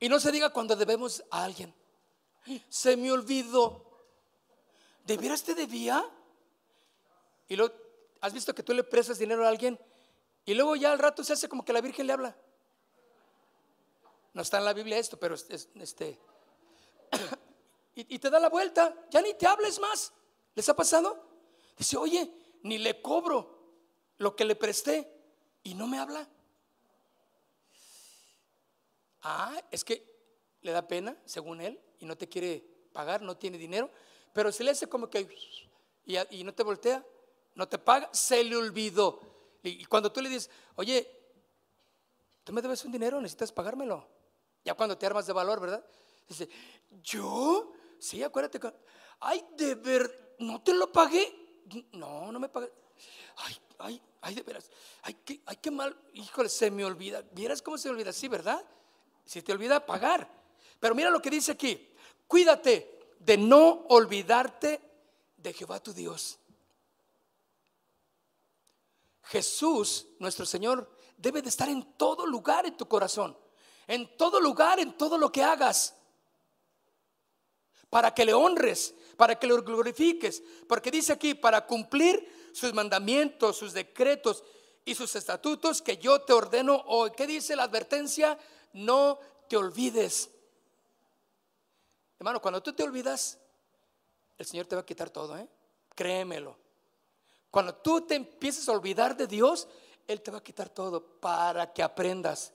Y 0.00 0.08
no 0.08 0.20
se 0.20 0.30
diga 0.30 0.50
cuando 0.50 0.76
debemos 0.76 1.24
a 1.30 1.44
alguien. 1.44 1.74
Se 2.68 2.96
me 2.96 3.10
olvidó. 3.10 3.84
¿De 5.04 5.16
veras 5.16 5.42
te 5.42 5.54
debía? 5.54 6.04
Y 7.48 7.56
lo 7.56 7.72
has 8.20 8.32
visto 8.32 8.54
que 8.54 8.62
tú 8.62 8.74
le 8.74 8.84
prestas 8.84 9.18
dinero 9.18 9.44
a 9.46 9.48
alguien 9.48 9.78
y 10.44 10.54
luego 10.54 10.76
ya 10.76 10.92
al 10.92 10.98
rato 10.98 11.22
se 11.22 11.34
hace 11.34 11.48
como 11.48 11.64
que 11.64 11.72
la 11.72 11.80
Virgen 11.80 12.06
le 12.06 12.12
habla. 12.14 12.36
No 14.32 14.42
está 14.42 14.58
en 14.58 14.64
la 14.64 14.72
Biblia 14.72 14.98
esto, 14.98 15.18
pero 15.18 15.34
este 15.34 16.18
y, 17.94 18.14
y 18.14 18.18
te 18.18 18.30
da 18.30 18.38
la 18.40 18.48
vuelta, 18.48 18.94
ya 19.10 19.20
ni 19.20 19.34
te 19.34 19.46
hables 19.46 19.78
más. 19.78 20.12
¿Les 20.54 20.68
ha 20.68 20.74
pasado? 20.74 21.27
Dice, 21.78 21.96
oye, 21.96 22.30
ni 22.62 22.78
le 22.78 23.00
cobro 23.00 23.58
lo 24.18 24.34
que 24.34 24.44
le 24.44 24.56
presté 24.56 25.08
y 25.62 25.74
no 25.74 25.86
me 25.86 25.98
habla. 25.98 26.28
Ah, 29.22 29.62
es 29.70 29.84
que 29.84 30.04
le 30.62 30.72
da 30.72 30.86
pena, 30.86 31.16
según 31.24 31.60
él, 31.60 31.80
y 32.00 32.06
no 32.06 32.16
te 32.16 32.28
quiere 32.28 32.64
pagar, 32.92 33.22
no 33.22 33.36
tiene 33.36 33.58
dinero, 33.58 33.90
pero 34.32 34.50
se 34.50 34.64
le 34.64 34.72
hace 34.72 34.88
como 34.88 35.08
que 35.08 35.28
y, 36.04 36.42
no 36.42 36.54
te 36.54 36.62
voltea, 36.62 37.04
no 37.54 37.68
te 37.68 37.78
paga, 37.78 38.08
se 38.12 38.42
le 38.42 38.56
olvidó. 38.56 39.20
Y, 39.62 39.84
cuando 39.84 40.10
tú 40.10 40.20
le 40.20 40.30
dices, 40.30 40.50
oye, 40.76 41.06
tú 42.44 42.52
me 42.52 42.62
debes 42.62 42.84
un 42.84 42.92
dinero, 42.92 43.20
necesitas 43.20 43.52
pagármelo. 43.52 44.08
Ya 44.64 44.74
cuando 44.74 44.96
te 44.96 45.06
armas 45.06 45.26
de 45.26 45.32
valor, 45.32 45.60
¿verdad? 45.60 45.84
Dice, 46.26 46.48
¿yo? 47.02 47.72
Sí, 47.98 48.22
acuérdate. 48.22 48.58
Ay, 49.20 49.44
de 49.56 49.74
ver, 49.74 50.36
¿no 50.38 50.62
te 50.62 50.72
lo 50.72 50.90
pagué? 50.90 51.47
No, 51.92 52.32
no 52.32 52.38
me 52.38 52.48
pagué. 52.48 52.72
Ay, 53.36 53.56
ay, 53.78 54.02
ay, 54.20 54.34
de 54.34 54.42
veras. 54.42 54.70
Ay, 55.02 55.16
qué, 55.24 55.40
ay, 55.46 55.56
qué 55.56 55.70
mal. 55.70 55.96
Híjole, 56.14 56.48
se 56.48 56.70
me 56.70 56.84
olvida. 56.84 57.22
¿Vieras 57.32 57.62
cómo 57.62 57.78
se 57.78 57.88
me 57.88 57.92
olvida? 57.92 58.12
Sí, 58.12 58.28
¿verdad? 58.28 58.64
Si 59.24 59.42
te 59.42 59.52
olvida 59.52 59.84
pagar. 59.84 60.28
Pero 60.80 60.94
mira 60.94 61.10
lo 61.10 61.20
que 61.20 61.30
dice 61.30 61.52
aquí. 61.52 61.88
Cuídate 62.26 63.14
de 63.18 63.36
no 63.36 63.84
olvidarte 63.88 64.80
de 65.36 65.52
Jehová 65.52 65.80
tu 65.80 65.92
Dios. 65.92 66.38
Jesús, 69.24 70.06
nuestro 70.18 70.46
Señor, 70.46 70.90
debe 71.16 71.42
de 71.42 71.48
estar 71.50 71.68
en 71.68 71.94
todo 71.94 72.26
lugar 72.26 72.64
en 72.66 72.76
tu 72.76 72.88
corazón. 72.88 73.36
En 73.86 74.16
todo 74.16 74.40
lugar, 74.40 74.80
en 74.80 74.96
todo 74.96 75.18
lo 75.18 75.30
que 75.30 75.42
hagas. 75.42 75.94
Para 77.90 78.14
que 78.14 78.24
le 78.24 78.34
honres, 78.34 78.94
para 79.18 79.38
que 79.38 79.46
lo 79.46 79.62
glorifiques. 79.62 80.42
Porque 80.66 80.90
dice 80.90 81.12
aquí, 81.12 81.34
para 81.34 81.66
cumplir 81.66 82.50
sus 82.54 82.72
mandamientos, 82.72 83.58
sus 83.58 83.74
decretos 83.74 84.42
y 84.86 84.94
sus 84.94 85.14
estatutos 85.14 85.82
que 85.82 85.98
yo 85.98 86.22
te 86.22 86.32
ordeno 86.32 86.82
hoy. 86.86 87.10
¿Qué 87.14 87.26
dice 87.26 87.54
la 87.54 87.64
advertencia? 87.64 88.38
no 88.72 89.18
te 89.48 89.56
olvides. 89.56 90.30
Hermano, 92.18 92.40
cuando 92.40 92.62
tú 92.62 92.72
te 92.72 92.82
olvidas, 92.82 93.38
el 94.36 94.46
Señor 94.46 94.66
te 94.66 94.74
va 94.74 94.82
a 94.82 94.86
quitar 94.86 95.10
todo, 95.10 95.36
¿eh? 95.36 95.48
Créemelo. 95.94 96.56
Cuando 97.50 97.74
tú 97.74 98.02
te 98.02 98.14
empieces 98.14 98.68
a 98.68 98.72
olvidar 98.72 99.16
de 99.16 99.26
Dios, 99.26 99.68
Él 100.06 100.20
te 100.20 100.30
va 100.30 100.38
a 100.38 100.42
quitar 100.42 100.68
todo 100.68 101.02
para 101.02 101.72
que 101.72 101.82
aprendas. 101.82 102.52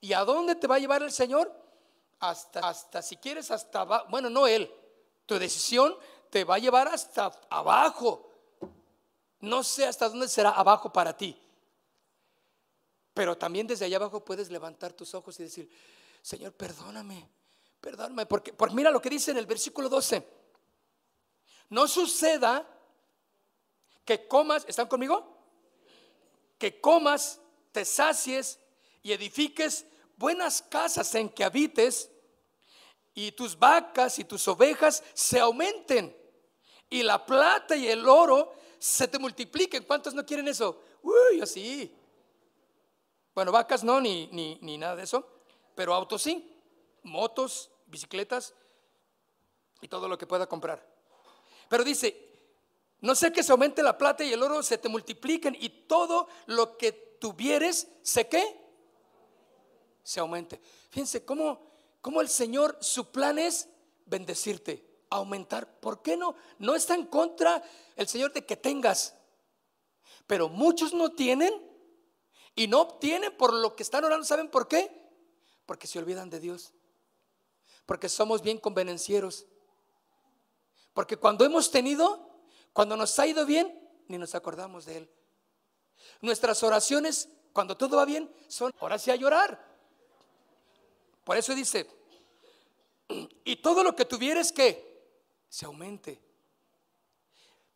¿Y 0.00 0.12
a 0.12 0.24
dónde 0.24 0.54
te 0.54 0.66
va 0.66 0.76
a 0.76 0.78
llevar 0.78 1.02
el 1.02 1.12
Señor? 1.12 1.52
Hasta, 2.20 2.60
hasta 2.60 3.02
si 3.02 3.16
quieres, 3.16 3.50
hasta. 3.50 3.84
Bueno, 4.04 4.28
no 4.28 4.46
Él. 4.46 4.72
Tu 5.30 5.38
decisión 5.38 5.96
te 6.28 6.42
va 6.42 6.56
a 6.56 6.58
llevar 6.58 6.88
hasta 6.88 7.30
abajo. 7.50 8.32
No 9.38 9.62
sé 9.62 9.86
hasta 9.86 10.08
dónde 10.08 10.26
será 10.26 10.50
abajo 10.50 10.92
para 10.92 11.16
ti. 11.16 11.40
Pero 13.14 13.38
también 13.38 13.64
desde 13.64 13.84
allá 13.84 13.98
abajo 13.98 14.24
puedes 14.24 14.50
levantar 14.50 14.92
tus 14.92 15.14
ojos 15.14 15.38
y 15.38 15.44
decir, 15.44 15.70
Señor, 16.20 16.52
perdóname, 16.54 17.30
perdóname, 17.80 18.26
porque, 18.26 18.52
porque 18.52 18.74
mira 18.74 18.90
lo 18.90 19.00
que 19.00 19.08
dice 19.08 19.30
en 19.30 19.36
el 19.36 19.46
versículo 19.46 19.88
12. 19.88 20.26
No 21.68 21.86
suceda 21.86 22.66
que 24.04 24.26
comas, 24.26 24.64
¿están 24.66 24.88
conmigo? 24.88 25.32
Que 26.58 26.80
comas, 26.80 27.40
te 27.70 27.84
sacies 27.84 28.58
y 29.00 29.12
edifiques 29.12 29.86
buenas 30.16 30.60
casas 30.60 31.14
en 31.14 31.28
que 31.28 31.44
habites 31.44 32.10
y 33.26 33.32
tus 33.32 33.58
vacas 33.58 34.18
y 34.18 34.24
tus 34.24 34.48
ovejas 34.48 35.02
se 35.12 35.38
aumenten 35.38 36.16
y 36.88 37.02
la 37.02 37.26
plata 37.26 37.76
y 37.76 37.86
el 37.86 38.08
oro 38.08 38.54
se 38.78 39.06
te 39.08 39.18
multipliquen. 39.18 39.84
¿Cuántos 39.84 40.14
no 40.14 40.24
quieren 40.24 40.48
eso? 40.48 40.82
Uy, 41.02 41.40
así. 41.42 41.94
Bueno, 43.34 43.52
vacas 43.52 43.84
no, 43.84 44.00
ni, 44.00 44.26
ni, 44.28 44.58
ni 44.62 44.78
nada 44.78 44.96
de 44.96 45.02
eso, 45.02 45.26
pero 45.74 45.94
autos 45.94 46.22
sí, 46.22 46.50
motos, 47.02 47.70
bicicletas 47.86 48.54
y 49.82 49.88
todo 49.88 50.08
lo 50.08 50.16
que 50.16 50.26
pueda 50.26 50.46
comprar. 50.46 50.82
Pero 51.68 51.84
dice, 51.84 52.26
no 53.02 53.14
sé 53.14 53.30
que 53.32 53.42
se 53.42 53.52
aumente 53.52 53.82
la 53.82 53.98
plata 53.98 54.24
y 54.24 54.32
el 54.32 54.42
oro 54.42 54.62
se 54.62 54.78
te 54.78 54.88
multipliquen 54.88 55.54
y 55.60 55.68
todo 55.68 56.26
lo 56.46 56.78
que 56.78 56.92
tuvieres, 56.92 57.86
¿se 58.02 58.26
qué? 58.28 58.58
Se 60.02 60.20
aumente. 60.20 60.58
Fíjense 60.88 61.22
cómo, 61.22 61.69
cómo 62.00 62.20
el 62.20 62.28
Señor, 62.28 62.78
su 62.80 63.10
plan 63.10 63.38
es 63.38 63.68
bendecirte, 64.06 64.84
aumentar. 65.10 65.80
¿Por 65.80 66.02
qué 66.02 66.16
no? 66.16 66.34
No 66.58 66.74
está 66.74 66.94
en 66.94 67.06
contra 67.06 67.62
el 67.96 68.08
Señor 68.08 68.32
de 68.32 68.44
que 68.44 68.56
tengas. 68.56 69.14
Pero 70.26 70.48
muchos 70.48 70.92
no 70.92 71.10
tienen 71.10 71.52
y 72.54 72.68
no 72.68 72.80
obtienen 72.80 73.36
por 73.36 73.52
lo 73.52 73.74
que 73.74 73.82
están 73.82 74.04
orando. 74.04 74.24
¿Saben 74.24 74.50
por 74.50 74.68
qué? 74.68 74.90
Porque 75.66 75.86
se 75.86 75.98
olvidan 75.98 76.30
de 76.30 76.40
Dios. 76.40 76.72
Porque 77.86 78.08
somos 78.08 78.42
bien 78.42 78.58
convenencieros. 78.58 79.46
Porque 80.92 81.16
cuando 81.16 81.44
hemos 81.44 81.70
tenido, 81.70 82.30
cuando 82.72 82.96
nos 82.96 83.18
ha 83.18 83.26
ido 83.26 83.46
bien, 83.46 83.80
ni 84.08 84.18
nos 84.18 84.34
acordamos 84.34 84.84
de 84.84 84.98
Él. 84.98 85.10
Nuestras 86.20 86.62
oraciones, 86.62 87.28
cuando 87.52 87.76
todo 87.76 87.96
va 87.96 88.04
bien, 88.04 88.32
son 88.48 88.72
horas 88.80 89.06
y 89.06 89.10
a 89.10 89.16
llorar. 89.16 89.69
Por 91.30 91.36
eso 91.36 91.54
dice, 91.54 91.86
y 93.44 93.54
todo 93.62 93.84
lo 93.84 93.94
que 93.94 94.04
tuvieres 94.04 94.50
que 94.50 95.14
se 95.48 95.64
aumente. 95.64 96.20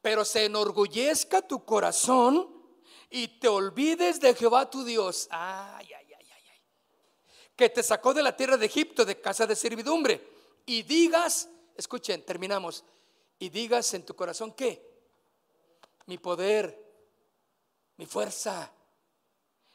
Pero 0.02 0.24
se 0.24 0.46
enorgullezca 0.46 1.40
tu 1.40 1.64
corazón 1.64 2.52
y 3.08 3.28
te 3.38 3.46
olvides 3.46 4.18
de 4.18 4.34
Jehová 4.34 4.68
tu 4.68 4.82
Dios. 4.82 5.28
Ay, 5.30 5.86
ay, 5.86 6.14
ay, 6.18 6.28
ay, 6.32 6.44
ay. 6.50 6.60
Que 7.54 7.70
te 7.70 7.84
sacó 7.84 8.12
de 8.12 8.24
la 8.24 8.36
tierra 8.36 8.56
de 8.56 8.66
Egipto, 8.66 9.04
de 9.04 9.20
casa 9.20 9.46
de 9.46 9.54
servidumbre. 9.54 10.20
Y 10.66 10.82
digas, 10.82 11.48
escuchen, 11.76 12.26
terminamos 12.26 12.82
y 13.38 13.50
digas 13.50 13.94
en 13.94 14.04
tu 14.04 14.16
corazón 14.16 14.50
que 14.50 14.84
mi 16.06 16.18
poder, 16.18 16.76
mi 17.98 18.06
fuerza, 18.06 18.73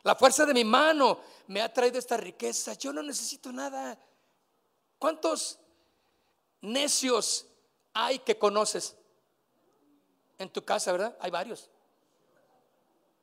la 0.04 0.16
fuerza 0.16 0.45
de 0.45 0.54
mi 0.54 0.64
mano 0.64 1.20
me 1.47 1.62
ha 1.62 1.74
traído 1.74 2.00
esta 2.00 2.18
riqueza. 2.18 2.74
Yo 2.74 2.93
no 2.93 3.04
necesito 3.04 3.52
nada. 3.52 3.97
¿Cuántos 4.97 5.60
necios 6.62 7.45
hay 7.93 8.20
que 8.20 8.38
conoces 8.38 8.95
en 10.38 10.50
tu 10.50 10.64
casa, 10.64 10.91
verdad? 10.91 11.18
Hay 11.20 11.32
varios. 11.32 11.70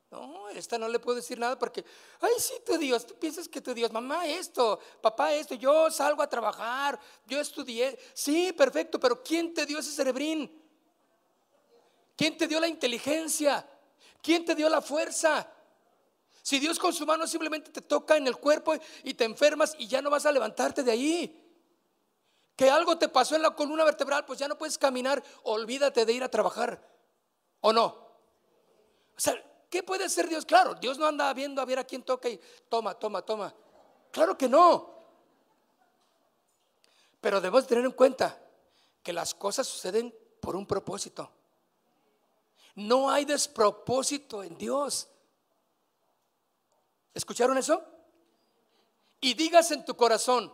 No, 0.09 0.47
esta 0.49 0.77
no 0.77 0.87
le 0.87 0.99
puedo 0.99 1.17
decir 1.17 1.37
nada 1.37 1.59
porque, 1.59 1.83
ay, 2.21 2.31
sí, 2.37 2.53
tu 2.65 2.77
Dios, 2.77 3.05
tú 3.05 3.15
piensas 3.15 3.49
que 3.49 3.59
tu 3.59 3.73
Dios, 3.73 3.91
mamá, 3.91 4.25
esto, 4.25 4.79
papá, 5.01 5.33
esto, 5.33 5.55
yo 5.55 5.91
salgo 5.91 6.21
a 6.21 6.29
trabajar, 6.29 6.97
yo 7.25 7.41
estudié, 7.41 7.99
sí, 8.13 8.53
perfecto, 8.53 9.01
pero 9.01 9.21
¿quién 9.21 9.53
te 9.53 9.65
dio 9.65 9.79
ese 9.79 9.91
cerebrín? 9.91 10.49
¿Quién 12.15 12.37
te 12.37 12.47
dio 12.47 12.59
la 12.59 12.69
inteligencia? 12.69 13.67
¿Quién 14.21 14.45
te 14.45 14.55
dio 14.55 14.69
la 14.69 14.81
fuerza? 14.81 15.45
Si 16.47 16.59
Dios 16.59 16.79
con 16.79 16.93
su 16.93 17.05
mano 17.05 17.27
simplemente 17.27 17.71
te 17.71 17.81
toca 17.81 18.15
en 18.15 18.25
el 18.25 18.37
cuerpo 18.37 18.73
y 19.03 19.13
te 19.15 19.25
enfermas 19.25 19.75
y 19.77 19.85
ya 19.85 20.01
no 20.01 20.09
vas 20.09 20.25
a 20.25 20.31
levantarte 20.31 20.81
de 20.81 20.91
ahí. 20.91 21.43
Que 22.55 22.69
algo 22.69 22.97
te 22.97 23.09
pasó 23.09 23.35
en 23.35 23.41
la 23.41 23.53
columna 23.53 23.83
vertebral, 23.83 24.23
pues 24.23 24.39
ya 24.39 24.47
no 24.47 24.57
puedes 24.57 24.77
caminar, 24.77 25.21
olvídate 25.43 26.05
de 26.05 26.13
ir 26.13 26.23
a 26.23 26.31
trabajar. 26.31 26.81
¿O 27.59 27.73
no? 27.73 27.83
O 27.83 29.17
sea, 29.17 29.35
¿Qué 29.69 29.83
puede 29.83 30.05
hacer 30.05 30.29
Dios? 30.29 30.45
Claro, 30.45 30.73
Dios 30.75 30.97
no 30.97 31.05
anda 31.05 31.33
viendo 31.33 31.61
a 31.61 31.65
ver 31.65 31.79
a 31.79 31.83
quién 31.83 32.01
toca 32.03 32.29
y 32.29 32.39
toma, 32.69 32.93
toma, 32.93 33.21
toma. 33.23 33.53
Claro 34.09 34.37
que 34.37 34.47
no. 34.47 34.95
Pero 37.19 37.41
debemos 37.41 37.67
tener 37.67 37.83
en 37.83 37.91
cuenta 37.91 38.41
que 39.03 39.11
las 39.11 39.33
cosas 39.33 39.67
suceden 39.67 40.15
por 40.39 40.55
un 40.55 40.65
propósito. 40.65 41.29
No 42.75 43.09
hay 43.09 43.25
despropósito 43.25 44.43
en 44.43 44.57
Dios. 44.57 45.09
¿Escucharon 47.17 47.57
eso? 47.57 47.83
Y 49.21 49.33
digas 49.33 49.71
en 49.71 49.83
tu 49.83 49.95
corazón, 49.95 50.53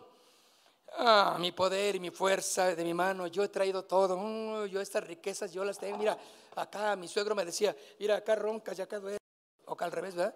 ah, 0.96 1.36
mi 1.38 1.52
poder 1.52 1.96
y 1.96 2.00
mi 2.00 2.08
fuerza 2.08 2.74
de 2.74 2.82
mi 2.82 2.94
mano, 2.94 3.26
yo 3.26 3.44
he 3.44 3.48
traído 3.48 3.84
todo, 3.84 4.16
mm, 4.16 4.64
yo 4.68 4.80
estas 4.80 5.04
riquezas, 5.04 5.52
yo 5.52 5.62
las 5.62 5.78
tengo, 5.78 5.98
mira, 5.98 6.16
acá 6.56 6.96
mi 6.96 7.06
suegro 7.06 7.34
me 7.34 7.44
decía, 7.44 7.76
mira, 7.98 8.16
acá 8.16 8.34
roncas 8.34 8.78
y 8.78 8.80
acá 8.80 8.98
duele. 8.98 9.18
O 9.66 9.74
acá 9.74 9.84
al 9.84 9.92
revés, 9.92 10.14
¿verdad? 10.14 10.34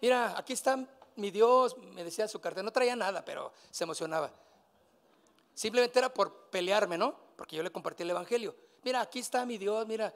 Mira, 0.00 0.36
aquí 0.36 0.54
está 0.54 0.76
mi 1.14 1.30
Dios, 1.30 1.76
me 1.78 2.02
decía 2.02 2.26
su 2.26 2.40
carta. 2.40 2.64
No 2.64 2.72
traía 2.72 2.96
nada, 2.96 3.24
pero 3.24 3.52
se 3.70 3.84
emocionaba. 3.84 4.32
Simplemente 5.54 6.00
era 6.00 6.12
por 6.12 6.50
pelearme, 6.50 6.98
¿no? 6.98 7.14
Porque 7.36 7.54
yo 7.54 7.62
le 7.62 7.70
compartí 7.70 8.02
el 8.02 8.10
Evangelio. 8.10 8.56
Mira, 8.82 9.02
aquí 9.02 9.20
está 9.20 9.46
mi 9.46 9.56
Dios, 9.56 9.86
mira. 9.86 10.12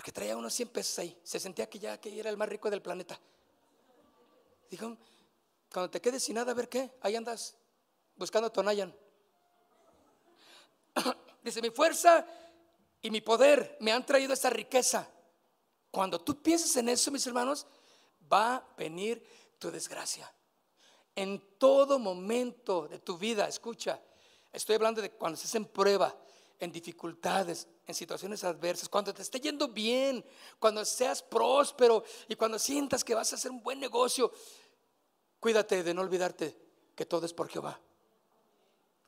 Porque 0.00 0.12
traía 0.12 0.34
unos 0.34 0.54
100 0.54 0.70
pesos 0.70 0.98
ahí. 0.98 1.20
Se 1.22 1.38
sentía 1.38 1.68
que 1.68 1.78
ya 1.78 2.00
que 2.00 2.18
era 2.18 2.30
el 2.30 2.38
más 2.38 2.48
rico 2.48 2.70
del 2.70 2.80
planeta. 2.80 3.20
Dijo, 4.70 4.96
cuando 5.70 5.90
te 5.90 6.00
quedes 6.00 6.24
sin 6.24 6.36
nada, 6.36 6.52
a 6.52 6.54
ver 6.54 6.70
qué, 6.70 6.90
ahí 7.02 7.16
andas 7.16 7.54
buscando 8.16 8.46
a 8.46 8.50
Tonayan. 8.50 8.96
Dice, 11.44 11.60
mi 11.60 11.68
fuerza 11.68 12.26
y 13.02 13.10
mi 13.10 13.20
poder 13.20 13.76
me 13.80 13.92
han 13.92 14.06
traído 14.06 14.32
esta 14.32 14.48
riqueza. 14.48 15.06
Cuando 15.90 16.18
tú 16.18 16.40
piensas 16.40 16.74
en 16.76 16.88
eso, 16.88 17.10
mis 17.10 17.26
hermanos, 17.26 17.66
va 18.32 18.56
a 18.56 18.66
venir 18.78 19.22
tu 19.58 19.70
desgracia. 19.70 20.32
En 21.14 21.58
todo 21.58 21.98
momento 21.98 22.88
de 22.88 23.00
tu 23.00 23.18
vida, 23.18 23.46
escucha, 23.46 24.00
estoy 24.50 24.76
hablando 24.76 25.02
de 25.02 25.10
cuando 25.10 25.34
estés 25.34 25.56
en 25.56 25.66
prueba, 25.66 26.18
en 26.58 26.72
dificultades, 26.72 27.68
en 27.90 27.94
situaciones 27.94 28.42
adversas, 28.44 28.88
cuando 28.88 29.12
te 29.12 29.22
esté 29.22 29.40
yendo 29.40 29.68
bien, 29.68 30.24
cuando 30.58 30.84
seas 30.84 31.22
próspero 31.22 32.02
y 32.28 32.34
cuando 32.36 32.58
sientas 32.58 33.04
que 33.04 33.14
vas 33.14 33.32
a 33.32 33.36
hacer 33.36 33.50
un 33.50 33.62
buen 33.62 33.78
negocio, 33.78 34.32
cuídate 35.38 35.82
de 35.82 35.92
no 35.92 36.00
olvidarte 36.00 36.56
que 36.94 37.04
todo 37.04 37.26
es 37.26 37.34
por 37.34 37.48
Jehová. 37.48 37.78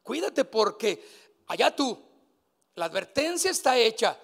Cuídate 0.02 0.44
porque 0.44 1.02
allá 1.46 1.74
tú, 1.74 1.98
la 2.74 2.86
advertencia 2.86 3.50
está 3.50 3.78
hecha. 3.78 4.18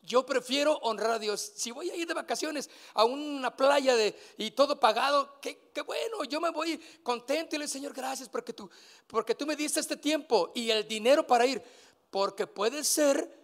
Yo 0.00 0.24
prefiero 0.24 0.78
honrar 0.78 1.10
a 1.10 1.18
Dios. 1.18 1.52
Si 1.56 1.70
voy 1.70 1.90
a 1.90 1.94
ir 1.94 2.06
de 2.06 2.14
vacaciones 2.14 2.70
a 2.94 3.04
una 3.04 3.54
playa 3.54 3.94
de, 3.94 4.18
y 4.38 4.52
todo 4.52 4.80
pagado, 4.80 5.38
qué, 5.40 5.58
bueno, 5.84 6.24
yo 6.24 6.40
me 6.40 6.50
voy 6.50 6.78
contento 7.02 7.56
y 7.56 7.58
le 7.58 7.68
Señor, 7.68 7.92
gracias 7.92 8.28
porque 8.28 8.54
tú, 8.54 8.70
porque 9.06 9.34
tú 9.34 9.44
me 9.44 9.54
diste 9.54 9.80
este 9.80 9.96
tiempo 9.96 10.50
y 10.54 10.70
el 10.70 10.88
dinero 10.88 11.26
para 11.26 11.44
ir. 11.44 11.62
Porque 12.10 12.46
puede 12.46 12.84
ser 12.84 13.38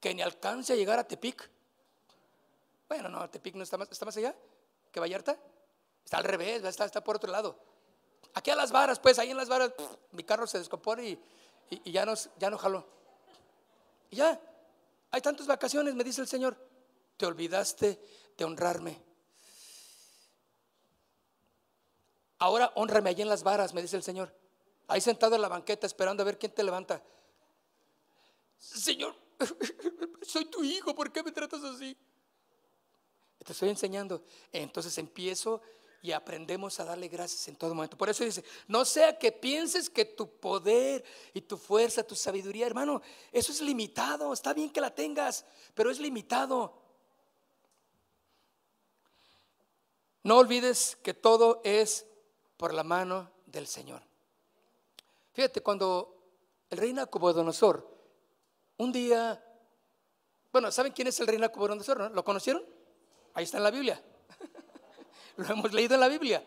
que 0.00 0.14
ni 0.14 0.22
alcance 0.22 0.72
a 0.72 0.76
llegar 0.76 0.98
a 0.98 1.06
Tepic. 1.06 1.48
Bueno, 2.88 3.08
no, 3.08 3.30
Tepic 3.30 3.54
no 3.54 3.62
está 3.62 3.78
más, 3.78 3.88
está 3.90 4.04
más 4.04 4.16
allá 4.16 4.34
que 4.90 5.00
Vallarta. 5.00 5.38
Está 6.04 6.18
al 6.18 6.24
revés, 6.24 6.62
está, 6.64 7.02
por 7.02 7.16
otro 7.16 7.30
lado. 7.30 7.58
Aquí 8.34 8.50
a 8.50 8.56
las 8.56 8.72
varas, 8.72 8.98
pues 8.98 9.18
ahí 9.18 9.30
en 9.30 9.36
las 9.36 9.48
varas, 9.48 9.72
mi 10.10 10.24
carro 10.24 10.46
se 10.46 10.58
descompone 10.58 11.18
y, 11.70 11.92
ya, 11.92 12.04
nos, 12.04 12.30
ya 12.38 12.50
no 12.50 12.58
jaló. 12.58 12.86
Y 14.10 14.16
ya, 14.16 14.40
hay 15.10 15.20
tantas 15.20 15.46
vacaciones, 15.46 15.94
me 15.94 16.04
dice 16.04 16.20
el 16.20 16.26
Señor, 16.26 16.56
te 17.16 17.26
olvidaste 17.26 18.00
de 18.36 18.44
honrarme. 18.44 19.00
Ahora 22.38 22.72
honrame 22.74 23.10
allí 23.10 23.22
en 23.22 23.28
las 23.28 23.42
varas, 23.42 23.72
me 23.72 23.82
dice 23.82 23.96
el 23.96 24.02
Señor. 24.02 24.34
Ahí 24.88 25.00
sentado 25.00 25.36
en 25.36 25.42
la 25.42 25.48
banqueta 25.48 25.86
esperando 25.86 26.22
a 26.22 26.26
ver 26.26 26.38
quién 26.38 26.52
te 26.52 26.64
levanta. 26.64 27.02
Señor, 28.62 29.14
soy 30.22 30.44
tu 30.44 30.62
hijo, 30.62 30.94
¿por 30.94 31.10
qué 31.10 31.22
me 31.22 31.32
tratas 31.32 31.64
así? 31.64 31.96
Te 33.44 33.52
estoy 33.52 33.70
enseñando. 33.70 34.24
Entonces 34.52 34.96
empiezo 34.98 35.60
y 36.00 36.12
aprendemos 36.12 36.78
a 36.78 36.84
darle 36.84 37.08
gracias 37.08 37.48
en 37.48 37.56
todo 37.56 37.74
momento. 37.74 37.98
Por 37.98 38.08
eso 38.08 38.22
dice, 38.24 38.44
no 38.68 38.84
sea 38.84 39.18
que 39.18 39.32
pienses 39.32 39.90
que 39.90 40.04
tu 40.04 40.28
poder 40.28 41.04
y 41.34 41.40
tu 41.40 41.56
fuerza, 41.56 42.04
tu 42.04 42.14
sabiduría, 42.14 42.66
hermano, 42.66 43.02
eso 43.32 43.50
es 43.50 43.60
limitado. 43.60 44.32
Está 44.32 44.54
bien 44.54 44.70
que 44.70 44.80
la 44.80 44.94
tengas, 44.94 45.44
pero 45.74 45.90
es 45.90 45.98
limitado. 45.98 46.80
No 50.22 50.38
olvides 50.38 50.96
que 51.02 51.14
todo 51.14 51.60
es 51.64 52.06
por 52.56 52.72
la 52.72 52.84
mano 52.84 53.28
del 53.46 53.66
Señor. 53.66 54.02
Fíjate, 55.32 55.62
cuando 55.62 56.16
el 56.70 56.78
rey 56.78 56.92
Nabucodonosor, 56.92 57.91
un 58.82 58.92
día, 58.92 59.42
bueno, 60.50 60.72
¿saben 60.72 60.92
quién 60.92 61.08
es 61.08 61.18
el 61.20 61.26
rey 61.28 61.38
Nabucodonosor? 61.38 61.98
No? 61.98 62.08
¿Lo 62.08 62.24
conocieron? 62.24 62.64
Ahí 63.34 63.44
está 63.44 63.58
en 63.58 63.62
la 63.62 63.70
Biblia. 63.70 64.02
Lo 65.36 65.46
hemos 65.46 65.72
leído 65.72 65.94
en 65.94 66.00
la 66.00 66.08
Biblia. 66.08 66.44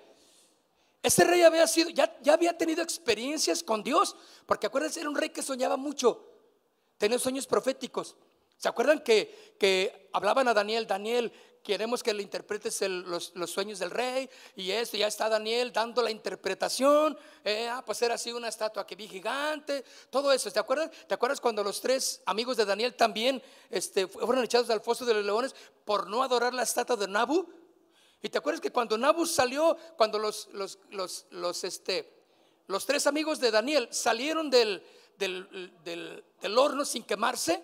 Este 1.01 1.23
rey 1.23 1.43
había 1.43 1.65
sido, 1.65 1.89
ya, 1.91 2.17
ya 2.21 2.33
había 2.33 2.57
tenido 2.57 2.83
experiencias 2.83 3.63
con 3.63 3.83
Dios, 3.83 4.15
porque 4.45 4.67
acuérdense, 4.67 4.99
era 4.99 5.09
un 5.09 5.15
rey 5.15 5.29
que 5.29 5.41
soñaba 5.41 5.77
mucho, 5.77 6.27
tenía 6.97 7.19
sueños 7.19 7.47
proféticos. 7.47 8.17
¿Se 8.57 8.67
acuerdan 8.67 8.99
que, 8.99 9.55
que 9.57 10.09
hablaban 10.11 10.47
a 10.47 10.53
Daniel? 10.53 10.87
Daniel, 10.87 11.31
queremos 11.65 12.03
que 12.03 12.13
le 12.13 12.21
interpretes 12.21 12.79
los, 12.87 13.33
sueños 13.47 13.79
del 13.79 13.89
rey 13.89 14.29
y 14.55 14.69
esto, 14.69 14.97
ya 14.97 15.07
está 15.07 15.27
Daniel 15.27 15.73
dando 15.73 16.03
la 16.03 16.11
interpretación, 16.11 17.17
eh, 17.43 17.67
ah, 17.67 17.83
pues 17.83 17.99
era 18.03 18.13
así 18.13 18.31
una 18.31 18.49
estatua 18.49 18.85
que 18.85 18.95
vi 18.95 19.07
gigante, 19.07 19.83
todo 20.11 20.31
eso, 20.31 20.51
¿te 20.51 20.59
acuerdas? 20.59 20.91
¿Te 21.07 21.15
acuerdas 21.15 21.41
cuando 21.41 21.63
los 21.63 21.81
tres 21.81 22.21
amigos 22.27 22.55
de 22.55 22.65
Daniel 22.65 22.93
también 22.93 23.41
este, 23.71 24.07
fueron 24.07 24.43
echados 24.43 24.69
al 24.69 24.81
foso 24.81 25.05
de 25.05 25.15
los 25.15 25.25
leones 25.25 25.55
por 25.83 26.07
no 26.07 26.21
adorar 26.21 26.53
la 26.53 26.61
estatua 26.61 26.95
de 26.97 27.07
Nabu? 27.07 27.49
Y 28.21 28.29
te 28.29 28.37
acuerdas 28.37 28.61
que 28.61 28.71
cuando 28.71 28.95
Nabu 28.95 29.25
salió, 29.25 29.75
cuando 29.97 30.19
los, 30.19 31.63
este, 31.63 32.13
tres 32.85 33.07
amigos 33.07 33.39
de 33.39 33.49
Daniel 33.49 33.87
salieron 33.89 34.51
del, 34.51 34.83
horno 36.55 36.85
sin 36.85 37.03
quemarse, 37.03 37.63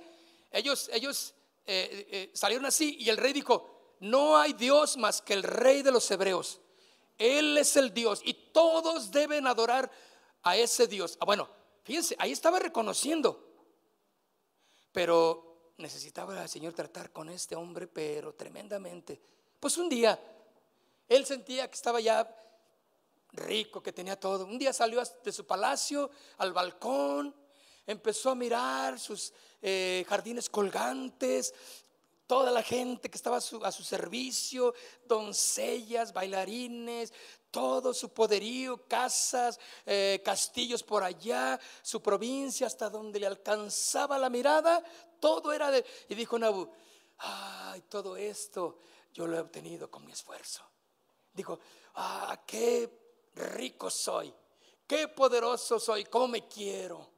ellos, 0.51 0.89
ellos 0.91 1.35
eh, 1.67 2.07
eh, 2.09 2.31
salieron 2.33 2.65
así 2.65 2.97
y 2.99 3.09
el 3.09 3.17
rey 3.17 3.31
dijo, 3.31 3.70
no 4.01 4.35
hay 4.37 4.53
Dios 4.53 4.97
más 4.97 5.21
que 5.21 5.33
el 5.33 5.43
rey 5.43 5.83
de 5.83 5.91
los 5.91 6.09
hebreos. 6.11 6.59
Él 7.17 7.57
es 7.57 7.77
el 7.77 7.93
Dios 7.93 8.21
y 8.25 8.33
todos 8.33 9.11
deben 9.11 9.45
adorar 9.47 9.89
a 10.41 10.57
ese 10.57 10.87
Dios. 10.87 11.17
Ah, 11.21 11.25
bueno, 11.25 11.47
fíjense, 11.83 12.15
ahí 12.17 12.31
estaba 12.31 12.57
reconociendo, 12.59 13.47
pero 14.91 15.73
necesitaba 15.77 16.41
el 16.41 16.49
Señor 16.49 16.73
tratar 16.73 17.11
con 17.11 17.29
este 17.29 17.55
hombre, 17.55 17.87
pero 17.87 18.33
tremendamente. 18.33 19.21
Pues 19.59 19.77
un 19.77 19.87
día 19.87 20.19
él 21.07 21.25
sentía 21.25 21.67
que 21.67 21.75
estaba 21.75 21.99
ya 21.99 22.27
rico, 23.33 23.83
que 23.83 23.93
tenía 23.93 24.19
todo. 24.19 24.45
Un 24.45 24.57
día 24.57 24.73
salió 24.73 25.03
de 25.23 25.31
su 25.31 25.45
palacio 25.45 26.09
al 26.37 26.53
balcón, 26.53 27.35
empezó 27.85 28.31
a 28.31 28.35
mirar 28.35 28.99
sus 28.99 29.33
eh, 29.61 30.05
jardines 30.07 30.49
colgantes, 30.49 31.53
toda 32.31 32.49
la 32.49 32.63
gente 32.63 33.09
que 33.09 33.17
estaba 33.17 33.35
a 33.35 33.41
su, 33.41 33.83
servicio, 33.83 34.73
doncellas, 35.05 36.13
bailarines, 36.13 37.11
todo 37.51 37.93
su 37.93 38.13
poderío, 38.13 38.87
casas, 38.87 39.59
eh, 39.85 40.21
castillos 40.23 40.81
por 40.81 41.03
allá, 41.03 41.59
su 41.81 42.01
provincia, 42.01 42.67
hasta 42.67 42.89
donde 42.89 43.19
le 43.19 43.27
alcanzaba 43.27 44.17
la 44.17 44.29
mirada, 44.29 44.81
todo 45.19 45.51
era 45.51 45.71
de... 45.71 45.85
Y 46.07 46.15
dijo 46.15 46.39
Nabu, 46.39 46.71
ay, 47.17 47.81
todo 47.89 48.15
esto 48.15 48.79
yo 49.13 49.27
lo 49.27 49.35
he 49.35 49.41
obtenido 49.41 49.91
con 49.91 50.05
mi 50.05 50.13
esfuerzo. 50.13 50.63
Dijo, 51.33 51.59
ah, 51.95 52.41
qué 52.47 53.29
rico 53.35 53.89
soy, 53.89 54.33
qué 54.87 55.09
poderoso 55.09 55.81
soy, 55.81 56.05
cómo 56.05 56.29
me 56.29 56.47
quiero. 56.47 57.09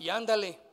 Y 0.00 0.10
ándale, 0.10 0.65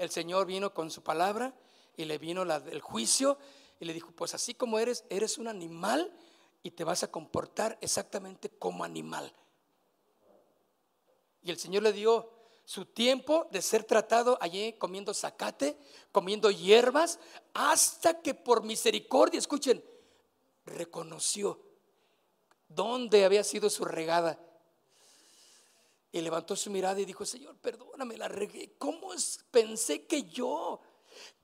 el 0.00 0.10
Señor 0.10 0.46
vino 0.46 0.72
con 0.72 0.90
su 0.90 1.02
palabra 1.02 1.54
y 1.94 2.06
le 2.06 2.16
vino 2.16 2.42
el 2.42 2.80
juicio 2.80 3.36
y 3.78 3.84
le 3.84 3.92
dijo, 3.92 4.12
pues 4.12 4.32
así 4.34 4.54
como 4.54 4.78
eres, 4.78 5.04
eres 5.10 5.36
un 5.36 5.46
animal 5.46 6.10
y 6.62 6.70
te 6.70 6.84
vas 6.84 7.02
a 7.02 7.10
comportar 7.10 7.76
exactamente 7.82 8.48
como 8.48 8.82
animal. 8.82 9.30
Y 11.42 11.50
el 11.50 11.58
Señor 11.58 11.82
le 11.82 11.92
dio 11.92 12.30
su 12.64 12.86
tiempo 12.86 13.46
de 13.50 13.60
ser 13.60 13.84
tratado 13.84 14.38
allí 14.40 14.72
comiendo 14.74 15.12
zacate, 15.12 15.76
comiendo 16.12 16.50
hierbas, 16.50 17.18
hasta 17.52 18.22
que 18.22 18.32
por 18.32 18.62
misericordia, 18.62 19.38
escuchen, 19.38 19.84
reconoció 20.64 21.60
dónde 22.68 23.26
había 23.26 23.44
sido 23.44 23.68
su 23.68 23.84
regada. 23.84 24.38
Y 26.12 26.20
levantó 26.20 26.56
su 26.56 26.70
mirada 26.70 27.00
y 27.00 27.04
dijo, 27.04 27.24
Señor, 27.24 27.56
perdóname, 27.56 28.16
la 28.16 28.28
regué. 28.28 28.74
¿Cómo 28.78 29.10
pensé 29.50 30.06
que 30.06 30.24
yo? 30.24 30.80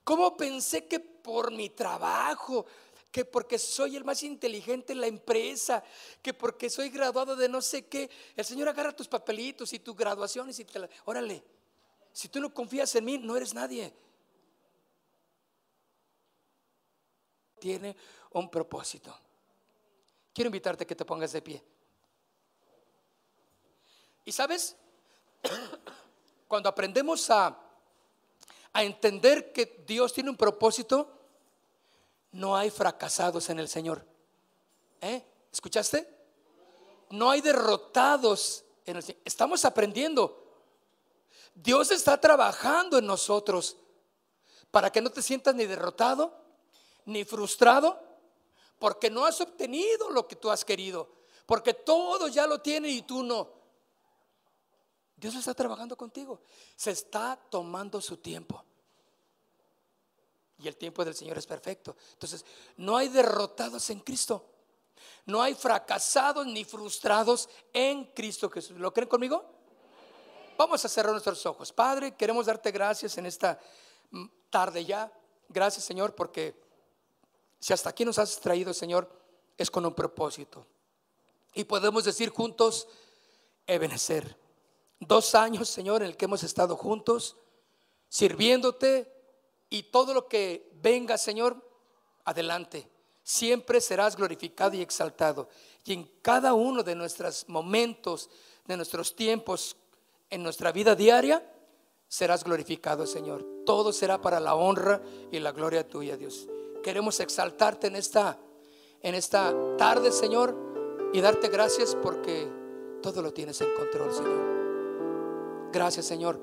¿Cómo 0.03 0.37
pensé 0.37 0.87
que 0.87 1.01
por 1.01 1.53
mi 1.53 1.71
trabajo, 1.71 2.67
que 3.11 3.25
porque 3.25 3.59
soy 3.59 3.97
el 3.97 4.05
más 4.05 4.23
inteligente 4.23 4.93
en 4.93 5.01
la 5.01 5.07
empresa, 5.07 5.83
que 6.21 6.35
porque 6.35 6.69
soy 6.69 6.91
graduado 6.91 7.35
de 7.35 7.49
no 7.49 7.62
sé 7.62 7.87
qué, 7.87 8.11
el 8.37 8.45
Señor 8.45 8.69
agarra 8.69 8.95
tus 8.95 9.09
papelitos 9.09 9.73
y 9.73 9.79
tus 9.79 9.97
graduaciones 9.97 10.59
y 10.59 10.64
te 10.64 10.79
la, 10.79 10.89
órale, 11.05 11.43
si 12.12 12.29
tú 12.29 12.41
no 12.41 12.53
confías 12.53 12.95
en 12.95 13.05
mí, 13.05 13.19
no 13.19 13.37
eres 13.37 13.55
nadie. 13.55 13.93
Tiene 17.59 17.97
un 18.33 18.51
propósito. 18.51 19.19
Quiero 20.33 20.49
invitarte 20.49 20.85
a 20.85 20.87
que 20.87 20.95
te 20.95 21.05
pongas 21.05 21.33
de 21.33 21.43
pie. 21.43 21.62
Y 24.27 24.33
sabes, 24.33 24.77
cuando 26.49 26.68
aprendemos 26.68 27.31
a, 27.31 27.62
entender 28.74 29.55
que 29.55 29.83
Dios 29.87 30.12
tiene 30.12 30.29
un 30.29 30.37
propósito, 30.37 31.11
no 32.33 32.55
hay 32.55 32.68
fracasados 32.68 33.49
en 33.49 33.59
el 33.59 33.68
Señor. 33.68 34.05
¿Eh? 35.01 35.24
¿Escuchaste? 35.51 36.07
No 37.09 37.31
hay 37.31 37.41
derrotados 37.41 38.64
en 38.85 38.97
el 38.97 39.03
Señor. 39.03 39.22
Estamos 39.24 39.64
aprendiendo. 39.64 40.61
Dios 41.55 41.91
está 41.91 42.20
trabajando 42.20 42.99
en 42.99 43.07
nosotros 43.07 43.79
para 44.70 44.93
que 44.93 45.01
no 45.01 45.09
te 45.09 45.22
sientas 45.22 45.55
ni 45.55 45.64
derrotado, 45.64 46.37
ni 47.07 47.24
frustrado, 47.24 47.99
porque 48.79 49.09
no 49.09 49.24
has 49.24 49.41
obtenido 49.41 50.11
lo 50.11 50.29
que 50.29 50.37
tú 50.37 50.51
has 50.51 50.66
querido, 50.66 51.09
porque 51.47 51.72
todo 51.72 52.29
ya 52.29 52.47
lo 52.47 52.61
tiene 52.61 52.91
y 52.91 53.01
tú 53.01 53.22
no. 53.22 53.57
Dios 55.17 55.35
está 55.35 55.55
trabajando 55.55 55.97
contigo. 55.97 56.41
Se 56.77 56.91
está 56.91 57.39
tomando 57.51 58.01
su 58.01 58.19
tiempo. 58.19 58.62
Y 60.59 60.69
el 60.69 60.77
tiempo 60.77 61.05
del 61.05 61.14
Señor 61.14 61.39
es 61.39 61.47
perfecto. 61.47 61.97
Entonces, 62.12 62.45
no 62.77 62.97
hay 62.97 63.09
derrotados 63.09 63.89
en 63.91 64.01
Cristo. 64.01 64.45
No 65.25 65.43
hay 65.43 65.55
fracasados 65.55 66.47
ni 66.47 66.64
frustrados 66.64 67.49
en 67.73 68.05
Cristo 68.12 68.49
Jesús. 68.51 68.79
¿Lo 68.79 68.93
creen 68.93 69.09
conmigo? 69.09 69.45
Vamos 70.57 70.85
a 70.85 70.89
cerrar 70.89 71.12
nuestros 71.12 71.45
ojos. 71.45 71.73
Padre, 71.73 72.14
queremos 72.14 72.47
darte 72.47 72.71
gracias 72.71 73.19
en 73.19 73.27
esta 73.27 73.59
mm, 74.11 74.27
tarde 74.49 74.85
ya. 74.85 75.12
Gracias, 75.49 75.85
Señor, 75.85 76.14
porque 76.14 76.59
si 77.59 77.73
hasta 77.73 77.91
aquí 77.91 78.05
nos 78.05 78.19
has 78.19 78.41
traído, 78.41 78.73
Señor, 78.73 79.11
es 79.57 79.71
con 79.71 79.85
un 79.85 79.95
propósito. 79.95 80.67
Y 81.55 81.64
podemos 81.64 82.05
decir 82.05 82.31
juntos, 82.31 82.89
Ebenecer. 83.67 84.46
Dos 85.01 85.35
años, 85.35 85.69
Señor, 85.69 86.03
en 86.03 86.09
el 86.09 86.17
que 86.17 86.25
hemos 86.25 86.43
estado 86.43 86.77
juntos, 86.77 87.37
sirviéndote, 88.09 89.17
y 89.69 89.85
todo 89.85 90.15
lo 90.15 90.29
que 90.29 90.71
venga, 90.81 91.19
Señor, 91.19 91.57
adelante. 92.25 92.89
Siempre 93.23 93.81
serás 93.81 94.17
glorificado 94.17 94.77
y 94.77 94.83
exaltado. 94.83 95.49
Y 95.85 95.93
en 95.93 96.11
cada 96.23 96.55
uno 96.55 96.83
de 96.83 96.95
nuestros 96.95 97.49
momentos, 97.49 98.31
de 98.65 98.77
nuestros 98.77 99.17
tiempos, 99.17 99.77
en 100.31 100.43
nuestra 100.43 100.71
vida 100.73 100.95
diaria, 100.95 101.45
serás 102.09 102.45
glorificado, 102.45 103.07
Señor. 103.07 103.45
Todo 103.65 103.93
será 103.93 104.21
para 104.21 104.39
la 104.39 104.55
honra 104.55 105.03
y 105.33 105.41
la 105.41 105.53
gloria 105.53 105.89
tuya, 105.89 106.17
Dios. 106.17 106.47
Queremos 106.83 107.19
exaltarte 107.19 107.89
en 107.89 107.97
esta, 107.97 108.39
en 109.03 109.17
esta 109.17 109.53
tarde, 109.77 110.13
Señor, 110.13 110.57
y 111.13 111.21
darte 111.21 111.49
gracias 111.49 111.97
porque 112.01 112.49
todo 113.03 113.23
lo 113.23 113.33
tienes 113.33 113.61
en 113.61 113.75
control, 113.75 114.15
Señor. 114.15 114.56
Gracias, 115.73 116.07
Señor. 116.07 116.41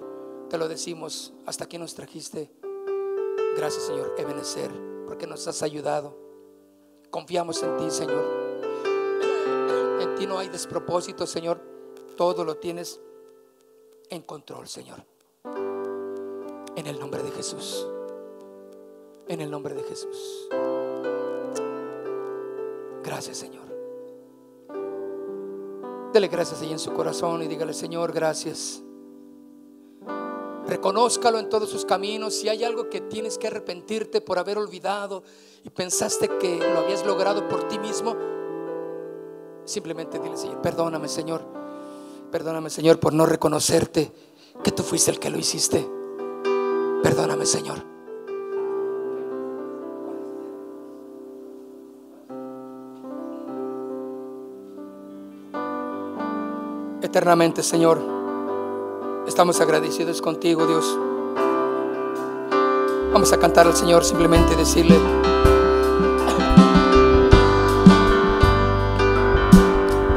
Te 0.50 0.58
lo 0.58 0.68
decimos. 0.68 1.34
Hasta 1.46 1.66
aquí 1.66 1.78
nos 1.78 1.96
trajiste. 1.96 2.52
Gracias, 3.56 3.84
Señor, 3.84 4.16
Ebenecer, 4.18 4.72
porque 5.06 5.28
nos 5.28 5.48
has 5.48 5.62
ayudado. 5.62 6.18
Confiamos 7.10 7.62
en 7.62 7.78
ti, 7.78 7.92
Señor. 7.92 8.26
En 10.00 10.16
ti 10.16 10.26
no 10.26 10.40
hay 10.40 10.50
despropósito, 10.50 11.28
Señor. 11.28 11.62
Todo 12.18 12.44
lo 12.44 12.58
tienes 12.58 13.00
en 14.10 14.22
control, 14.24 14.68
Señor. 14.68 15.04
En 16.76 16.88
el 16.88 17.00
nombre 17.00 17.22
de 17.22 17.32
Jesús. 17.32 17.88
En 19.28 19.42
el 19.42 19.52
nombre 19.52 19.74
de 19.76 19.84
Jesús. 19.84 20.50
Gracias, 23.04 23.38
Señor. 23.38 23.64
Dele 26.14 26.28
gracias 26.28 26.62
ahí 26.62 26.72
en 26.72 26.80
su 26.80 26.94
corazón 26.94 27.42
y 27.42 27.48
dígale, 27.48 27.74
Señor, 27.74 28.14
gracias. 28.14 28.84
Reconózcalo 30.74 31.38
en 31.38 31.50
todos 31.50 31.70
sus 31.70 31.86
caminos. 31.86 32.34
Si 32.34 32.50
hay 32.50 32.64
algo 32.64 32.90
que 32.90 33.00
tienes 33.00 33.38
que 33.38 33.46
arrepentirte 33.46 34.22
por 34.22 34.40
haber 34.40 34.58
olvidado 34.58 35.22
y 35.64 35.70
pensaste 35.70 36.28
que 36.40 36.58
lo 36.58 36.80
habías 36.80 37.06
logrado 37.06 37.48
por 37.48 37.68
ti 37.68 37.78
mismo, 37.78 38.16
simplemente 39.66 40.18
dile, 40.18 40.36
Señor, 40.36 40.64
perdóname, 40.64 41.08
Señor. 41.08 41.46
Perdóname, 42.32 42.72
Señor, 42.72 43.00
por 43.00 43.14
no 43.14 43.28
reconocerte 43.28 44.12
que 44.64 44.72
tú 44.72 44.82
fuiste 44.82 45.12
el 45.12 45.20
que 45.20 45.30
lo 45.30 45.38
hiciste. 45.38 45.88
Perdóname, 47.04 47.46
Señor. 47.46 47.78
Eternamente, 57.04 57.62
Señor, 57.62 58.13
estamos 59.28 59.60
agradecidos 59.62 60.22
contigo, 60.22 60.66
Dios. 60.66 60.98
Vamos 63.12 63.32
a 63.32 63.38
cantar 63.38 63.68
al 63.68 63.76
Señor, 63.76 64.04
simplemente 64.04 64.56
decirle, 64.56 64.98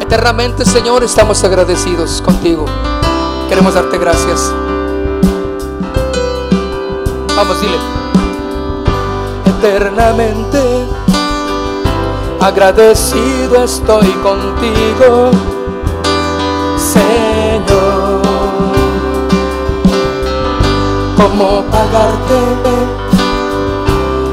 eternamente, 0.00 0.64
Señor, 0.64 1.04
estamos 1.04 1.42
agradecidos 1.44 2.22
contigo. 2.22 2.64
Queremos 3.48 3.74
darte 3.74 3.98
gracias. 3.98 4.52
Vamos, 7.36 7.60
dile. 7.60 7.76
Eternamente 9.58 10.86
agradecido 12.40 13.64
estoy 13.64 14.08
contigo, 14.22 15.30
¿Cómo 21.16 21.64
pagarte? 21.70 22.38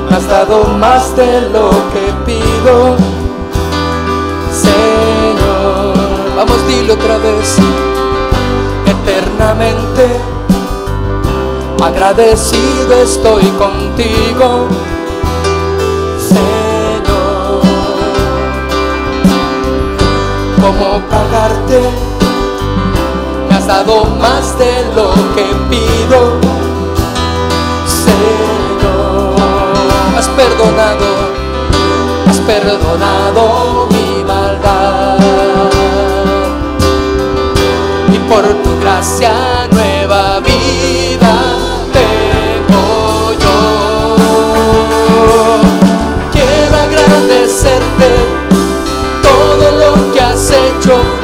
Me 0.09 0.15
has 0.15 0.27
dado 0.27 0.65
más 0.79 1.15
de 1.15 1.41
lo 1.49 1.69
que 1.91 2.13
pido, 2.25 2.95
Señor. 4.51 6.35
Vamos, 6.37 6.67
dile 6.67 6.93
otra 6.93 7.17
vez. 7.17 7.57
Eternamente 8.85 10.33
agradecido 11.83 12.93
estoy 13.03 13.43
contigo, 13.57 14.67
Señor. 16.17 17.61
¿Cómo 20.61 21.01
pagarte? 21.09 21.81
Me 23.49 23.55
has 23.55 23.67
dado 23.67 24.05
más 24.05 24.57
de 24.57 24.85
lo 24.95 25.13
que 25.35 25.45
pido, 25.69 26.39
Señor. 28.05 29.35
Has 30.17 30.27
perdonado, 30.29 31.09
has 32.27 32.39
perdonado 32.39 33.87
mi 33.91 34.23
maldad. 34.23 35.19
Y 38.11 38.17
por 38.29 38.43
tu 38.63 38.79
gracia 38.79 39.33
nueva 39.71 40.39
vida 40.39 40.63
todo 49.21 49.71
lo 49.71 50.13
que 50.13 50.21
has 50.21 50.51
hecho 50.51 51.22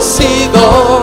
agradecido. 0.00 1.02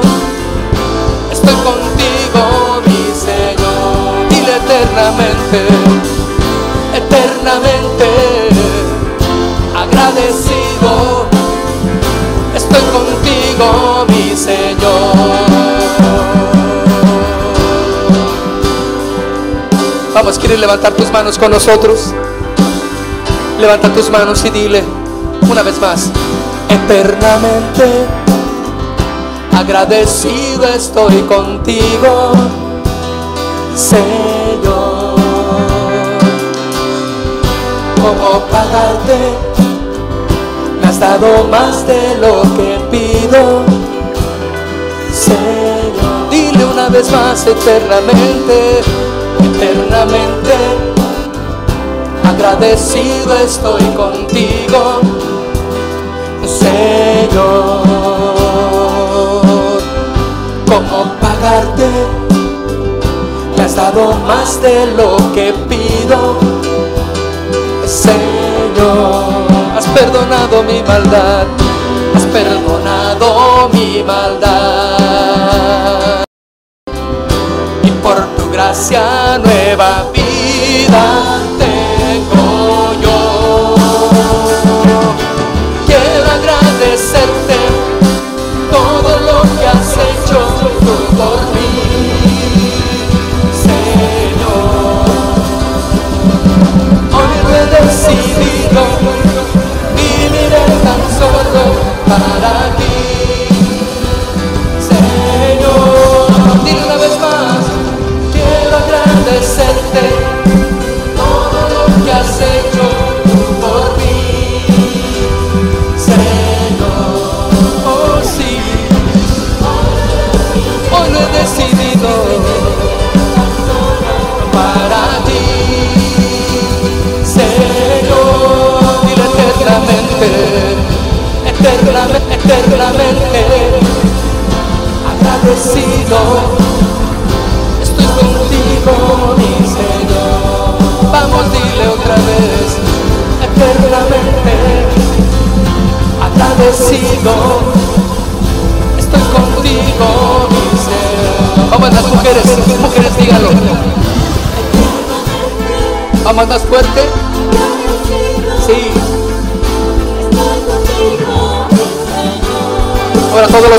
Estoy 1.32 1.54
contigo, 1.54 2.82
mi 2.86 3.14
Señor, 3.14 4.28
dile 4.30 4.56
eternamente, 4.58 5.68
eternamente 6.95 8.50
agradecido. 9.76 11.28
Estoy 12.56 12.82
contigo, 12.91 14.06
mi 14.10 14.36
Señor. 14.36 15.16
Vamos, 20.16 20.39
¿quieres 20.39 20.60
levantar 20.60 20.93
tus 20.93 21.12
manos 21.12 21.38
con 21.38 21.52
nosotros? 21.52 22.14
Levanta 23.62 23.93
tus 23.93 24.10
manos 24.10 24.43
y 24.45 24.50
dile 24.50 24.84
una 25.48 25.62
vez 25.62 25.80
más, 25.80 26.10
eternamente 26.68 28.16
agradecido 29.58 30.66
estoy 30.66 31.22
contigo, 31.24 32.32
Señor. 33.76 35.16
¿Cómo 37.95 38.45
pagarte? 38.51 39.18
Me 40.80 40.88
has 40.88 40.99
dado 40.99 41.45
más 41.45 41.88
de 41.88 42.18
lo 42.20 42.43
que 42.55 42.80
pido, 42.91 43.64
Señor. 45.12 46.30
Dile 46.30 46.64
una 46.66 46.89
vez 46.89 47.12
más 47.12 47.47
eternamente, 47.47 48.82
eternamente. 49.55 50.55
Agradecido 52.24 53.34
estoy 53.43 53.84
contigo, 53.95 55.01
Señor 56.45 58.37
Me 63.56 63.64
has 63.64 63.74
dado 63.74 64.14
más 64.28 64.62
de 64.62 64.86
lo 64.98 65.16
que 65.34 65.54
pido, 65.70 66.38
Señor. 67.86 69.24
Has 69.78 69.86
perdonado 69.88 70.64
mi 70.64 70.84
maldad, 70.84 71.45
has 72.16 72.24
perdonado 72.26 73.70
mi 73.72 74.04
maldad. 74.04 75.06
Y 77.82 77.91
por 78.04 78.18
tu 78.36 78.52
gracia 78.52 79.38
nueva 79.38 80.04
vida 80.12 81.39
tengo 81.58 81.66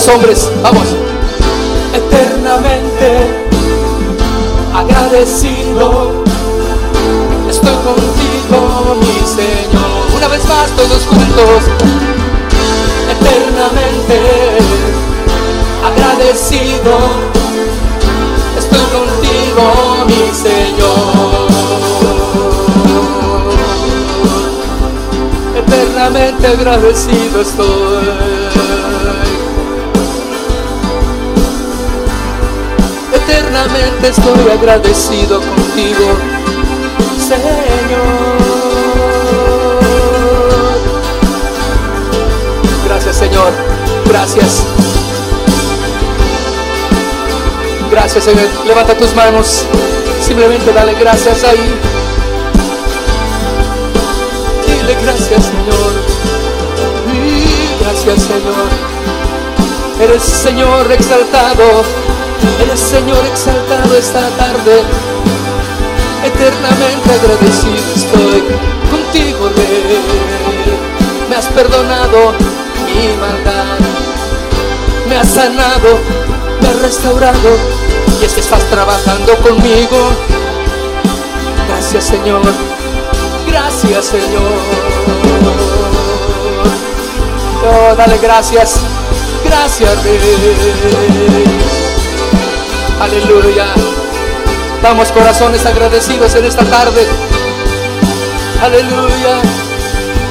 los 0.08 0.14
hombres, 0.14 0.50
vamos. 0.62 0.86
Eternamente 1.94 3.46
agradecido. 4.74 6.24
Estoy 7.48 7.74
contigo, 7.74 8.96
mi 9.00 9.26
Señor. 9.26 10.16
Una 10.16 10.28
vez 10.28 10.44
más, 10.46 10.70
todos 10.76 11.04
juntos. 11.06 11.62
Eternamente 13.10 14.18
agradecido. 15.84 16.98
Estoy 18.58 18.86
contigo, 18.96 19.64
mi 20.06 20.34
Señor. 20.34 21.48
Eternamente 25.56 26.46
agradecido 26.46 27.40
estoy. 27.40 28.07
Eternamente 33.98 34.08
estoy 34.08 34.50
agradecido 34.50 35.40
contigo, 35.40 36.06
Señor. 37.18 37.58
Gracias, 42.86 43.16
Señor. 43.16 43.52
Gracias. 44.06 44.64
Gracias, 47.90 48.24
Señor. 48.24 48.46
Levanta 48.66 48.94
tus 48.94 49.14
manos. 49.14 49.64
Simplemente 50.20 50.72
dale 50.72 50.94
gracias 50.94 51.44
ahí. 51.44 51.74
Dile 54.66 54.94
gracias, 55.02 55.44
Señor. 55.44 55.92
Gracias, 57.80 58.22
Señor. 58.22 58.88
Eres 60.00 60.22
Señor 60.22 60.92
exaltado 60.92 62.07
Eres 62.62 62.80
Señor 62.80 63.24
exaltado 63.26 63.96
esta 63.96 64.28
tarde. 64.36 64.82
Eternamente 66.24 67.10
agradecido 67.12 67.92
estoy 67.94 68.42
contigo, 68.90 69.48
Rey. 69.56 70.00
Me 71.28 71.36
has 71.36 71.46
perdonado 71.46 72.32
mi 72.86 73.08
maldad. 73.16 73.78
Me 75.08 75.16
has 75.16 75.28
sanado, 75.28 75.98
me 76.60 76.68
has 76.68 76.82
restaurado. 76.82 77.56
Y 78.20 78.24
es 78.24 78.32
que 78.32 78.40
estás 78.40 78.62
trabajando 78.70 79.36
conmigo. 79.36 80.10
Gracias, 81.68 82.04
Señor. 82.04 82.42
Gracias, 83.46 84.06
Señor. 84.06 84.52
Oh, 87.64 87.94
dale 87.96 88.18
gracias. 88.18 88.80
Gracias, 89.44 90.02
Rey. 90.04 91.77
Aleluya. 93.00 93.66
Vamos 94.82 95.12
corazones 95.12 95.64
agradecidos 95.66 96.34
en 96.34 96.44
esta 96.44 96.64
tarde. 96.64 97.06
Aleluya. 98.62 99.40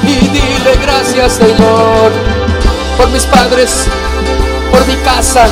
Y 0.02 0.28
dile 0.28 0.76
gracias 0.80 1.34
Señor 1.34 2.12
por 2.98 3.08
mis 3.08 3.24
padres, 3.24 3.86
por 4.70 4.86
mi 4.86 4.96
casa. 4.96 5.46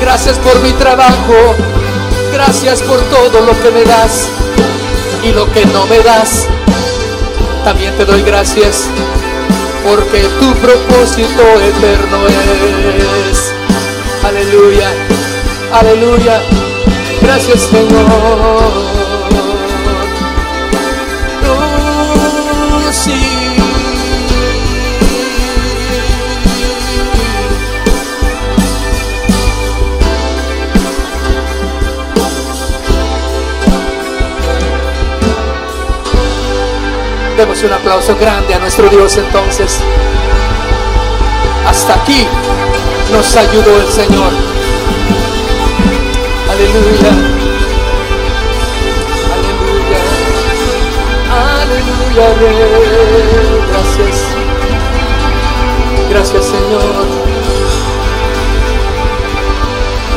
Gracias 0.00 0.38
por 0.38 0.60
mi 0.62 0.72
trabajo. 0.72 1.54
Gracias 2.32 2.82
por 2.82 2.98
todo 3.02 3.40
lo 3.46 3.52
que 3.62 3.70
me 3.70 3.84
das 3.84 4.28
y 5.22 5.32
lo 5.32 5.50
que 5.52 5.64
no 5.66 5.86
me 5.86 6.00
das. 6.00 6.48
También 7.64 7.96
te 7.96 8.04
doy 8.04 8.22
gracias 8.22 8.88
porque 9.88 10.22
tu 10.40 10.54
propósito 10.54 11.42
eterno 11.60 12.18
es. 13.30 13.52
Aleluya. 14.24 15.05
Aleluya. 15.78 16.40
Gracias 17.20 17.60
Señor. 17.64 18.06
Oh, 21.48 22.92
sí. 22.92 23.12
Demos 37.36 37.62
un 37.62 37.72
aplauso 37.74 38.16
grande 38.16 38.54
a 38.54 38.58
nuestro 38.60 38.88
Dios 38.88 39.18
entonces. 39.18 39.78
Hasta 41.68 41.94
aquí 41.96 42.26
nos 43.12 43.36
ayudó 43.36 43.78
el 43.78 43.92
Señor. 43.92 44.45
Aleluya. 46.56 47.12
Aleluya. 49.36 50.00
Aleluya, 51.60 52.26
Rey. 52.40 53.60
Gracias. 53.68 54.16
Gracias, 56.08 56.44
Señor. 56.46 57.04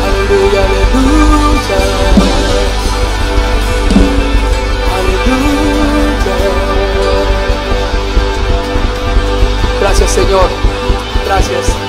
Aleluya, 0.06 0.62
aleluya. 0.64 1.80
Aleluya. 4.96 6.36
Gracias, 9.82 10.10
Señor. 10.12 10.50
Gracias. 11.26 11.89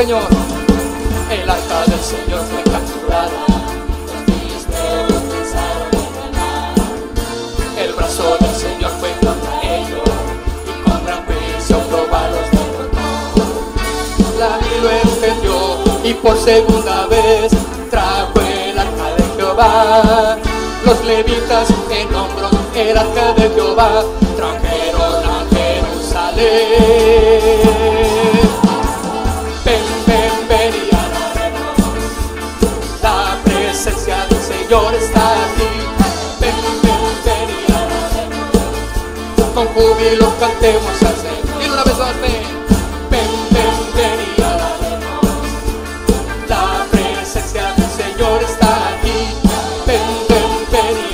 El 0.00 1.50
alta 1.50 1.84
del 1.84 2.00
Señor 2.00 2.40
fue 2.50 2.62
capturada. 2.72 3.28
El 7.78 7.92
brazo 7.92 8.38
del 8.40 8.54
Señor 8.54 8.90
fue 8.98 9.10
contra 9.20 9.60
ellos 9.62 10.00
y 10.64 10.88
con 10.88 11.04
gran 11.04 11.22
juicio 11.26 11.78
probados 11.80 12.50
derrotó. 12.50 12.98
La 14.38 14.56
vi 14.56 14.80
lo 14.80 14.90
entendió 14.90 16.00
y 16.02 16.14
por 16.14 16.38
segunda 16.38 17.06
vez 17.08 17.52
trajo 17.90 18.40
el 18.40 18.78
arca 18.78 19.16
de 19.18 19.36
Jehová. 19.36 20.38
Los 20.86 21.04
levitas 21.04 21.68
en 21.90 22.14
hombros 22.14 22.52
el 22.74 22.96
arca 22.96 23.34
de 23.34 23.50
Jehová, 23.50 24.02
y 40.00 40.02
júbilo 40.02 40.32
cantemos 40.38 41.02
al 41.02 41.16
Señor. 41.16 41.62
Y 41.62 41.68
una 41.68 41.84
vez 41.84 41.98
más, 41.98 42.20
ven. 42.20 42.42
Ven, 43.10 43.30
ven, 43.50 43.76
ven 43.94 44.20
y 44.36 44.40
La 46.48 46.86
presencia 46.90 47.74
del 47.74 47.90
Señor 47.90 48.42
está 48.42 48.88
aquí. 48.88 49.18
Ven, 49.86 50.00
ven, 50.28 50.50
ven 50.72 50.96
y 50.98 51.12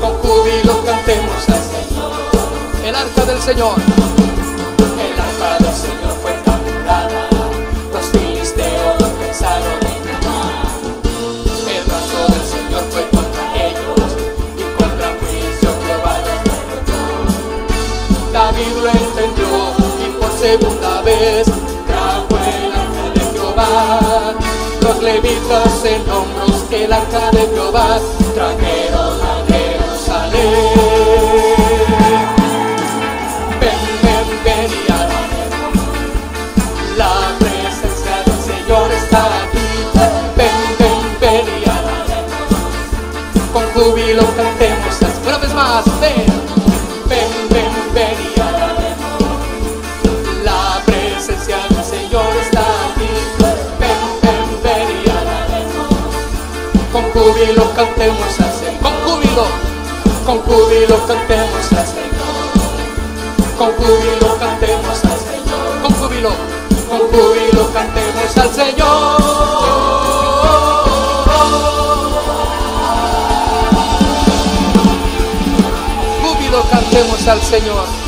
Con 0.00 0.12
júbilo 0.18 0.84
cantemos 0.84 1.48
al 1.48 1.62
Señor. 1.62 2.12
El 2.84 2.94
arca 2.94 3.24
del 3.24 3.40
Señor. 3.42 4.17
Segunda 20.98 21.02
vez 21.02 21.46
trajo 21.86 22.28
el 22.30 22.72
arca 22.72 23.10
de 23.14 23.20
Jehová. 23.32 24.34
Los 24.80 25.02
levitas 25.02 25.84
en 25.84 26.10
hombros 26.10 26.64
el 26.70 26.92
arca 26.92 27.30
de 27.30 27.46
Jehová 27.54 28.00
trajeron 28.34 28.87
cantemos 57.78 58.40
al 58.40 58.52
Señor. 58.52 58.82
Con 58.82 58.92
júbilo, 59.04 59.46
con 60.26 60.38
júbilo 60.40 61.06
cantemos 61.06 61.72
al 61.72 61.86
Señor. 61.86 62.26
Con 63.56 63.72
júbilo 63.72 64.36
cantemos 64.38 65.04
al 65.04 65.18
Señor. 65.18 65.82
Con 65.82 65.92
júbilo, 65.94 66.30
con 66.88 66.98
júbilo 66.98 67.72
cantemos 67.72 68.36
al 68.36 68.50
Señor. 68.52 69.58
Cantemos 76.70 77.28
al 77.28 77.40
Señor. 77.42 78.07